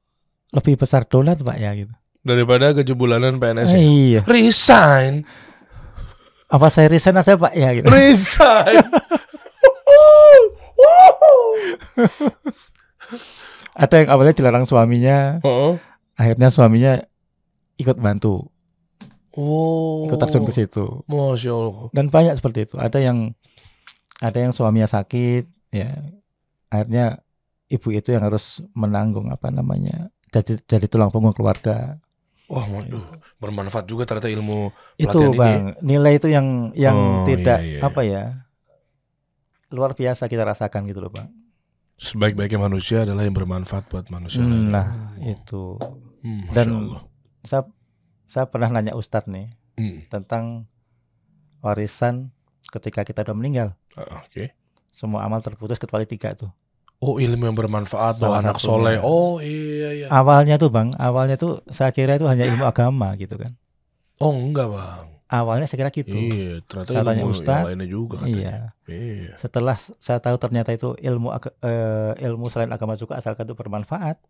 lebih 0.55 0.79
besar 0.79 1.05
donat, 1.05 1.43
Pak 1.43 1.59
ya 1.59 1.75
gitu. 1.75 1.93
Daripada 2.27 2.75
kejebulanan 2.75 3.39
PNS. 3.39 3.75
ya. 3.75 3.79
iya. 3.79 4.21
Resign. 4.27 5.27
Apa 6.47 6.71
saya 6.71 6.87
resign 6.87 7.19
aja, 7.19 7.35
Pak 7.35 7.53
ya 7.55 7.69
gitu. 7.75 7.87
Resign. 7.91 8.87
Ada 13.77 13.95
yang 14.01 14.09
awalnya 14.09 14.33
dilarang 14.33 14.65
suaminya, 14.65 15.37
Heeh. 15.45 15.73
akhirnya 16.17 16.49
suaminya 16.49 16.93
ikut 17.77 18.01
bantu, 18.01 18.49
Oh. 19.37 20.09
ikut 20.09 20.17
terjun 20.17 20.49
ke 20.49 20.53
situ. 20.53 21.05
Masya 21.05 21.53
Allah. 21.53 21.93
Dan 21.93 22.09
banyak 22.09 22.33
seperti 22.35 22.65
itu. 22.65 22.81
Ada 22.81 22.97
yang 22.99 23.37
ada 24.17 24.39
yang 24.41 24.57
suaminya 24.57 24.89
sakit, 24.89 25.45
ya. 25.71 25.93
Akhirnya 26.73 27.21
ibu 27.69 27.93
itu 27.93 28.17
yang 28.17 28.25
harus 28.25 28.65
menanggung 28.73 29.29
apa 29.29 29.53
namanya? 29.53 30.09
Jadi 30.33 30.57
jadi 30.65 30.89
tulang 30.89 31.13
punggung 31.13 31.37
keluarga. 31.37 32.01
Wah, 32.49 32.65
waduh. 32.65 33.03
bermanfaat 33.37 33.85
juga 33.85 34.07
ternyata 34.09 34.33
ilmu. 34.33 34.73
Itu, 34.97 35.13
Pelatihan 35.13 35.29
ini. 35.29 35.37
Bang. 35.37 35.63
Nilai 35.85 36.13
itu 36.17 36.29
yang 36.33 36.47
yang 36.73 36.97
Oh, 36.97 37.27
tidak 37.29 37.59
iya, 37.61 37.77
iya, 37.77 37.81
apa 37.85 38.01
ya? 38.01 38.25
Luar 39.69 39.93
biasa 39.93 40.31
kita 40.31 40.47
rasakan 40.47 40.87
gitu 40.89 41.03
loh, 41.03 41.13
Bang. 41.13 41.29
Sebaik-baiknya 41.97 42.61
manusia 42.61 43.03
adalah 43.03 43.25
yang 43.25 43.33
bermanfaat 43.33 43.89
buat 43.89 44.07
manusia. 44.09 44.41
lain. 44.41 44.69
Nah, 44.69 45.17
itu. 45.19 45.81
Hmm, 46.21 46.45
Masya 46.45 46.55
Dan 46.55 46.67
Allah. 46.85 47.03
saya 47.41 47.63
saya 48.27 48.45
pernah 48.45 48.69
nanya 48.71 48.93
Ustadz 48.93 49.27
nih 49.27 49.49
Hmm. 49.75 50.05
tentang 50.07 50.45
warisan 51.61 52.31
ketika 52.67 53.01
kita 53.01 53.23
udah 53.23 53.33
meninggal. 53.33 53.69
Ah, 53.95 54.21
Oke. 54.23 54.53
Semua 54.89 55.23
amal 55.23 55.41
terputus 55.41 55.77
kecuali 55.77 56.05
tiga 56.05 56.33
tuh. 56.33 56.49
Oh 56.97 57.21
ilmu 57.21 57.45
yang 57.45 57.53
bermanfaat 57.55 58.17
Salah 58.17 58.41
anak 58.41 58.57
soleh. 58.57 58.97
Oh 58.99 59.37
iya 59.37 59.93
iya. 59.95 60.07
Awalnya 60.09 60.57
tuh 60.57 60.73
bang, 60.73 60.89
awalnya 60.97 61.37
tuh 61.37 61.61
saya 61.69 61.93
kira 61.93 62.17
itu 62.17 62.25
hanya 62.25 62.49
ilmu 62.49 62.65
agama 62.65 63.13
gitu 63.15 63.37
kan. 63.37 63.53
Oh 64.19 64.33
enggak 64.33 64.65
bang. 64.67 65.07
Awalnya 65.27 65.67
saya 65.67 65.83
kira 65.83 65.91
gitu. 65.91 66.15
Iya 66.15 66.63
ternyata 66.63 66.91
Saya 66.95 67.03
tanya 67.03 67.23
ilmu 67.27 67.35
Ustaz. 67.35 67.51
yang 67.51 67.67
lainnya 67.67 67.89
juga 67.91 68.15
katanya. 68.23 68.39
Iya. 68.39 68.59
Iya. 68.87 69.33
Setelah 69.37 69.77
saya 69.99 70.19
tahu 70.23 70.37
ternyata 70.39 70.71
itu 70.71 70.95
ilmu 70.95 71.29
eh, 71.35 72.13
ilmu 72.23 72.47
selain 72.47 72.71
agama 72.71 72.95
juga 72.95 73.19
asalkan 73.19 73.43
itu 73.43 73.59
bermanfaat, 73.59 74.23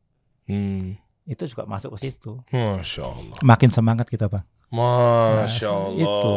Hmm. 0.49 0.97
itu 1.28 1.42
juga 1.44 1.68
masuk 1.68 2.01
ke 2.01 2.09
situ. 2.09 2.40
Masya 2.49 3.03
Allah. 3.05 3.36
Makin 3.44 3.68
semangat 3.68 4.09
kita 4.09 4.24
bang. 4.26 4.47
Masya 4.72 5.68
Nah, 5.68 5.84
Allah. 5.84 6.01
Itu. 6.01 6.34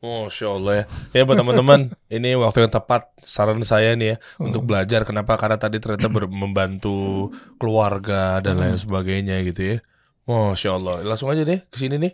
Masya 0.00 0.46
Allah 0.50 0.72
ya. 0.74 0.84
Ya 1.14 1.22
buat 1.24 1.38
teman-teman, 1.38 1.80
ini 2.18 2.36
waktu 2.36 2.66
yang 2.66 2.72
tepat 2.74 3.08
saran 3.22 3.62
saya 3.62 3.94
nih 3.94 4.06
ya 4.12 4.16
untuk 4.36 4.66
belajar. 4.66 5.06
Kenapa? 5.06 5.38
Karena 5.38 5.56
tadi 5.56 5.78
ternyata 5.78 6.10
membantu 6.10 7.30
keluarga 7.56 8.42
dan 8.42 8.58
lain 8.58 8.74
sebagainya 8.74 9.38
gitu 9.46 9.62
ya. 9.64 9.76
Masya 10.26 10.70
Allah. 10.76 10.98
Langsung 11.06 11.30
aja 11.30 11.46
deh 11.46 11.62
ke 11.70 11.76
sini 11.78 11.96
nih. 11.96 12.12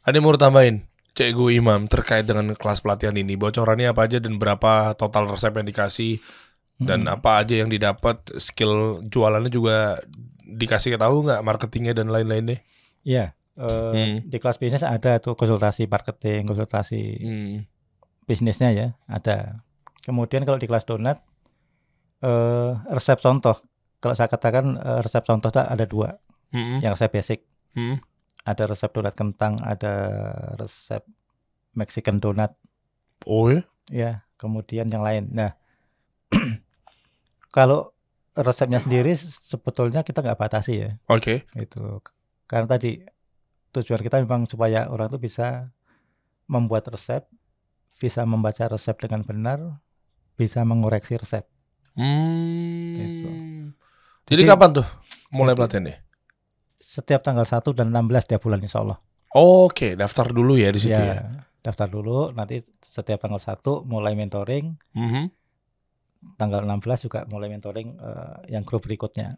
Ada 0.00 0.16
yang 0.16 0.24
mau 0.26 0.34
tambahin? 0.34 0.84
Cikgu 1.14 1.58
Imam 1.58 1.90
terkait 1.90 2.24
dengan 2.24 2.54
kelas 2.54 2.80
pelatihan 2.80 3.14
ini. 3.14 3.34
Bocorannya 3.34 3.90
apa 3.90 4.06
aja 4.06 4.18
dan 4.22 4.38
berapa 4.38 4.94
total 4.94 5.26
resep 5.28 5.52
yang 5.52 5.66
dikasih 5.66 6.12
dan 6.80 7.04
Hmm. 7.04 7.14
apa 7.20 7.44
aja 7.44 7.60
yang 7.60 7.68
didapat 7.68 8.24
skill 8.40 9.04
jualannya 9.04 9.52
juga 9.52 10.00
dikasih 10.40 10.96
tahu 10.96 11.28
nggak 11.28 11.44
marketingnya 11.44 11.92
dan 11.92 12.08
lain-lain 12.08 12.56
deh. 12.56 12.60
Iya. 13.04 13.36
eh, 13.60 13.92
Hmm. 13.92 14.16
Di 14.24 14.40
kelas 14.40 14.56
bisnis 14.56 14.80
ada 14.80 15.20
tuh 15.20 15.36
konsultasi 15.36 15.84
marketing, 15.84 16.48
konsultasi 16.48 17.02
Hmm. 17.20 17.56
bisnisnya 18.24 18.70
ya 18.72 18.88
ada. 19.04 19.60
Kemudian 20.00 20.48
kalau 20.48 20.56
di 20.56 20.64
kelas 20.64 20.88
donat 20.88 21.20
eh, 22.20 22.72
resep 22.88 23.20
contoh. 23.20 23.60
Kalau 24.00 24.16
saya 24.16 24.28
katakan 24.28 24.76
eh, 24.76 25.00
resep 25.04 25.20
contoh 25.24 25.52
tuh 25.52 25.60
ada 25.60 25.84
dua. 25.84 26.16
Hmm. 26.52 26.80
Yang 26.80 26.92
resep 26.96 27.10
basic. 27.12 27.40
Hmm. 27.76 28.00
Ada 28.44 28.64
resep 28.66 28.90
donat 28.90 29.12
kentang, 29.12 29.60
ada 29.60 29.92
resep 30.56 31.04
Mexican 31.76 32.18
donat 32.18 32.56
Oh 33.28 33.52
ya? 33.52 33.62
ya. 33.92 34.12
Kemudian 34.40 34.88
yang 34.88 35.04
lain. 35.04 35.28
Nah, 35.28 35.52
kalau 37.56 37.92
resepnya 38.32 38.80
sendiri 38.80 39.12
sebetulnya 39.16 40.00
kita 40.00 40.24
nggak 40.24 40.38
batasi 40.40 40.72
ya. 40.80 40.90
Oke. 41.06 41.44
Itu 41.52 42.00
karena 42.46 42.66
tadi 42.66 43.04
tujuan 43.70 44.00
kita 44.00 44.18
memang 44.24 44.48
supaya 44.48 44.88
orang 44.88 45.12
itu 45.12 45.20
bisa 45.20 45.70
membuat 46.48 46.88
resep, 46.90 47.22
bisa 48.00 48.24
membaca 48.26 48.66
resep 48.66 48.96
dengan 48.98 49.22
benar, 49.22 49.58
bisa 50.34 50.64
mengoreksi 50.64 51.14
resep. 51.14 51.44
Hmm. 51.94 52.96
Gitu. 52.96 53.28
Jadi, 54.26 54.42
Jadi- 54.42 54.50
kapan 54.50 54.70
tuh 54.72 54.86
mulai 55.30 55.52
Jadi- 55.52 55.58
pelatihannya? 55.60 55.96
Setiap 56.80 57.20
tanggal 57.20 57.44
1 57.44 57.60
dan 57.76 57.92
16 57.92 58.24
tiap 58.26 58.40
bulan 58.40 58.58
insya 58.58 58.80
Allah. 58.80 58.98
Oke, 59.30 59.94
daftar 59.94 60.26
dulu 60.26 60.56
ya 60.56 60.72
di 60.72 60.80
situ 60.80 60.96
Ya, 60.96 61.20
ya. 61.20 61.22
daftar 61.60 61.86
dulu 61.86 62.32
nanti 62.32 62.64
setiap 62.80 63.20
tanggal 63.20 63.38
1 63.38 63.84
mulai 63.84 64.16
mentoring, 64.16 64.74
Mhm. 64.96 65.22
tanggal 66.34 66.64
16 66.64 67.04
juga 67.04 67.28
mulai 67.28 67.46
mentoring 67.46 67.94
eh, 67.94 68.56
yang 68.56 68.64
grup 68.64 68.82
berikutnya. 68.82 69.36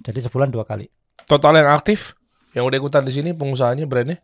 Jadi 0.00 0.18
sebulan 0.24 0.48
dua 0.48 0.64
kali. 0.64 0.88
Total 1.22 1.54
yang 1.54 1.70
aktif 1.70 2.16
yang 2.50 2.64
udah 2.64 2.80
ikutan 2.80 3.04
di 3.04 3.12
sini 3.12 3.30
pengusahanya 3.30 3.84
brandnya? 3.84 4.18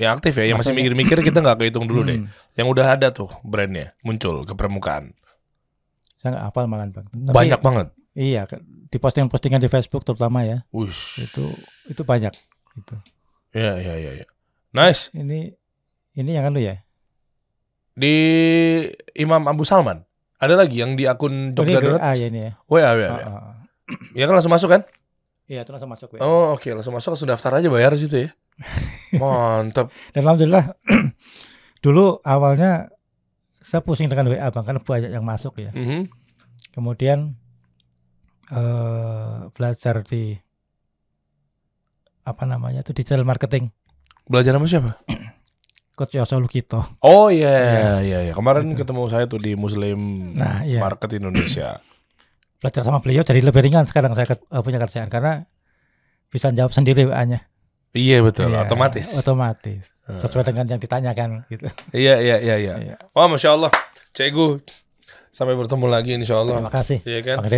Ya 0.00 0.16
aktif 0.16 0.32
ya, 0.40 0.48
yang 0.48 0.56
masih 0.56 0.72
mikir-mikir 0.72 1.20
kita 1.20 1.44
nggak 1.44 1.60
kehitung 1.60 1.84
dulu 1.84 2.08
deh. 2.08 2.24
Hmm, 2.24 2.32
Yang 2.56 2.66
udah 2.72 2.86
ada 2.88 3.08
tuh 3.12 3.28
brandnya 3.44 3.92
muncul 4.00 4.48
ke 4.48 4.56
permukaan. 4.56 5.12
Saya 6.16 6.32
nggak 6.32 6.44
hafal 6.48 6.64
malah 6.64 6.88
Bang. 6.88 7.04
Tapi 7.04 7.34
Banyak 7.36 7.60
banget. 7.60 7.86
Iya, 8.10 8.42
di 8.90 8.98
postingan-postingan 8.98 9.62
di 9.62 9.70
Facebook 9.70 10.02
terutama 10.02 10.42
ya. 10.42 10.66
Wush. 10.74 11.22
Itu 11.22 11.46
itu 11.86 12.02
banyak 12.02 12.34
gitu. 12.74 12.94
Ya 13.54 13.78
ya 13.78 13.94
ya 13.94 14.10
ya. 14.18 14.26
Nice. 14.70 15.14
Ini 15.14 15.54
ini 16.14 16.30
yang 16.34 16.50
anu 16.50 16.58
ya. 16.58 16.82
Di 17.94 18.14
Imam 19.14 19.46
Abu 19.46 19.62
Salman. 19.62 20.02
Ada 20.40 20.56
lagi 20.56 20.80
yang 20.80 20.96
di 20.96 21.04
akun 21.04 21.52
Jogja 21.52 21.78
Donat? 21.78 22.00
WA 22.00 22.12
ya 22.16 22.26
ini 22.26 22.40
ya. 22.48 22.52
WA, 22.64 22.90
WA, 22.96 23.06
Ah, 23.06 23.14
WA. 23.14 23.26
ah. 23.28 23.54
Ya 24.16 24.24
kan 24.24 24.34
langsung 24.34 24.50
masuk 24.50 24.70
kan? 24.72 24.82
Iya, 25.44 25.62
itu 25.62 25.70
langsung 25.70 25.90
masuk 25.90 26.08
WA. 26.16 26.20
Oh 26.24 26.56
oke, 26.56 26.66
langsung 26.72 26.94
masuk 26.94 27.12
langsung 27.12 27.28
daftar 27.28 27.60
aja 27.60 27.68
bayar 27.68 27.92
di 27.92 28.00
situ 28.00 28.16
ya. 28.26 28.30
Mantap. 29.14 29.92
Dan 30.16 30.24
alhamdulillah 30.24 30.74
dulu 31.84 32.18
awalnya 32.24 32.88
saya 33.60 33.84
pusing 33.84 34.08
dengan 34.08 34.26
WA 34.26 34.48
Bang 34.48 34.64
karena 34.64 34.80
banyak 34.80 35.10
yang 35.12 35.22
masuk 35.22 35.60
ya. 35.60 35.70
Mhm. 35.76 36.08
Kemudian 36.72 37.36
eh 38.50 39.36
belajar 39.50 40.02
di 40.02 40.34
apa 42.20 42.42
namanya 42.44 42.82
itu 42.82 42.92
digital 42.92 43.24
marketing. 43.24 43.70
Belajar 44.26 44.54
sama 44.54 44.66
siapa? 44.66 44.92
Coach 45.98 46.16
Yoso 46.16 46.38
Lukito. 46.38 46.80
Oh 47.04 47.28
iya, 47.28 48.00
iya, 48.00 48.18
iya. 48.30 48.32
Kemarin 48.32 48.72
ketemu 48.72 49.10
saya 49.10 49.28
tuh 49.28 49.36
di 49.36 49.52
Muslim 49.52 50.32
Nah, 50.32 50.62
iya. 50.64 50.80
Market 50.80 51.18
Indonesia. 51.18 51.80
Belajar 52.60 52.82
sama 52.84 53.00
beliau 53.00 53.24
jadi 53.24 53.40
lebih 53.40 53.60
ringan 53.64 53.88
sekarang 53.88 54.12
saya 54.12 54.36
eh, 54.36 54.62
punya 54.62 54.76
kerjaan 54.78 55.08
karena 55.08 55.48
bisa 56.30 56.52
jawab 56.52 56.70
sendiri 56.70 57.08
WA-nya. 57.10 57.42
iya 57.90 58.22
betul, 58.22 58.54
Iya, 58.54 58.62
otomatis. 58.62 59.18
Otomatis. 59.18 59.90
Sesuai 60.06 60.46
dengan 60.46 60.62
yang 60.70 60.78
ditanyakan 60.78 61.42
gitu. 61.50 61.66
Iya, 61.90 62.22
iya, 62.22 62.36
iya, 62.38 62.54
iya. 62.54 62.74
Iya. 62.78 62.96
Wah, 63.10 63.26
masya 63.26 63.58
Allah, 63.58 63.72
Cegu. 64.14 64.62
Sampai 65.34 65.58
bertemu 65.58 65.90
lagi, 65.90 66.14
insya 66.14 66.38
Allah. 66.38 66.62
Terima 66.62 66.70
kasih. 66.70 66.98
Iya 67.02 67.20
kan? 67.26 67.36
Bang 67.42 67.50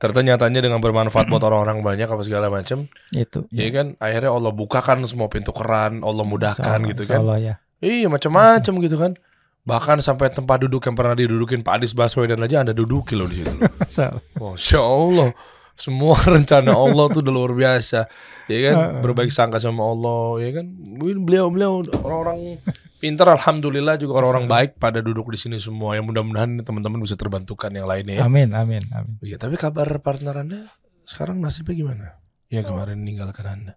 Dedi. 0.00 0.16
Ternyatanya 0.16 0.60
dengan 0.64 0.80
bermanfaat 0.80 1.28
buat 1.28 1.44
orang-orang 1.44 1.84
banyak 1.84 2.08
apa 2.08 2.22
segala 2.24 2.48
macam. 2.48 2.88
Itu. 3.12 3.44
Iya 3.52 3.68
kan? 3.68 3.86
Akhirnya 4.00 4.32
Allah 4.32 4.52
bukakan 4.56 5.04
semua 5.04 5.28
pintu 5.28 5.52
keran, 5.52 6.00
Allah 6.00 6.24
mudahkan 6.24 6.80
Insyaallah, 6.80 6.88
gitu 6.96 7.02
kan. 7.04 7.20
ya. 7.44 7.54
Iya, 7.84 8.06
macam-macam 8.08 8.72
gitu 8.80 8.96
kan. 8.96 9.12
Bahkan 9.60 10.00
sampai 10.00 10.32
tempat 10.32 10.64
duduk 10.64 10.80
yang 10.88 10.96
pernah 10.96 11.12
didudukin 11.12 11.60
Pak 11.60 11.72
Anies 11.76 11.92
Baswedan 11.92 12.40
aja 12.40 12.64
Anda 12.64 12.72
duduki 12.72 13.12
loh 13.12 13.28
di 13.28 13.44
situ. 13.44 13.52
Masya 14.40 14.80
Allah. 14.80 15.36
Semua 15.76 16.16
rencana 16.36 16.76
Allah 16.76 17.04
tuh 17.12 17.20
udah 17.20 17.32
luar 17.32 17.52
biasa. 17.52 18.08
Ya 18.48 18.58
kan? 18.72 19.04
Berbaik 19.04 19.28
sangka 19.28 19.60
sama 19.60 19.84
Allah. 19.84 20.40
Ya 20.44 20.60
kan? 20.60 20.66
Beliau-beliau 21.00 21.84
orang-orang 22.00 22.60
pintar. 23.00 23.32
Alhamdulillah 23.32 23.96
juga 23.96 24.20
orang-orang 24.20 24.46
baik 24.46 24.70
pada 24.76 25.00
duduk 25.00 25.32
di 25.32 25.40
sini 25.40 25.56
semua. 25.56 25.96
Yang 25.96 26.12
mudah-mudahan 26.12 26.60
teman-teman 26.60 27.00
bisa 27.00 27.16
terbantukan 27.16 27.72
yang 27.72 27.88
lainnya 27.88 28.20
ya. 28.20 28.28
Amin, 28.28 28.52
amin, 28.52 28.84
amin. 28.92 29.16
Iya, 29.24 29.40
tapi 29.40 29.56
kabar 29.56 29.88
partner 30.04 30.44
Anda 30.44 30.68
sekarang 31.08 31.40
nasibnya 31.40 31.74
gimana? 31.74 32.06
Ya 32.52 32.60
kemarin 32.60 33.00
meninggalkan 33.00 33.46
Anda. 33.48 33.74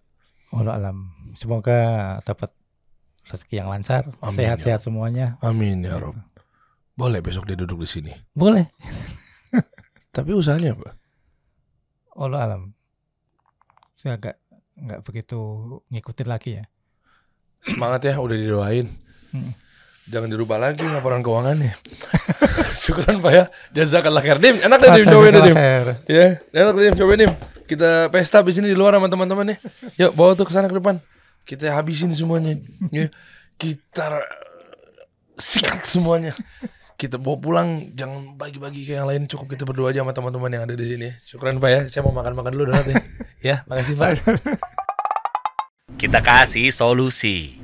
Allah 0.53 0.77
alam. 0.77 1.09
Semoga 1.33 2.19
dapat 2.21 2.53
rezeki 3.25 3.63
yang 3.63 3.71
lancar, 3.71 4.11
sehat-sehat 4.19 4.83
semuanya. 4.83 5.39
Amin 5.41 5.81
ya 5.81 5.97
Rob. 5.97 6.19
Boleh 6.93 7.25
besok 7.25 7.49
dia 7.49 7.57
duduk 7.57 7.81
di 7.81 7.89
sini. 7.89 8.13
Boleh. 8.37 8.69
Tapi 10.13 10.29
usahanya 10.29 10.77
apa? 10.77 10.93
Allah 12.13 12.39
alam. 12.45 12.61
Saya 13.97 14.21
agak 14.21 14.37
nggak 14.77 15.01
begitu 15.01 15.39
ngikutin 15.89 16.27
lagi 16.29 16.61
ya. 16.61 16.63
Semangat 17.65 18.05
ya, 18.05 18.19
udah 18.21 18.37
didoain. 18.37 18.91
Hmm. 19.33 19.51
Jangan 20.03 20.27
dirubah 20.27 20.59
lagi 20.59 20.83
laporan 20.83 21.23
keuangannya. 21.23 21.73
Syukuran 22.83 23.23
Pak 23.23 23.31
ya. 23.31 23.43
Jazakallah 23.71 24.19
khair. 24.19 24.35
Dim, 24.35 24.59
enak 24.59 24.77
deh 24.83 24.89
Dim, 24.99 25.05
cobain 25.07 25.33
Dim. 25.39 25.55
Ya, 26.11 26.43
enak 26.51 26.71
deh 26.75 26.83
Dim, 26.91 26.95
cobain 26.99 27.19
Dim. 27.23 27.33
Kita 27.63 28.11
pesta 28.11 28.43
di 28.43 28.51
sini 28.51 28.67
di 28.67 28.75
luar 28.75 28.99
sama 28.99 29.07
teman-teman 29.07 29.55
nih. 29.55 29.57
Yuk, 30.03 30.11
bawa 30.11 30.35
tuh 30.35 30.43
ke 30.43 30.51
sana 30.51 30.67
ke 30.67 30.75
depan. 30.75 30.99
Kita 31.47 31.71
habisin 31.71 32.11
semuanya. 32.11 32.59
Ya. 32.91 33.07
Kita 33.55 34.21
sikat 35.39 35.87
semuanya. 35.87 36.35
Kita 36.99 37.15
bawa 37.15 37.39
pulang, 37.39 37.69
jangan 37.95 38.35
bagi-bagi 38.35 38.83
ke 38.83 38.99
yang 38.99 39.07
lain. 39.07 39.23
Cukup 39.31 39.55
kita 39.55 39.63
berdua 39.63 39.95
aja 39.95 40.03
sama 40.03 40.11
teman-teman 40.11 40.51
yang 40.51 40.63
ada 40.67 40.75
di 40.75 40.83
sini. 40.83 41.15
Syukuran 41.23 41.63
Pak 41.63 41.69
ya. 41.71 41.81
Saya 41.87 42.03
mau 42.03 42.11
makan-makan 42.11 42.51
dulu 42.51 42.75
donat 42.75 42.85
ya. 42.91 42.95
ya, 43.49 43.55
makasih 43.71 43.95
Pak. 43.95 44.09
Kita 45.99 46.19
kasih 46.19 46.75
solusi. 46.75 47.55